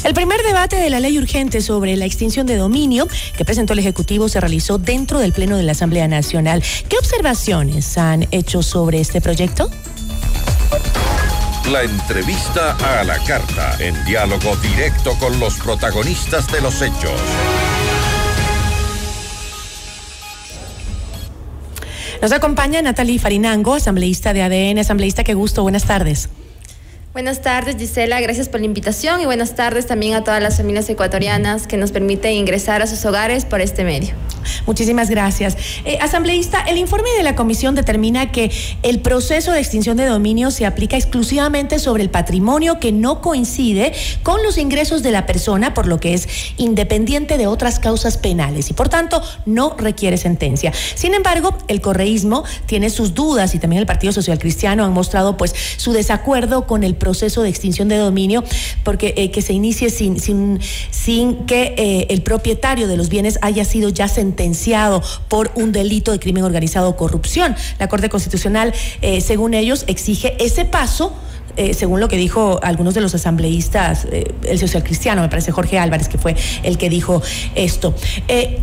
El 0.03 0.14
primer 0.14 0.43
debate 0.43 0.77
de 0.77 0.91
la 0.91 1.01
ley 1.01 1.19
urgente 1.19 1.61
sobre 1.61 1.97
la 1.97 2.07
extinción 2.07 2.47
de 2.47 2.57
dominio 2.57 3.07
que 3.37 3.45
presentó 3.45 3.73
el 3.73 3.79
Ejecutivo 3.79 4.29
se 4.29 4.41
realizó 4.41 4.79
dentro 4.79 5.21
del 5.21 5.33
Pleno 5.33 5.57
de 5.57 5.62
la 5.62 5.73
Asamblea 5.73 6.09
Nacional. 6.09 6.62
¿Qué 6.89 6.97
observaciones 6.97 7.97
han 7.99 8.27
hecho 8.33 8.62
sobre 8.62 9.01
este 9.01 9.21
proyecto? 9.21 9.71
La 11.71 11.83
entrevista 11.83 12.77
a 12.77 13.03
la 13.03 13.19
carta, 13.25 13.77
en 13.81 14.05
diálogo 14.05 14.55
directo 14.57 15.19
con 15.19 15.41
los 15.41 15.59
protagonistas 15.59 16.47
de 16.53 16.61
los 16.61 16.81
hechos. 16.81 17.21
Nos 22.23 22.31
acompaña 22.31 22.81
Natalie 22.83 23.19
Farinango, 23.19 23.75
asambleísta 23.75 24.33
de 24.33 24.43
ADN. 24.43 24.79
Asambleísta, 24.79 25.25
qué 25.25 25.35
gusto, 25.35 25.62
buenas 25.62 25.85
tardes. 25.85 26.29
Buenas 27.17 27.41
tardes, 27.41 27.77
Gisela. 27.79 28.21
Gracias 28.21 28.51
por 28.51 28.61
la 28.61 28.67
invitación 28.67 29.23
y 29.23 29.25
buenas 29.25 29.55
tardes 29.55 29.87
también 29.87 30.12
a 30.12 30.23
todas 30.23 30.43
las 30.43 30.59
familias 30.59 30.87
ecuatorianas 30.91 31.67
que 31.67 31.79
nos 31.79 31.91
permiten 31.91 32.35
ingresar 32.35 32.83
a 32.83 32.87
sus 32.87 33.07
hogares 33.07 33.47
por 33.47 33.62
este 33.62 33.85
medio. 33.85 34.14
Muchísimas 34.67 35.09
gracias. 35.09 35.57
Eh, 35.87 35.97
asambleísta, 35.99 36.61
el 36.69 36.77
informe 36.77 37.09
de 37.17 37.23
la 37.23 37.35
comisión 37.35 37.75
determina 37.75 38.31
que 38.31 38.53
el 38.83 39.01
proceso 39.01 39.51
de 39.51 39.61
extinción 39.61 39.97
de 39.97 40.05
dominio 40.05 40.51
se 40.51 40.67
aplica 40.67 40.97
exclusivamente 40.97 41.79
sobre 41.79 42.03
el 42.03 42.11
patrimonio 42.11 42.79
que 42.79 42.93
no 42.93 43.23
coincide 43.23 43.95
con 44.23 44.43
los 44.43 44.59
ingresos 44.59 45.03
de 45.03 45.11
la 45.11 45.25
persona, 45.25 45.73
por 45.73 45.87
lo 45.87 45.99
que 45.99 46.12
es 46.12 46.29
independiente 46.59 47.39
de 47.39 47.47
otras 47.47 47.81
causas 47.81 48.19
penales 48.19 48.69
y 48.69 48.75
por 48.75 48.91
tanto 48.91 49.23
no 49.47 49.75
requiere 49.79 50.19
sentencia. 50.19 50.71
Sin 50.95 51.14
embargo, 51.14 51.57
el 51.67 51.81
correísmo 51.81 52.45
tiene 52.67 52.91
sus 52.91 53.14
dudas 53.14 53.55
y 53.55 53.59
también 53.59 53.81
el 53.81 53.87
Partido 53.87 54.12
Social 54.12 54.39
Cristiano 54.39 54.85
han 54.85 54.93
mostrado 54.93 55.39
pues 55.39 55.55
su 55.79 55.93
desacuerdo 55.93 56.67
con 56.67 56.85
el 56.85 56.95
proceso 56.95 57.06
de 57.07 57.49
extinción 57.49 57.89
de 57.89 57.97
dominio 57.97 58.43
porque 58.83 59.15
eh, 59.17 59.31
que 59.31 59.41
se 59.41 59.53
inicie 59.53 59.91
sin, 59.91 60.19
sin, 60.19 60.59
sin 60.91 61.47
que 61.47 61.75
eh, 61.77 62.07
el 62.11 62.23
propietario 62.23 62.89
de 62.89 62.97
los 62.97 63.09
bienes 63.09 63.39
haya 63.43 63.65
sido 63.65 63.91
ya 63.91 64.09
sentenciado 64.09 65.03
por 65.29 65.53
un 65.55 65.71
delito 65.71 66.11
de 66.11 66.19
crimen 66.19 66.43
organizado 66.43 66.89
o 66.89 66.97
corrupción. 66.97 67.55
La 67.79 67.89
Corte 67.89 68.09
Constitucional, 68.09 68.75
eh, 69.03 69.21
según 69.21 69.55
ellos, 69.55 69.85
exige 69.87 70.37
ese 70.45 70.65
paso. 70.65 71.13
según 71.73 72.01
lo 72.01 72.09
que 72.09 72.19
dijo 72.19 72.61
algunos 72.63 72.93
de 72.93 73.01
los 73.01 73.15
asambleístas, 73.15 74.07
el 74.43 74.59
social 74.59 74.83
cristiano, 74.83 75.23
me 75.23 75.31
parece 75.31 75.53
Jorge 75.53 75.79
Álvarez, 75.79 76.07
que 76.07 76.19
fue 76.19 76.37
el 76.63 76.77
que 76.77 76.91
dijo 76.91 77.23
esto. 77.55 77.95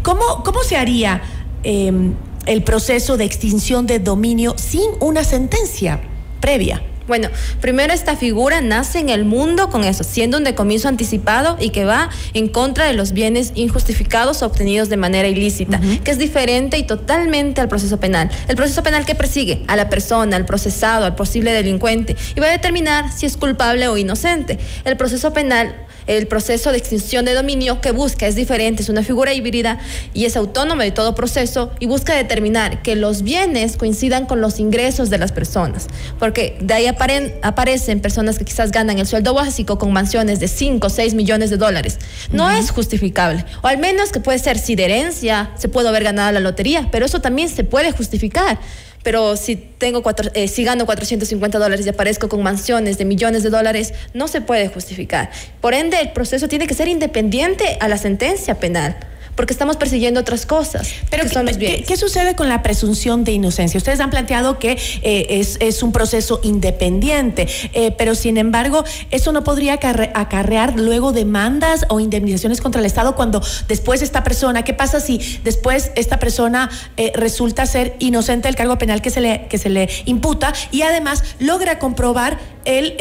¿cómo, 0.03 0.43
¿Cómo 0.43 0.61
se 0.61 0.77
haría 0.77 1.23
em, 1.63 2.13
el 2.45 2.61
proceso 2.61 3.17
de 3.17 3.25
extinción 3.25 3.87
de 3.87 3.97
dominio 3.97 4.53
sin 4.59 4.91
una 4.99 5.23
sentencia 5.23 6.01
previa? 6.39 6.83
Bueno, 7.13 7.29
primero 7.61 7.93
esta 7.93 8.15
figura 8.15 8.59
nace 8.61 8.97
en 8.97 9.09
el 9.09 9.23
mundo 9.23 9.69
con 9.69 9.83
eso, 9.83 10.03
siendo 10.03 10.39
un 10.39 10.43
decomiso 10.43 10.87
anticipado 10.87 11.57
y 11.59 11.69
que 11.69 11.85
va 11.85 12.09
en 12.33 12.47
contra 12.47 12.87
de 12.87 12.93
los 12.93 13.11
bienes 13.11 13.51
injustificados 13.53 14.41
obtenidos 14.41 14.89
de 14.89 14.97
manera 14.97 15.27
ilícita, 15.27 15.79
que 16.03 16.09
es 16.09 16.17
diferente 16.17 16.79
y 16.79 16.87
totalmente 16.87 17.61
al 17.61 17.67
proceso 17.67 17.99
penal. 17.99 18.31
El 18.47 18.55
proceso 18.55 18.81
penal 18.81 19.05
que 19.05 19.13
persigue 19.13 19.63
a 19.67 19.75
la 19.75 19.89
persona, 19.89 20.37
al 20.37 20.45
procesado, 20.45 21.05
al 21.05 21.13
posible 21.13 21.53
delincuente 21.53 22.15
y 22.35 22.39
va 22.39 22.47
a 22.47 22.51
determinar 22.51 23.11
si 23.11 23.27
es 23.27 23.37
culpable 23.37 23.87
o 23.89 23.95
inocente. 23.95 24.57
El 24.83 24.97
proceso 24.97 25.33
penal 25.33 25.75
el 26.07 26.27
proceso 26.27 26.71
de 26.71 26.77
extinción 26.77 27.25
de 27.25 27.33
dominio 27.33 27.81
que 27.81 27.91
busca 27.91 28.27
es 28.27 28.35
diferente, 28.35 28.83
es 28.83 28.89
una 28.89 29.03
figura 29.03 29.33
híbrida 29.33 29.79
y 30.13 30.25
es 30.25 30.35
autónoma 30.35 30.83
de 30.83 30.91
todo 30.91 31.15
proceso 31.15 31.71
y 31.79 31.85
busca 31.85 32.15
determinar 32.15 32.81
que 32.81 32.95
los 32.95 33.23
bienes 33.23 33.77
coincidan 33.77 34.25
con 34.25 34.41
los 34.41 34.59
ingresos 34.59 35.09
de 35.09 35.17
las 35.17 35.31
personas, 35.31 35.87
porque 36.19 36.57
de 36.61 36.73
ahí 36.73 36.87
aparecen 36.87 37.99
personas 37.99 38.37
que 38.37 38.45
quizás 38.45 38.71
ganan 38.71 38.99
el 38.99 39.07
sueldo 39.07 39.33
básico 39.33 39.77
con 39.77 39.93
mansiones 39.93 40.39
de 40.39 40.47
5 40.47 40.87
o 40.87 40.89
6 40.89 41.13
millones 41.13 41.49
de 41.49 41.57
dólares. 41.57 41.99
No 42.31 42.49
es 42.49 42.71
justificable, 42.71 43.45
o 43.61 43.67
al 43.67 43.77
menos 43.77 44.11
que 44.11 44.19
puede 44.19 44.39
ser 44.39 44.57
si 44.57 44.75
de 44.75 44.85
herencia 44.85 45.51
se 45.55 45.69
puede 45.69 45.89
haber 45.89 46.03
ganado 46.03 46.31
la 46.31 46.39
lotería, 46.39 46.89
pero 46.91 47.05
eso 47.05 47.21
también 47.21 47.49
se 47.49 47.63
puede 47.63 47.91
justificar 47.91 48.59
pero 49.03 49.35
si 49.37 49.55
tengo 49.55 50.01
cuatro, 50.01 50.31
eh, 50.33 50.49
gano 50.63 50.85
450 50.85 51.59
dólares 51.59 51.85
y 51.85 51.89
aparezco 51.89 52.29
con 52.29 52.41
mansiones 52.41 52.97
de 52.97 53.05
millones 53.05 53.43
de 53.43 53.49
dólares, 53.49 53.93
no 54.13 54.27
se 54.27 54.41
puede 54.41 54.69
justificar. 54.69 55.29
Por 55.61 55.73
ende, 55.73 55.99
el 55.99 56.11
proceso 56.11 56.47
tiene 56.47 56.67
que 56.67 56.73
ser 56.73 56.87
independiente 56.87 57.77
a 57.79 57.87
la 57.87 57.97
sentencia 57.97 58.55
penal 58.55 58.95
porque 59.35 59.53
estamos 59.53 59.77
persiguiendo 59.77 60.19
otras 60.19 60.45
cosas. 60.45 60.89
Pero 61.09 61.23
¿qué, 61.27 61.97
sucede 61.97 62.35
con 62.35 62.49
la 62.49 62.61
presunción 62.61 63.23
de 63.23 63.31
inocencia? 63.31 63.77
Ustedes 63.77 63.99
han 63.99 64.09
planteado 64.09 64.59
que 64.59 64.77
eh, 65.01 65.45
es, 65.59 65.83
un 65.83 65.91
proceso 65.91 66.39
independiente, 66.43 67.47
eh, 67.73 67.91
pero 67.97 68.15
sin 68.15 68.37
embargo, 68.37 68.83
eso 69.11 69.31
no 69.31 69.43
podría 69.43 69.73
acarrear 69.73 70.79
luego 70.79 71.11
demandas 71.11 71.85
o 71.89 71.99
indemnizaciones 71.99 72.61
contra 72.61 72.79
el 72.79 72.85
Estado 72.85 73.15
cuando 73.15 73.41
después 73.67 74.01
esta 74.01 74.23
persona, 74.23 74.63
¿qué 74.63 74.73
pasa 74.73 74.99
si 74.99 75.19
después 75.43 75.91
esta 75.95 76.19
persona 76.19 76.69
eh, 76.97 77.11
resulta 77.15 77.65
ser 77.65 77.95
inocente 77.99 78.47
del 78.47 78.55
cargo 78.55 78.77
penal 78.77 79.01
que 79.01 79.09
se 79.09 79.21
le, 79.21 79.47
que 79.49 79.57
se 79.57 79.69
le 79.69 79.89
imputa 80.05 80.53
y 80.71 80.83
además 80.83 81.23
logra 81.39 81.79
comprobar 81.79 82.39
el, 82.65 82.95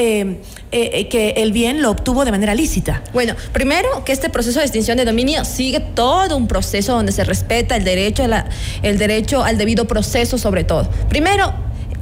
que 0.73 1.35
el 1.37 1.53
bien 1.53 1.83
lo 1.83 1.91
obtuvo 1.91 2.25
de 2.25 2.31
manera 2.31 2.55
lícita? 2.55 3.03
Bueno, 3.13 3.35
primero 3.53 4.05
que 4.05 4.13
este 4.13 4.29
proceso 4.31 4.59
de 4.59 4.65
extinción 4.65 4.97
de 4.97 5.05
dominio 5.05 5.45
sigue 5.45 5.81
todo 5.81 6.22
todo 6.29 6.37
un 6.37 6.47
proceso 6.47 6.93
donde 6.93 7.13
se 7.13 7.25
respeta 7.25 7.77
el 7.77 7.85
derecho, 7.85 8.25
a 8.25 8.29
la, 8.29 8.47
el 8.83 8.99
derecho 8.99 9.43
al 9.43 9.59
debido 9.59 9.87
proceso 9.87 10.39
sobre 10.39 10.65
todo. 10.65 10.89
Primero, 11.09 11.53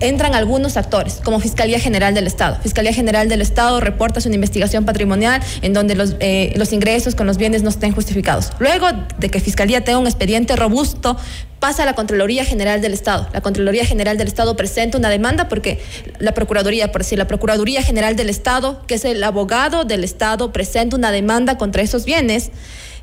entran 0.00 0.34
algunos 0.34 0.76
actores, 0.76 1.20
como 1.22 1.40
Fiscalía 1.40 1.78
General 1.78 2.14
del 2.14 2.26
Estado. 2.26 2.58
Fiscalía 2.62 2.92
General 2.92 3.28
del 3.28 3.42
Estado 3.42 3.80
reporta 3.80 4.20
su 4.20 4.30
investigación 4.30 4.84
patrimonial 4.84 5.42
en 5.62 5.72
donde 5.72 5.94
los, 5.94 6.16
eh, 6.20 6.52
los 6.56 6.72
ingresos 6.72 7.14
con 7.14 7.26
los 7.26 7.36
bienes 7.36 7.62
no 7.62 7.68
estén 7.68 7.92
justificados. 7.92 8.50
Luego 8.58 8.88
de 9.18 9.28
que 9.28 9.40
Fiscalía 9.40 9.84
tenga 9.84 9.98
un 9.98 10.06
expediente 10.06 10.56
robusto, 10.56 11.16
pasa 11.60 11.82
a 11.82 11.86
la 11.86 11.94
Contraloría 11.94 12.44
General 12.44 12.80
del 12.80 12.94
Estado. 12.94 13.28
La 13.34 13.42
Contraloría 13.42 13.84
General 13.84 14.16
del 14.16 14.28
Estado 14.28 14.56
presenta 14.56 14.96
una 14.96 15.10
demanda 15.10 15.48
porque 15.48 15.82
la 16.18 16.32
Procuraduría, 16.32 16.90
por 16.90 17.02
decir, 17.02 17.18
la 17.18 17.26
Procuraduría 17.26 17.82
General 17.82 18.16
del 18.16 18.30
Estado, 18.30 18.82
que 18.86 18.94
es 18.94 19.04
el 19.04 19.22
abogado 19.22 19.84
del 19.84 20.02
Estado, 20.02 20.52
presenta 20.52 20.96
una 20.96 21.12
demanda 21.12 21.58
contra 21.58 21.82
esos 21.82 22.06
bienes 22.06 22.50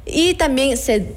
y 0.10 0.34
también 0.36 0.78
se, 0.78 1.14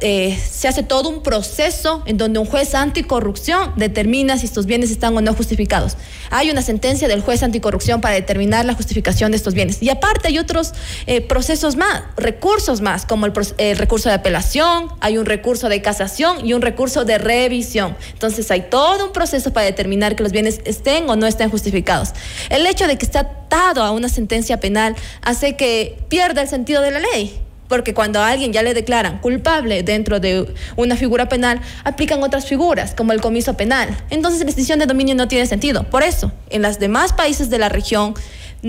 eh, 0.00 0.38
se 0.50 0.68
hace 0.68 0.82
todo 0.82 1.08
un 1.08 1.22
proceso 1.22 2.02
en 2.06 2.16
donde 2.16 2.38
un 2.38 2.46
juez 2.46 2.74
anticorrupción 2.74 3.72
determina 3.76 4.38
si 4.38 4.46
estos 4.46 4.66
bienes 4.66 4.90
están 4.90 5.16
o 5.16 5.20
no 5.20 5.34
justificados. 5.34 5.96
Hay 6.30 6.50
una 6.50 6.62
sentencia 6.62 7.08
del 7.08 7.20
juez 7.20 7.42
anticorrupción 7.42 8.00
para 8.00 8.14
determinar 8.14 8.64
la 8.64 8.74
justificación 8.74 9.30
de 9.32 9.36
estos 9.36 9.54
bienes. 9.54 9.82
Y 9.82 9.90
aparte 9.90 10.28
hay 10.28 10.38
otros 10.38 10.72
eh, 11.06 11.20
procesos 11.20 11.76
más, 11.76 12.02
recursos 12.16 12.80
más, 12.80 13.04
como 13.04 13.26
el, 13.26 13.32
el, 13.58 13.76
recurso 13.76 14.08
de 14.08 14.14
apelación, 14.14 14.88
hay 15.00 15.18
un 15.18 15.26
recurso 15.26 15.68
de 15.68 15.82
casación 15.82 16.46
y 16.46 16.54
un 16.54 16.62
recurso 16.62 17.04
de 17.04 17.18
revisión. 17.18 17.96
Entonces 18.12 18.50
hay 18.50 18.62
todo 18.70 19.06
un 19.06 19.12
proceso 19.12 19.52
para 19.52 19.66
determinar 19.66 20.16
que 20.16 20.22
los 20.22 20.32
bienes 20.32 20.60
estén 20.64 21.08
o 21.10 21.16
no 21.16 21.26
estén 21.26 21.50
justificados. 21.50 22.10
El 22.48 22.66
hecho 22.66 22.86
de 22.86 22.96
que 22.96 23.04
esté 23.04 23.18
atado 23.18 23.82
a 23.82 23.90
una 23.90 24.08
sentencia 24.08 24.60
penal 24.60 24.96
hace 25.20 25.56
que 25.56 25.98
pierda 26.08 26.42
el 26.42 26.48
sentido 26.48 26.80
de 26.80 26.90
la 26.90 27.00
ley 27.00 27.42
porque 27.72 27.94
cuando 27.94 28.20
a 28.20 28.28
alguien 28.28 28.52
ya 28.52 28.62
le 28.62 28.74
declaran 28.74 29.18
culpable 29.20 29.82
dentro 29.82 30.20
de 30.20 30.46
una 30.76 30.94
figura 30.94 31.30
penal, 31.30 31.58
aplican 31.84 32.22
otras 32.22 32.44
figuras, 32.44 32.94
como 32.94 33.12
el 33.12 33.22
comiso 33.22 33.56
penal. 33.56 33.88
Entonces 34.10 34.40
la 34.40 34.44
extinción 34.44 34.78
de 34.78 34.84
dominio 34.84 35.14
no 35.14 35.26
tiene 35.26 35.46
sentido. 35.46 35.84
Por 35.84 36.02
eso, 36.02 36.32
en 36.50 36.60
los 36.60 36.78
demás 36.78 37.14
países 37.14 37.48
de 37.48 37.56
la 37.56 37.70
región, 37.70 38.12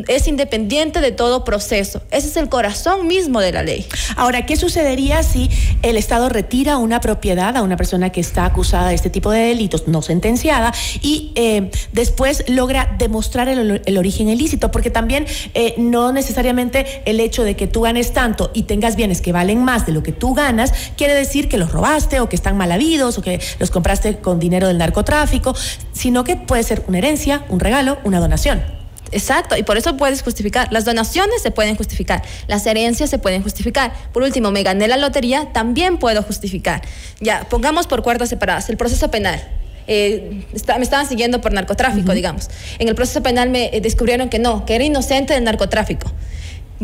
es 0.08 0.28
independiente 0.28 1.02
de 1.02 1.12
todo 1.12 1.44
proceso. 1.44 2.02
Ese 2.10 2.28
es 2.28 2.38
el 2.38 2.50
corazón 2.50 3.08
mismo 3.08 3.40
de 3.40 3.52
la 3.52 3.64
ley. 3.64 3.86
Ahora, 4.16 4.46
¿qué 4.46 4.56
sucedería 4.56 5.22
si 5.24 5.50
el 5.84 5.98
Estado 5.98 6.30
retira 6.30 6.78
una 6.78 7.00
propiedad 7.00 7.56
a 7.56 7.62
una 7.62 7.78
persona 7.78 8.10
que 8.10 8.20
está 8.20 8.46
acusada 8.46 8.90
de 8.90 8.96
este 8.96 9.10
tipo 9.10 9.30
de 9.32 9.40
delitos, 9.42 9.88
no 9.88 10.02
sentenciada, 10.02 10.74
y 11.02 11.32
eh, 11.36 11.70
después 11.92 12.44
logra 12.48 12.96
demostrar 12.98 13.50
el, 13.50 13.98
origen 13.98 14.30
ilícito? 14.30 14.72
Porque 14.72 14.90
también 14.90 15.26
eh, 15.54 15.76
no 15.78 16.12
necesariamente 16.12 17.04
el 17.06 17.20
hecho 17.20 17.44
de 17.44 17.56
que 17.56 17.68
tú 17.68 17.82
ganes 17.82 18.14
tanto 18.14 18.52
y 18.54 18.64
tengas 18.64 18.96
bienes 18.96 19.22
que 19.22 19.32
valen 19.32 19.64
más 19.64 19.86
de 19.86 19.92
lo 19.92 20.02
que 20.02 20.12
tú 20.12 20.34
ganas, 20.34 20.74
quiere 20.98 21.14
decir 21.14 21.48
que 21.48 21.58
los 21.58 21.72
robaste 21.72 22.20
o 22.20 22.30
que 22.30 22.36
están 22.36 22.58
mal 22.58 22.72
habidos 22.72 23.18
o 23.18 23.22
que 23.22 23.40
los 23.60 23.70
compraste 23.70 24.18
con 24.18 24.40
dinero 24.40 24.68
del 24.68 24.80
narcotráfico, 24.80 25.56
sino 25.92 26.24
que 26.24 26.36
puede 26.36 26.64
ser 26.64 26.84
una 26.88 26.98
herencia, 26.98 27.46
un 27.50 27.60
regalo, 27.60 28.00
una 28.04 28.20
donación. 28.20 28.83
Exacto, 29.14 29.56
y 29.58 29.64
por 29.64 29.78
eso 29.78 29.96
puedes 29.98 30.22
justificar. 30.22 30.72
Las 30.72 30.86
donaciones 30.86 31.42
se 31.42 31.52
pueden 31.52 31.76
justificar, 31.76 32.24
las 32.48 32.66
herencias 32.66 33.10
se 33.10 33.18
pueden 33.18 33.44
justificar. 33.44 33.94
Por 34.12 34.24
último, 34.24 34.52
me 34.52 34.64
gané 34.64 34.88
la 34.88 34.98
lotería, 34.98 35.48
también 35.54 35.98
puedo 35.98 36.24
justificar. 36.24 36.82
Ya, 37.20 37.46
pongamos 37.50 37.88
por 37.88 38.04
cuerdas 38.04 38.30
separadas 38.30 38.70
el 38.70 38.78
proceso 38.78 39.10
penal. 39.12 39.42
Eh, 39.86 40.46
me 40.52 40.84
estaban 40.84 41.08
siguiendo 41.08 41.42
por 41.42 41.54
narcotráfico, 41.54 42.14
digamos. 42.14 42.50
En 42.80 42.88
el 42.88 42.96
proceso 42.96 43.22
penal 43.22 43.50
me 43.50 43.70
eh, 43.76 43.82
descubrieron 43.82 44.30
que 44.30 44.40
no, 44.40 44.66
que 44.66 44.76
era 44.76 44.84
inocente 44.84 45.34
del 45.34 45.44
narcotráfico 45.44 46.12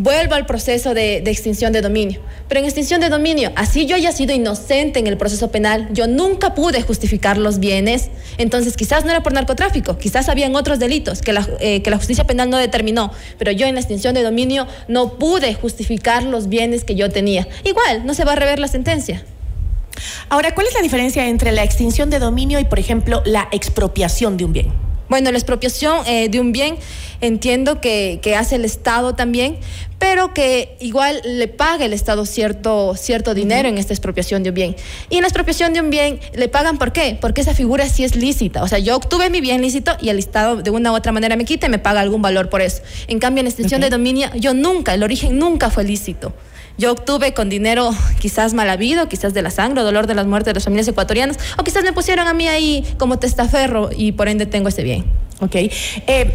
vuelvo 0.02 0.36
al 0.36 0.46
proceso 0.46 0.94
de, 0.94 1.18
extinción 1.18 1.74
de 1.74 1.82
dominio. 1.82 2.22
Pero 2.48 2.60
en 2.60 2.66
extinción 2.66 3.02
de 3.02 3.10
dominio, 3.10 3.52
así 3.56 3.86
yo 3.86 3.96
haya 3.96 4.12
sido 4.12 4.34
inocente 4.34 5.00
en 5.00 5.08
el 5.08 5.18
proceso 5.18 5.52
penal, 5.52 5.90
yo 5.92 6.08
nunca 6.08 6.56
pude 6.56 6.82
justificar 6.82 7.38
los 7.38 7.60
bienes, 7.60 8.10
entonces 8.38 8.76
quizás 8.76 9.06
no 9.06 9.12
era 9.12 9.22
por 9.22 9.34
narcotráfico, 9.34 9.98
quizás 9.98 10.30
habían 10.30 10.56
otros 10.56 10.80
delitos 10.80 11.22
que 11.22 11.34
la, 11.34 11.48
eh, 11.60 11.82
que 11.82 11.90
la 11.90 11.98
justicia 11.98 12.26
penal 12.26 12.50
no 12.50 12.58
determinó, 12.58 13.12
pero 13.38 13.52
yo 13.52 13.68
en 13.68 13.76
la 13.76 13.82
extinción 13.82 14.16
de 14.16 14.24
dominio 14.24 14.68
no 14.88 15.20
pude 15.20 15.54
justificar 15.54 16.24
los 16.24 16.50
bienes 16.50 16.84
que 16.84 16.96
yo 16.96 17.10
tenía. 17.10 17.48
Igual, 17.64 18.06
no 18.06 18.14
se 18.14 18.26
va 18.26 18.34
a 18.34 18.36
rever 18.36 18.60
la 18.60 18.68
sentencia. 18.68 19.24
Ahora, 20.30 20.56
¿cuál 20.56 20.68
es 20.68 20.74
la 20.74 20.82
diferencia 20.82 21.28
entre 21.28 21.52
la 21.52 21.64
extinción 21.64 22.10
de 22.10 22.20
dominio 22.20 22.60
y, 22.60 22.66
por 22.66 22.80
ejemplo, 22.80 23.22
la 23.26 23.48
expropiación 23.52 24.38
de 24.38 24.46
un 24.46 24.54
bien? 24.54 24.89
Bueno, 25.10 25.32
la 25.32 25.38
expropiación 25.38 26.06
eh, 26.06 26.30
de 26.30 26.40
un 26.40 26.52
bien 26.52 26.78
entiendo 27.20 27.82
que, 27.82 28.20
que, 28.22 28.36
hace 28.36 28.56
el 28.56 28.64
Estado 28.64 29.16
también, 29.16 29.58
pero 29.98 30.34
que 30.34 30.78
igual 30.80 31.20
le 31.26 31.48
paga 31.48 31.84
el 31.84 31.94
Estado 31.94 32.26
cierto, 32.26 32.96
cierto 32.96 33.34
dinero 33.34 33.68
en 33.68 33.78
esta 33.78 33.94
expropiación 33.94 34.44
de 34.44 34.50
un 34.50 34.56
bien. 34.56 34.76
Y 35.10 35.16
en 35.16 35.22
la 35.22 35.28
expropiación 35.28 35.74
de 35.74 35.82
un 35.82 35.90
bien 35.90 36.20
le 36.34 36.48
pagan 36.48 36.78
¿por 36.78 36.94
qué? 36.94 37.18
Porque 37.20 37.42
esa 37.42 37.54
figura 37.54 37.90
sí 37.90 38.04
es 38.04 38.16
lícita. 38.16 38.64
O 38.64 38.68
sea, 38.68 38.80
yo 38.80 38.96
obtuve 38.96 39.30
mi 39.30 39.42
bien 39.42 39.62
lícito 39.62 39.98
y 40.00 40.10
el 40.10 40.20
Estado 40.20 40.58
de 40.58 40.70
una 40.70 40.92
u 40.92 40.96
otra 40.96 41.12
manera 41.12 41.36
me 41.36 41.44
quita 41.44 41.68
y 41.68 41.70
me 41.70 41.80
paga 41.80 42.02
algún 42.02 42.22
valor 42.22 42.50
por 42.50 42.62
eso. 42.62 42.82
En 43.08 43.20
cambio, 43.20 43.42
en 43.42 43.46
la 43.46 43.50
extensión 43.50 43.82
de 43.82 43.90
dominio, 43.90 44.30
yo 44.36 44.54
nunca, 44.54 44.94
el 44.94 45.04
origen 45.04 45.38
nunca 45.38 45.70
fue 45.70 45.84
lícito. 45.84 46.34
Yo 46.80 46.94
obtuve 46.94 47.34
con 47.34 47.50
dinero 47.50 47.92
quizás 48.22 48.54
mal 48.54 48.70
habido, 48.70 49.10
quizás 49.10 49.34
de 49.34 49.42
la 49.42 49.52
sangre, 49.52 49.82
dolor 49.82 50.08
de 50.08 50.16
las 50.16 50.26
muertes 50.28 50.46
de 50.46 50.54
las 50.54 50.64
familias 50.64 50.88
ecuatorianas, 50.88 51.38
o 51.58 51.64
quizás 51.66 51.84
me 51.84 51.92
pusieron 51.92 52.26
a 52.26 52.34
mí 52.34 52.48
ahí 52.48 52.86
como 52.98 53.20
testaferro 53.20 53.90
y 53.94 54.14
por 54.14 54.30
ende 54.30 54.46
tengo 54.46 54.70
ese 54.70 54.84
bien. 54.84 55.04
Ok. 55.42 55.56
Eh, 55.56 56.34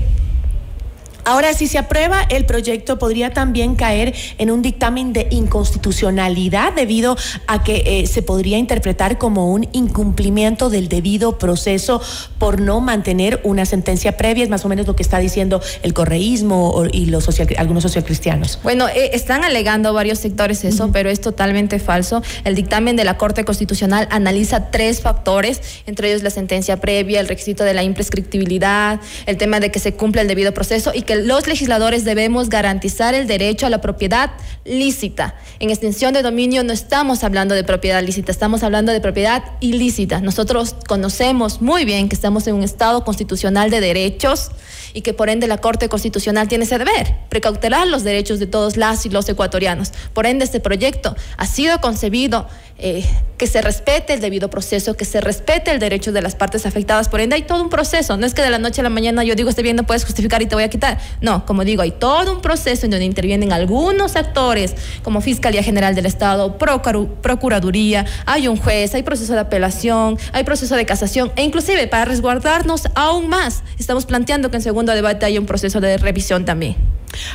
Ahora, 1.25 1.55
si 1.55 1.67
se 1.67 1.79
aprueba 1.79 2.23
el 2.29 2.45
proyecto, 2.45 2.99
podría 2.99 3.33
también 3.33 3.77
caer 3.77 4.15
en 4.37 4.51
un 4.51 4.61
dictamen 4.61 5.13
de 5.13 5.27
inconstitucionalidad 5.31 6.75
debido 6.75 7.17
a 7.47 7.63
que 7.63 7.83
eh, 7.87 8.07
se 8.07 8.21
podría 8.23 8.59
interpretar 8.59 9.17
como 9.17 9.51
un 9.51 9.67
incumplimiento 9.73 10.69
del 10.69 10.89
debido 10.89 11.39
proceso 11.39 12.03
por 12.39 12.61
no 12.61 12.81
mantener 12.81 13.41
una 13.43 13.65
sentencia 13.65 14.17
previa, 14.19 14.45
es 14.45 14.51
más 14.51 14.65
o 14.67 14.69
menos 14.69 14.87
lo 14.87 14.95
que 14.97 15.03
está 15.03 15.19
diciendo 15.19 15.63
el 15.83 15.95
correísmo 15.95 16.85
y 16.93 17.07
los 17.07 17.25
social, 17.25 17.49
algunos 17.57 17.85
socialcristianos. 17.85 18.59
Bueno, 18.63 18.89
eh, 18.89 19.11
están 19.15 19.45
alegando 19.45 19.95
varios 19.95 20.19
sectores 20.19 20.63
eso, 20.65 20.91
pero 20.93 21.09
es 21.09 21.23
totalmente 21.23 21.79
falso. 21.79 22.23
El 22.45 22.55
dictamen 22.55 22.97
de 22.97 23.05
la 23.05 23.17
Corte 23.17 23.45
Constitucional 23.45 24.09
analiza 24.11 24.71
tres 24.71 25.01
factores, 25.01 25.63
entre 25.87 26.11
ellos 26.11 26.23
la 26.23 26.31
sentencia 26.31 26.77
previa, 26.77 27.21
el 27.21 27.29
requisito 27.29 27.65
de 27.65 27.73
la 27.73 27.83
imprescriptibilidad, 27.83 29.01
el 29.25 29.39
tema 29.39 29.61
de 29.61 29.71
que 29.71 29.79
se 29.79 29.95
cumpla 29.95 30.21
el 30.21 30.29
debido 30.29 30.53
proceso 30.53 30.93
y 30.95 31.03
que 31.03 31.14
los 31.15 31.47
legisladores 31.47 32.05
debemos 32.05 32.49
garantizar 32.49 33.15
el 33.15 33.27
derecho 33.27 33.67
a 33.67 33.71
la 33.71 33.81
propiedad 33.81 34.33
lícita. 34.65 35.35
En 35.61 35.71
extensión 35.71 36.15
de 36.15 36.23
dominio 36.23 36.65
no 36.65 36.73
estamos 36.73 37.25
hablando 37.25 37.55
de 37.55 37.65
propiedad 37.65 38.03
lícita, 38.03 38.33
estamos 38.33 38.63
hablando 38.63 38.93
de 38.93 39.01
propiedad 39.01 39.45
ilícita. 39.61 40.21
Nosotros 40.21 40.75
conocemos 40.87 41.61
muy 41.61 41.85
bien 41.85 42.09
que 42.09 42.15
estamos 42.15 42.47
en 42.47 42.55
un 42.55 42.63
Estado 42.63 43.05
constitucional 43.05 43.71
de 43.71 43.81
derechos 43.81 44.51
y 44.95 45.03
que 45.03 45.13
por 45.13 45.29
ende 45.29 45.47
la 45.47 45.59
Corte 45.59 45.89
Constitucional 45.89 46.49
tiene 46.49 46.65
ese 46.65 46.79
deber, 46.79 47.17
precautelar 47.29 47.87
los 47.87 48.05
derechos 48.05 48.39
de 48.39 48.47
todos 48.47 48.77
las 48.77 49.05
y 49.05 49.11
los 49.11 49.29
ecuatorianos. 49.29 49.93
Por 50.13 50.27
ende, 50.27 50.45
este 50.45 50.61
proyecto 50.61 51.17
ha 51.37 51.47
sido 51.47 51.81
concebido 51.81 52.47
eh, 52.79 53.05
que 53.39 53.47
se 53.47 53.63
respete 53.63 54.15
el 54.15 54.21
debido 54.21 54.51
proceso, 54.51 54.97
que 54.97 55.05
se 55.05 55.21
respete 55.21 55.71
el 55.71 55.79
derecho 55.79 56.13
de 56.13 56.23
las 56.23 56.35
partes 56.35 56.67
afectadas. 56.67 57.09
Por 57.09 57.21
ende, 57.21 57.37
hay 57.37 57.43
todo 57.43 57.63
un 57.63 57.71
proceso. 57.71 58.17
No 58.17 58.27
es 58.27 58.35
que 58.35 58.43
de 58.43 58.51
la 58.51 58.59
noche 58.59 58.81
a 58.81 58.85
la 58.85 58.91
mañana 58.91 59.23
yo 59.25 59.35
digo, 59.35 59.49
este 59.49 59.63
bien 59.63 59.77
no 59.77 59.85
puedes 59.85 60.05
justificar 60.05 60.43
y 60.43 60.47
te 60.47 60.55
voy 60.55 60.65
a 60.65 60.69
quitar. 60.69 60.99
No, 61.21 61.47
como 61.47 61.65
digo, 61.65 61.83
hay 61.83 61.93
todo 61.93 62.33
un 62.33 62.41
proceso 62.41 62.87
en 62.87 62.91
donde 62.91 63.05
intervienen 63.05 63.53
algunos 63.53 64.17
actores, 64.17 64.75
como 65.03 65.21
Fiscalía 65.21 65.63
General 65.63 65.95
del 65.95 66.07
Estado, 66.07 66.59
Procuraduría, 66.59 68.07
hay 68.27 68.49
un 68.49 68.57
juez, 68.57 68.95
hay 68.95 69.03
proceso 69.03 69.35
de 69.35 69.41
apelación, 69.41 70.19
hay 70.33 70.45
proceso 70.45 70.77
de 70.77 70.87
casación, 70.87 71.33
e 71.37 71.43
inclusive 71.43 71.87
para 71.87 72.05
resguardarnos 72.05 72.89
aún 72.95 73.29
más, 73.29 73.63
estamos 73.79 74.07
planteando 74.07 74.51
que 74.51 74.57
en 74.57 74.63
segundo 74.63 74.93
debate 74.93 75.27
haya 75.27 75.41
un 75.41 75.47
proceso 75.47 75.81
de 75.81 75.97
revisión 75.99 76.45
también. 76.45 76.77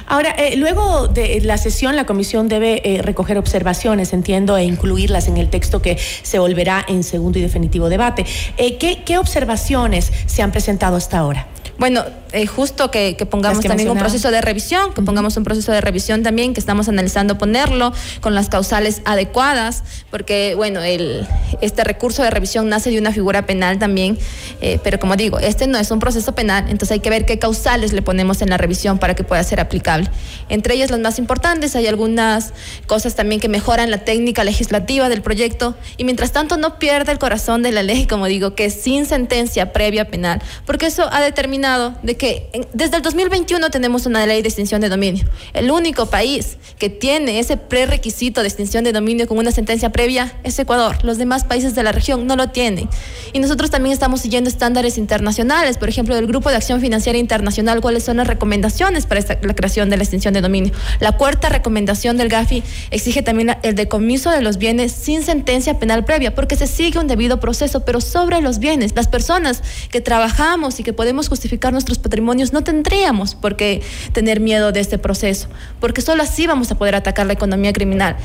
Ahora, 0.08 0.32
eh, 0.32 0.56
luego 0.58 1.08
de 1.08 1.42
la 1.42 1.58
sesión, 1.58 1.96
la 1.96 2.06
comisión 2.06 2.48
debe 2.48 2.82
eh, 2.84 3.02
recoger 3.02 3.38
observaciones, 3.38 4.14
entiendo, 4.14 4.58
e 4.58 4.64
incluirlas 4.64 5.28
en 5.28 5.38
el 5.38 5.50
texto 5.50 5.82
que 5.82 5.98
se 5.98 6.40
volverá 6.40 6.86
en 6.88 7.04
segundo 7.04 7.40
y 7.40 7.42
definitivo 7.42 7.90
debate. 7.90 8.26
Eh, 8.58 8.78
¿qué, 8.78 9.04
¿Qué 9.04 9.18
observaciones 9.18 10.12
se 10.26 10.42
han 10.42 10.52
presentado 10.52 10.98
hasta 10.98 11.20
ahora? 11.20 11.48
Bueno, 11.80 12.04
eh, 12.34 12.46
justo 12.46 12.92
que, 12.92 13.16
pongamos 13.30 13.64
también 13.64 13.90
un 13.90 13.98
proceso 13.98 14.32
de 14.32 14.42
revisión, 14.42 14.94
que 14.94 15.02
pongamos 15.02 15.38
un 15.38 15.46
proceso 15.46 15.72
de 15.72 15.80
revisión 15.80 16.24
también, 16.24 16.54
que 16.54 16.60
estamos 16.60 16.90
analizando 16.90 17.38
ponerlo 17.38 17.94
con 18.20 18.36
las 18.36 18.50
causales 18.50 19.02
adecuadas, 19.06 19.84
porque, 20.12 20.56
bueno, 20.56 20.82
el, 20.82 21.26
este 21.62 21.86
recurso 21.86 22.22
de 22.22 22.32
revisión 22.32 22.68
nace 22.68 22.92
de 22.92 23.00
una 23.00 23.14
figura 23.14 23.46
penal 23.46 23.80
también, 23.80 24.18
eh, 24.60 24.78
pero 24.84 25.00
como 25.00 25.16
digo, 25.16 25.40
este 25.40 25.68
no 25.68 25.78
es 25.78 25.90
un 25.90 26.00
proceso 26.00 26.36
penal, 26.36 26.66
entonces 26.66 26.92
hay 26.92 27.00
que 27.00 27.10
ver 27.10 27.26
qué 27.26 27.40
causales 27.40 27.94
le 27.94 28.02
ponemos 28.02 28.42
en 28.42 28.50
la 28.50 28.58
revisión 28.58 29.00
para 29.00 29.16
que 29.16 29.24
pueda 29.24 29.42
ser 29.46 29.62
aplicable. 29.62 30.10
Entre 30.50 30.74
ellas 30.74 30.92
las 30.92 31.00
más 31.00 31.18
importantes, 31.18 31.78
hay 31.78 31.88
algunas 31.88 32.52
cosas 32.88 33.16
también 33.16 33.40
que 33.40 33.48
mejoran 33.48 33.90
la 33.90 34.00
técnica 34.00 34.44
legislativa 34.44 35.08
del 35.08 35.22
proyecto 35.22 35.76
y 35.96 36.04
mientras 36.04 36.34
tanto 36.34 36.58
no 36.58 36.78
pierda 36.78 37.14
el 37.14 37.20
corazón 37.20 37.64
de 37.64 37.72
la 37.72 37.84
ley, 37.84 38.06
como 38.06 38.26
digo, 38.26 38.54
que 38.54 38.66
es 38.66 38.74
sin 38.74 39.06
sentencia 39.06 39.72
previa 39.72 40.10
penal, 40.10 40.42
porque 40.66 40.88
eso 40.88 41.08
ha 41.10 41.22
determinado 41.22 41.69
de 42.02 42.18
que 42.18 42.50
desde 42.74 42.98
el 42.98 43.04
2021 43.04 43.70
tenemos 43.70 44.08
una 44.08 44.26
ley 44.26 44.42
de 44.42 44.48
extinción 44.48 44.82
de 44.82 44.90
dominio. 44.90 45.26
El 45.54 45.70
único 45.70 46.08
país 46.08 46.58
que 46.80 46.90
tiene 46.90 47.40
ese 47.40 47.58
prerequisito 47.58 48.42
de 48.42 48.48
extinción 48.48 48.84
de 48.84 48.92
dominio 48.92 49.28
con 49.28 49.38
una 49.38 49.52
sentencia 49.52 49.92
previa 49.92 50.34
es 50.44 50.58
Ecuador. 50.58 50.98
Los 51.04 51.20
demás 51.20 51.44
países 51.44 51.76
de 51.76 51.84
la 51.84 51.92
región 51.92 52.26
no 52.26 52.36
lo 52.36 52.50
tienen. 52.50 52.90
Y 53.34 53.40
nosotros 53.40 53.70
también 53.70 53.94
estamos 53.94 54.22
siguiendo 54.22 54.50
estándares 54.50 54.98
internacionales, 54.98 55.78
por 55.78 55.90
ejemplo, 55.90 56.16
del 56.16 56.26
Grupo 56.26 56.50
de 56.50 56.56
Acción 56.56 56.82
Financiera 56.82 57.20
Internacional, 57.20 57.82
cuáles 57.82 58.04
son 58.04 58.18
las 58.18 58.26
recomendaciones 58.26 59.06
para 59.06 59.22
la 59.22 59.54
creación 59.54 59.92
de 59.92 59.98
la 59.98 60.04
extinción 60.04 60.34
de 60.34 60.42
dominio. 60.42 60.74
La 61.00 61.12
cuarta 61.12 61.50
recomendación 61.50 62.18
del 62.18 62.30
GAFI 62.30 62.64
exige 62.90 63.22
también 63.22 63.58
el 63.62 63.76
decomiso 63.76 64.32
de 64.32 64.42
los 64.42 64.58
bienes 64.58 64.92
sin 64.92 65.22
sentencia 65.22 65.78
penal 65.78 66.04
previa, 66.04 66.34
porque 66.34 66.56
se 66.56 66.66
sigue 66.66 66.98
un 66.98 67.08
debido 67.08 67.40
proceso, 67.40 67.86
pero 67.86 68.02
sobre 68.02 68.42
los 68.42 68.58
bienes. 68.58 68.96
Las 68.96 69.08
personas 69.08 69.62
que 69.92 70.02
trabajamos 70.02 70.80
y 70.80 70.84
que 70.84 70.94
podemos 70.94 71.30
justificar 71.30 71.59
nuestros 71.72 71.99
patrimonios, 71.99 72.53
no 72.53 72.64
tendríamos 72.64 73.36
por 73.36 73.55
qué 73.55 73.82
tener 74.14 74.39
miedo 74.39 74.72
de 74.72 74.80
este 74.80 74.97
proceso, 74.97 75.47
porque 75.80 76.01
solo 76.01 76.24
así 76.24 76.47
vamos 76.47 76.72
a 76.72 76.76
poder 76.76 76.95
atacar 76.95 77.26
la 77.26 77.34
economía 77.34 77.74
criminal. 77.74 78.18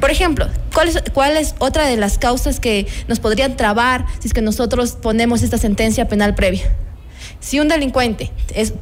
Por 0.00 0.10
ejemplo, 0.10 0.48
¿cuál 0.74 0.88
es, 0.88 1.02
¿cuál 1.12 1.36
es 1.36 1.54
otra 1.58 1.86
de 1.86 1.96
las 1.96 2.18
causas 2.18 2.60
que 2.60 2.86
nos 3.08 3.20
podrían 3.20 3.56
trabar 3.56 4.06
si 4.20 4.28
es 4.28 4.34
que 4.34 4.42
nosotros 4.42 4.92
ponemos 4.92 5.42
esta 5.42 5.58
sentencia 5.58 6.08
penal 6.08 6.34
previa? 6.34 6.72
Si 7.40 7.58
un 7.58 7.68
delincuente 7.68 8.30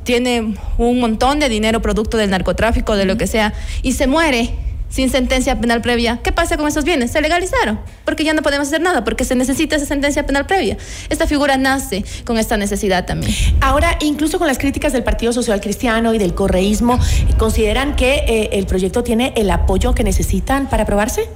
tiene 0.02 0.54
un 0.76 1.00
montón 1.00 1.38
de 1.38 1.48
dinero 1.48 1.80
producto 1.80 2.16
del 2.16 2.30
narcotráfico, 2.30 2.96
de 2.96 3.06
lo 3.06 3.16
que 3.16 3.26
sea, 3.26 3.54
y 3.82 3.92
se 3.92 4.06
muere, 4.06 4.50
sin 4.90 5.08
sentencia 5.08 5.58
penal 5.58 5.80
previa, 5.80 6.20
¿qué 6.22 6.32
pasa 6.32 6.58
con 6.58 6.68
esos 6.68 6.84
bienes? 6.84 7.10
Se 7.10 7.22
legalizaron, 7.22 7.80
porque 8.04 8.24
ya 8.24 8.34
no 8.34 8.42
podemos 8.42 8.68
hacer 8.68 8.82
nada, 8.82 9.04
porque 9.04 9.24
se 9.24 9.34
necesita 9.34 9.76
esa 9.76 9.86
sentencia 9.86 10.26
penal 10.26 10.46
previa. 10.46 10.76
Esta 11.08 11.26
figura 11.26 11.56
nace 11.56 12.04
con 12.24 12.36
esta 12.36 12.58
necesidad 12.58 13.06
también. 13.06 13.32
Ahora, 13.60 13.96
incluso 14.00 14.38
con 14.38 14.46
las 14.46 14.58
críticas 14.58 14.92
del 14.92 15.04
Partido 15.04 15.32
Social 15.32 15.60
Cristiano 15.60 16.12
y 16.12 16.18
del 16.18 16.34
correísmo, 16.34 16.98
¿consideran 17.38 17.96
que 17.96 18.24
eh, 18.26 18.50
el 18.52 18.66
proyecto 18.66 19.02
tiene 19.02 19.32
el 19.36 19.50
apoyo 19.50 19.94
que 19.94 20.04
necesitan 20.04 20.68
para 20.68 20.82
aprobarse? 20.82 21.28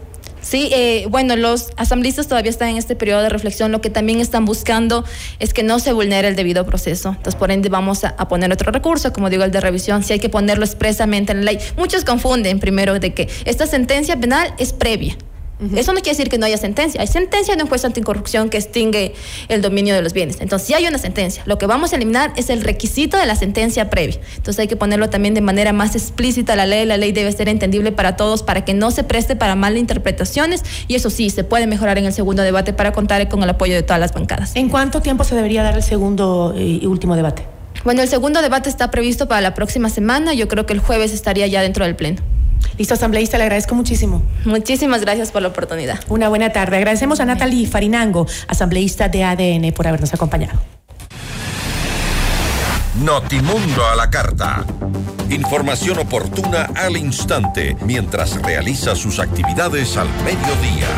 Sí, 0.45 0.68
eh, 0.72 1.07
bueno, 1.09 1.36
los 1.36 1.70
asambleístas 1.78 2.28
todavía 2.28 2.51
están 2.51 2.68
en 2.68 2.76
este 2.76 2.95
periodo 2.95 3.22
de 3.22 3.30
reflexión. 3.30 3.72
Lo 3.72 3.80
que 3.80 3.88
también 3.88 4.20
están 4.20 4.45
buscando 4.45 5.05
es 5.38 5.55
que 5.55 5.62
no 5.62 5.78
se 5.78 5.95
vulnere 5.95 6.28
el 6.28 6.36
debido 6.36 6.66
proceso. 6.66 7.09
Entonces, 7.09 7.34
por 7.34 7.51
ende, 7.51 7.70
vamos 7.70 8.05
a, 8.05 8.14
poner 8.28 8.53
otro 8.53 8.70
recurso, 8.70 9.12
como 9.12 9.30
digo, 9.30 9.42
el 9.42 9.51
de 9.51 9.61
revisión. 9.61 10.03
Si 10.03 10.12
hay 10.12 10.20
que 10.20 10.28
ponerlo 10.28 10.64
expresamente 10.66 11.32
en 11.32 11.47
la 11.47 11.53
ley. 11.53 11.59
Muchos 11.78 12.05
confunden 12.05 12.61
primero 12.61 12.99
de 13.01 13.14
que 13.14 13.28
esta 13.47 13.66
sentencia 13.66 14.20
penal 14.20 14.55
es 14.59 14.74
previa. 14.74 15.16
Eso 15.74 15.92
no 15.92 16.00
quiere 16.00 16.16
decir 16.16 16.28
que 16.28 16.38
no 16.38 16.46
haya 16.46 16.57
sentencia. 16.57 17.00
Hay 17.00 17.07
sentencia 17.07 17.55
de 17.55 17.62
un 17.62 17.68
juez 17.68 17.84
anticorrupción 17.84 18.50
que 18.50 18.59
extingue 18.59 19.14
el 19.48 19.62
dominio 19.62 19.94
de 19.94 20.02
los 20.02 20.12
bienes. 20.12 20.38
Entonces, 20.40 20.66
si 20.66 20.74
hay 20.74 20.86
una 20.86 20.98
sentencia. 20.98 21.42
Lo 21.46 21.59
que 21.59 21.66
vamos 21.66 21.92
a 21.92 21.96
eliminar 21.96 22.32
es 22.36 22.50
el 22.50 22.62
requisito 22.62 23.16
de 23.16 23.26
la 23.26 23.36
sentencia 23.36 23.88
previa. 23.88 24.18
Entonces, 24.36 24.59
hay 24.59 24.68
que 24.68 24.76
ponerlo 24.76 25.11
también 25.11 25.34
de 25.34 25.40
manera 25.40 25.72
más 25.72 25.94
explícita 25.94 26.57
la 26.57 26.66
ley. 26.66 26.86
La 26.86 26.96
ley 26.96 27.12
debe 27.12 27.30
ser 27.32 27.48
entendible 27.48 27.92
para 27.92 28.16
todos 28.16 28.42
para 28.42 28.64
que 28.64 28.74
no 28.74 28.90
se 28.90 29.05
preste 29.05 29.36
para 29.36 29.55
malinterpretaciones. 29.55 30.62
Y 30.88 30.96
eso 30.96 31.09
sí, 31.09 31.30
se 31.30 31.44
puede 31.44 31.66
mejorar 31.66 31.98
en 31.98 32.07
el 32.07 32.12
segundo 32.12 32.42
debate 32.42 32.72
para 32.72 32.92
contar 32.92 33.28
con 33.28 33.42
el 33.42 33.48
apoyo 33.48 33.74
de 33.74 33.82
todas 33.82 34.00
las 34.00 34.12
bancadas. 34.12 34.57
¿En 34.57 34.68
cuánto 34.68 35.00
tiempo 35.02 35.24
se 35.24 35.36
debería 35.36 35.62
dar 35.62 35.76
el 35.76 35.82
segundo 35.82 36.52
eh, 36.57 36.80
y 36.82 36.86
último 36.86 37.14
debate? 37.14 37.46
Bueno, 37.84 38.02
el 38.02 38.09
segundo 38.09 38.42
debate 38.42 38.68
está 38.68 38.90
previsto 38.90 39.28
para 39.28 39.40
la 39.40 39.55
próxima 39.55 39.88
semana. 39.88 40.34
Yo 40.34 40.48
creo 40.48 40.66
que 40.66 40.72
el 40.72 40.80
jueves 40.80 41.12
estaría 41.12 41.46
ya 41.46 41.62
dentro 41.62 41.84
del 41.84 41.94
pleno. 41.94 42.22
Listo, 42.78 42.94
asambleísta, 42.94 43.38
le 43.38 43.44
agradezco 43.44 43.74
muchísimo. 43.74 44.22
Muchísimas 44.44 45.00
gracias 45.00 45.30
por 45.30 45.42
la 45.42 45.48
oportunidad. 45.48 46.00
Una 46.08 46.28
buena 46.28 46.52
tarde. 46.52 46.76
Agradecemos 46.76 47.20
a 47.20 47.24
Natalie 47.24 47.66
Farinango, 47.66 48.26
asambleísta 48.48 49.08
de 49.08 49.24
ADN, 49.24 49.72
por 49.72 49.86
habernos 49.86 50.12
acompañado. 50.12 50.58
Notimundo 53.02 53.86
a 53.86 53.96
la 53.96 54.08
carta. 54.08 54.64
Información 55.30 55.98
oportuna 55.98 56.70
al 56.76 56.96
instante 56.96 57.76
mientras 57.84 58.40
realiza 58.42 58.94
sus 58.94 59.18
actividades 59.18 59.96
al 59.96 60.08
mediodía. 60.22 60.88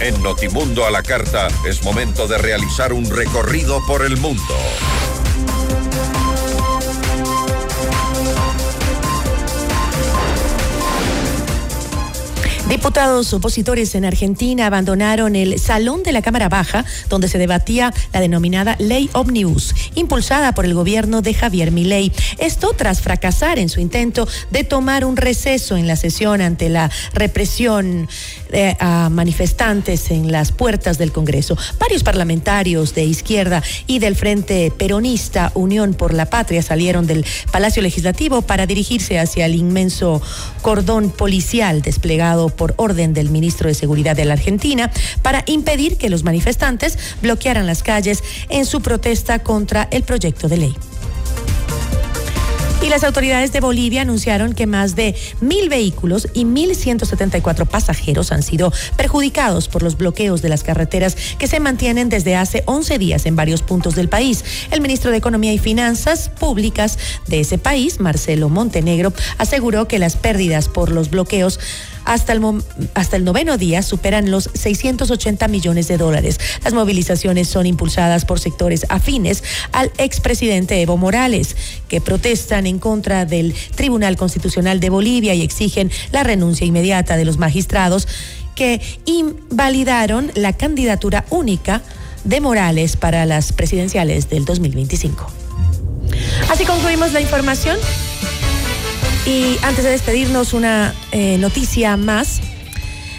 En 0.00 0.22
Notimundo 0.22 0.86
a 0.86 0.92
la 0.92 1.02
carta 1.02 1.48
es 1.66 1.82
momento 1.82 2.28
de 2.28 2.38
realizar 2.38 2.92
un 2.92 3.10
recorrido 3.10 3.84
por 3.86 4.04
el 4.04 4.16
mundo. 4.18 4.54
Diputados 12.68 13.32
opositores 13.32 13.94
en 13.94 14.04
Argentina 14.04 14.66
abandonaron 14.66 15.36
el 15.36 15.58
salón 15.58 16.02
de 16.02 16.12
la 16.12 16.20
Cámara 16.20 16.50
Baja, 16.50 16.84
donde 17.08 17.26
se 17.26 17.38
debatía 17.38 17.94
la 18.12 18.20
denominada 18.20 18.76
Ley 18.78 19.08
Omnibus, 19.14 19.74
impulsada 19.94 20.52
por 20.52 20.66
el 20.66 20.74
gobierno 20.74 21.22
de 21.22 21.32
Javier 21.32 21.70
Milei. 21.72 22.12
Esto 22.36 22.74
tras 22.76 23.00
fracasar 23.00 23.58
en 23.58 23.70
su 23.70 23.80
intento 23.80 24.28
de 24.50 24.64
tomar 24.64 25.06
un 25.06 25.16
receso 25.16 25.78
en 25.78 25.86
la 25.86 25.96
sesión 25.96 26.42
ante 26.42 26.68
la 26.68 26.90
represión 27.14 28.06
eh, 28.50 28.76
a 28.80 29.08
manifestantes 29.08 30.10
en 30.10 30.30
las 30.30 30.52
puertas 30.52 30.98
del 30.98 31.10
Congreso. 31.10 31.56
Varios 31.78 32.02
parlamentarios 32.02 32.94
de 32.94 33.04
izquierda 33.04 33.62
y 33.86 33.98
del 33.98 34.14
Frente 34.14 34.70
Peronista 34.76 35.52
Unión 35.54 35.94
por 35.94 36.12
la 36.12 36.26
Patria 36.26 36.60
salieron 36.60 37.06
del 37.06 37.24
Palacio 37.50 37.80
Legislativo 37.80 38.42
para 38.42 38.66
dirigirse 38.66 39.18
hacia 39.18 39.46
el 39.46 39.54
inmenso 39.54 40.20
cordón 40.60 41.10
policial 41.10 41.80
desplegado 41.80 42.57
por 42.58 42.74
orden 42.76 43.14
del 43.14 43.30
ministro 43.30 43.68
de 43.68 43.74
Seguridad 43.74 44.14
de 44.14 44.26
la 44.26 44.34
Argentina 44.34 44.90
para 45.22 45.44
impedir 45.46 45.96
que 45.96 46.10
los 46.10 46.24
manifestantes 46.24 46.98
bloquearan 47.22 47.66
las 47.66 47.82
calles 47.82 48.22
en 48.50 48.66
su 48.66 48.82
protesta 48.82 49.38
contra 49.38 49.88
el 49.90 50.02
proyecto 50.02 50.48
de 50.48 50.58
ley. 50.58 50.76
Y 52.80 52.90
las 52.90 53.02
autoridades 53.02 53.52
de 53.52 53.60
Bolivia 53.60 54.02
anunciaron 54.02 54.52
que 54.52 54.68
más 54.68 54.94
de 54.94 55.16
mil 55.40 55.68
vehículos 55.68 56.28
y 56.32 56.44
1.174 56.44 57.66
pasajeros 57.66 58.30
han 58.30 58.44
sido 58.44 58.72
perjudicados 58.96 59.66
por 59.66 59.82
los 59.82 59.96
bloqueos 59.96 60.42
de 60.42 60.48
las 60.48 60.62
carreteras 60.62 61.16
que 61.38 61.48
se 61.48 61.58
mantienen 61.58 62.08
desde 62.08 62.36
hace 62.36 62.62
11 62.66 62.98
días 62.98 63.26
en 63.26 63.34
varios 63.34 63.62
puntos 63.62 63.96
del 63.96 64.08
país. 64.08 64.44
El 64.70 64.80
ministro 64.80 65.10
de 65.10 65.16
Economía 65.16 65.52
y 65.52 65.58
Finanzas 65.58 66.28
Públicas 66.28 66.98
de 67.26 67.40
ese 67.40 67.58
país, 67.58 67.98
Marcelo 67.98 68.48
Montenegro, 68.48 69.12
aseguró 69.38 69.88
que 69.88 69.98
las 69.98 70.14
pérdidas 70.14 70.68
por 70.68 70.92
los 70.92 71.10
bloqueos 71.10 71.58
hasta 72.08 72.32
el, 72.32 72.42
hasta 72.94 73.16
el 73.16 73.24
noveno 73.24 73.58
día 73.58 73.82
superan 73.82 74.30
los 74.30 74.48
680 74.54 75.46
millones 75.48 75.88
de 75.88 75.98
dólares. 75.98 76.40
Las 76.64 76.72
movilizaciones 76.72 77.48
son 77.48 77.66
impulsadas 77.66 78.24
por 78.24 78.40
sectores 78.40 78.86
afines 78.88 79.44
al 79.72 79.92
expresidente 79.98 80.80
Evo 80.80 80.96
Morales, 80.96 81.54
que 81.86 82.00
protestan 82.00 82.66
en 82.66 82.78
contra 82.78 83.26
del 83.26 83.54
Tribunal 83.74 84.16
Constitucional 84.16 84.80
de 84.80 84.88
Bolivia 84.88 85.34
y 85.34 85.42
exigen 85.42 85.90
la 86.10 86.22
renuncia 86.22 86.66
inmediata 86.66 87.18
de 87.18 87.26
los 87.26 87.36
magistrados 87.36 88.08
que 88.54 88.80
invalidaron 89.04 90.32
la 90.34 90.54
candidatura 90.54 91.26
única 91.28 91.82
de 92.24 92.40
Morales 92.40 92.96
para 92.96 93.26
las 93.26 93.52
presidenciales 93.52 94.30
del 94.30 94.46
2025. 94.46 95.30
Así 96.50 96.64
concluimos 96.64 97.12
la 97.12 97.20
información. 97.20 97.76
Y 99.28 99.58
antes 99.62 99.84
de 99.84 99.90
despedirnos, 99.90 100.54
una 100.54 100.94
eh, 101.12 101.36
noticia 101.36 101.98
más. 101.98 102.40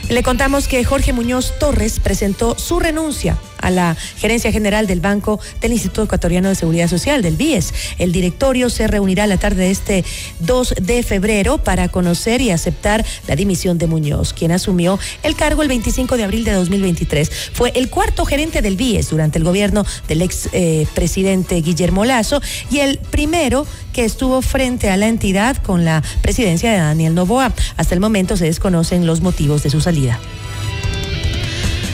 Le 0.09 0.23
contamos 0.23 0.67
que 0.67 0.83
Jorge 0.83 1.13
Muñoz 1.13 1.53
Torres 1.59 1.99
presentó 1.99 2.57
su 2.57 2.79
renuncia 2.79 3.37
a 3.61 3.69
la 3.69 3.95
gerencia 4.17 4.51
general 4.51 4.87
del 4.87 4.99
Banco 4.99 5.39
del 5.61 5.73
Instituto 5.73 6.03
Ecuatoriano 6.03 6.49
de 6.49 6.55
Seguridad 6.55 6.87
Social, 6.87 7.21
del 7.21 7.35
BIES. 7.35 7.73
El 7.97 8.11
directorio 8.11 8.69
se 8.69 8.87
reunirá 8.87 9.27
la 9.27 9.37
tarde 9.37 9.63
de 9.63 9.71
este 9.71 10.05
2 10.39 10.75
de 10.81 11.03
febrero 11.03 11.57
para 11.57 11.89
conocer 11.89 12.41
y 12.41 12.51
aceptar 12.51 13.05
la 13.27 13.35
dimisión 13.35 13.77
de 13.77 13.87
Muñoz, 13.87 14.33
quien 14.33 14.51
asumió 14.51 14.99
el 15.23 15.35
cargo 15.35 15.61
el 15.61 15.67
25 15.67 16.17
de 16.17 16.23
abril 16.23 16.43
de 16.43 16.53
2023. 16.53 17.31
Fue 17.53 17.71
el 17.75 17.89
cuarto 17.89 18.25
gerente 18.25 18.61
del 18.61 18.77
BIES 18.77 19.09
durante 19.09 19.37
el 19.37 19.43
gobierno 19.43 19.85
del 20.07 20.21
ex 20.21 20.49
eh, 20.53 20.87
presidente 20.93 21.61
Guillermo 21.61 22.05
Lazo 22.05 22.41
y 22.71 22.79
el 22.79 22.97
primero 22.97 23.65
que 23.93 24.05
estuvo 24.05 24.41
frente 24.41 24.89
a 24.89 24.97
la 24.97 25.07
entidad 25.07 25.57
con 25.57 25.85
la 25.85 26.03
presidencia 26.21 26.71
de 26.71 26.77
Daniel 26.77 27.15
Novoa. 27.15 27.53
Hasta 27.77 27.93
el 27.93 27.99
momento 27.99 28.37
se 28.37 28.45
desconocen 28.45 29.05
los 29.05 29.21
motivos 29.21 29.63
de 29.63 29.69
su 29.69 29.81
salida. 29.81 30.19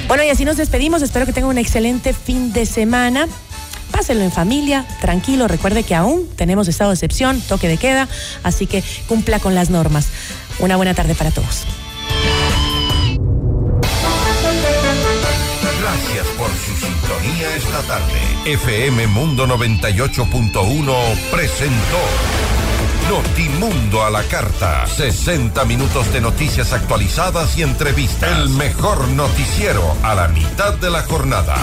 Bueno, 0.08 0.24
y 0.24 0.30
así 0.30 0.45
nos 0.45 0.58
despedimos. 0.58 1.01
Espero 1.01 1.26
que 1.26 1.34
tengan 1.34 1.49
un 1.49 1.58
excelente 1.58 2.14
fin 2.14 2.53
de 2.53 2.66
semana. 2.66 3.28
Pásenlo 3.91 4.24
en 4.24 4.32
familia, 4.32 4.86
tranquilo. 5.01 5.47
Recuerde 5.47 5.84
que 5.84 5.95
aún 5.95 6.28
tenemos 6.36 6.68
estado 6.68 6.91
de 6.91 6.95
excepción, 6.95 7.41
toque 7.41 7.68
de 7.68 7.78
queda, 7.78 8.08
así 8.43 8.68
que 8.68 8.84
cumpla 9.08 9.39
con 9.39 9.56
las 9.56 9.70
normas. 9.70 10.08
Una 10.60 10.76
buena 10.76 10.93
tarde 10.93 11.16
para 11.16 11.32
todos. 11.32 11.66
Gracias 15.82 16.28
por 16.38 16.49
su 16.49 16.76
sintonía 16.76 17.56
esta 17.56 17.82
tarde. 17.84 18.20
FM 18.45 19.08
Mundo 19.08 19.47
98.1 19.47 21.16
presentó 21.32 21.99
Notimundo 23.10 24.03
a 24.03 24.10
la 24.10 24.24
carta. 24.24 24.88
60 24.88 25.64
minutos 25.66 26.12
de 26.12 26.22
noticias 26.22 26.74
actualizadas 26.74 27.56
y 27.56 27.62
entrevistas. 27.62 28.39
El 28.39 28.49
mejor 28.49 29.08
noticiero 29.10 29.95
a 30.01 30.16
la 30.16 30.28
mitad 30.28 30.74
de 30.74 30.89
la 30.89 31.03
jornada. 31.03 31.56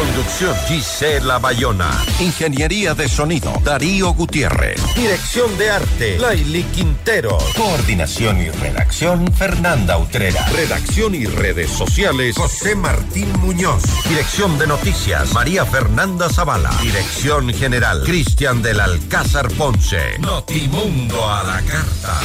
Conducción 0.00 0.56
Gisela 0.66 1.38
Bayona. 1.38 1.90
Ingeniería 2.20 2.94
de 2.94 3.06
sonido 3.06 3.52
Darío 3.62 4.14
Gutiérrez. 4.14 4.80
Dirección 4.94 5.58
de 5.58 5.70
arte 5.70 6.18
Laili 6.18 6.62
Quintero. 6.62 7.36
Coordinación 7.54 8.40
y 8.40 8.48
redacción 8.48 9.30
Fernanda 9.30 9.98
Utrera. 9.98 10.46
Redacción 10.56 11.14
y 11.14 11.26
redes 11.26 11.70
sociales 11.70 12.34
José 12.34 12.74
Martín 12.76 13.30
Muñoz. 13.40 13.82
Dirección 14.08 14.58
de 14.58 14.68
noticias 14.68 15.34
María 15.34 15.66
Fernanda 15.66 16.30
Zavala. 16.30 16.70
Dirección 16.80 17.52
general 17.52 18.02
Cristian 18.02 18.62
del 18.62 18.80
Alcázar 18.80 19.48
Ponce. 19.48 20.18
Notimundo 20.18 21.28
a 21.28 21.42
la 21.42 21.60
carta. 21.60 22.20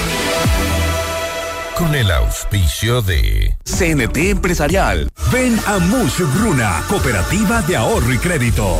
Con 1.78 1.94
el 1.94 2.10
auspicio 2.10 3.02
de 3.02 3.58
CNT 3.66 4.18
Empresarial. 4.30 5.10
Ven 5.32 5.60
a 5.68 5.78
Mush 5.80 6.22
Bruna, 6.40 6.82
Cooperativa 6.88 7.62
de 7.64 7.76
Ahorro 7.76 8.14
y 8.14 8.18
Crédito. 8.18 8.78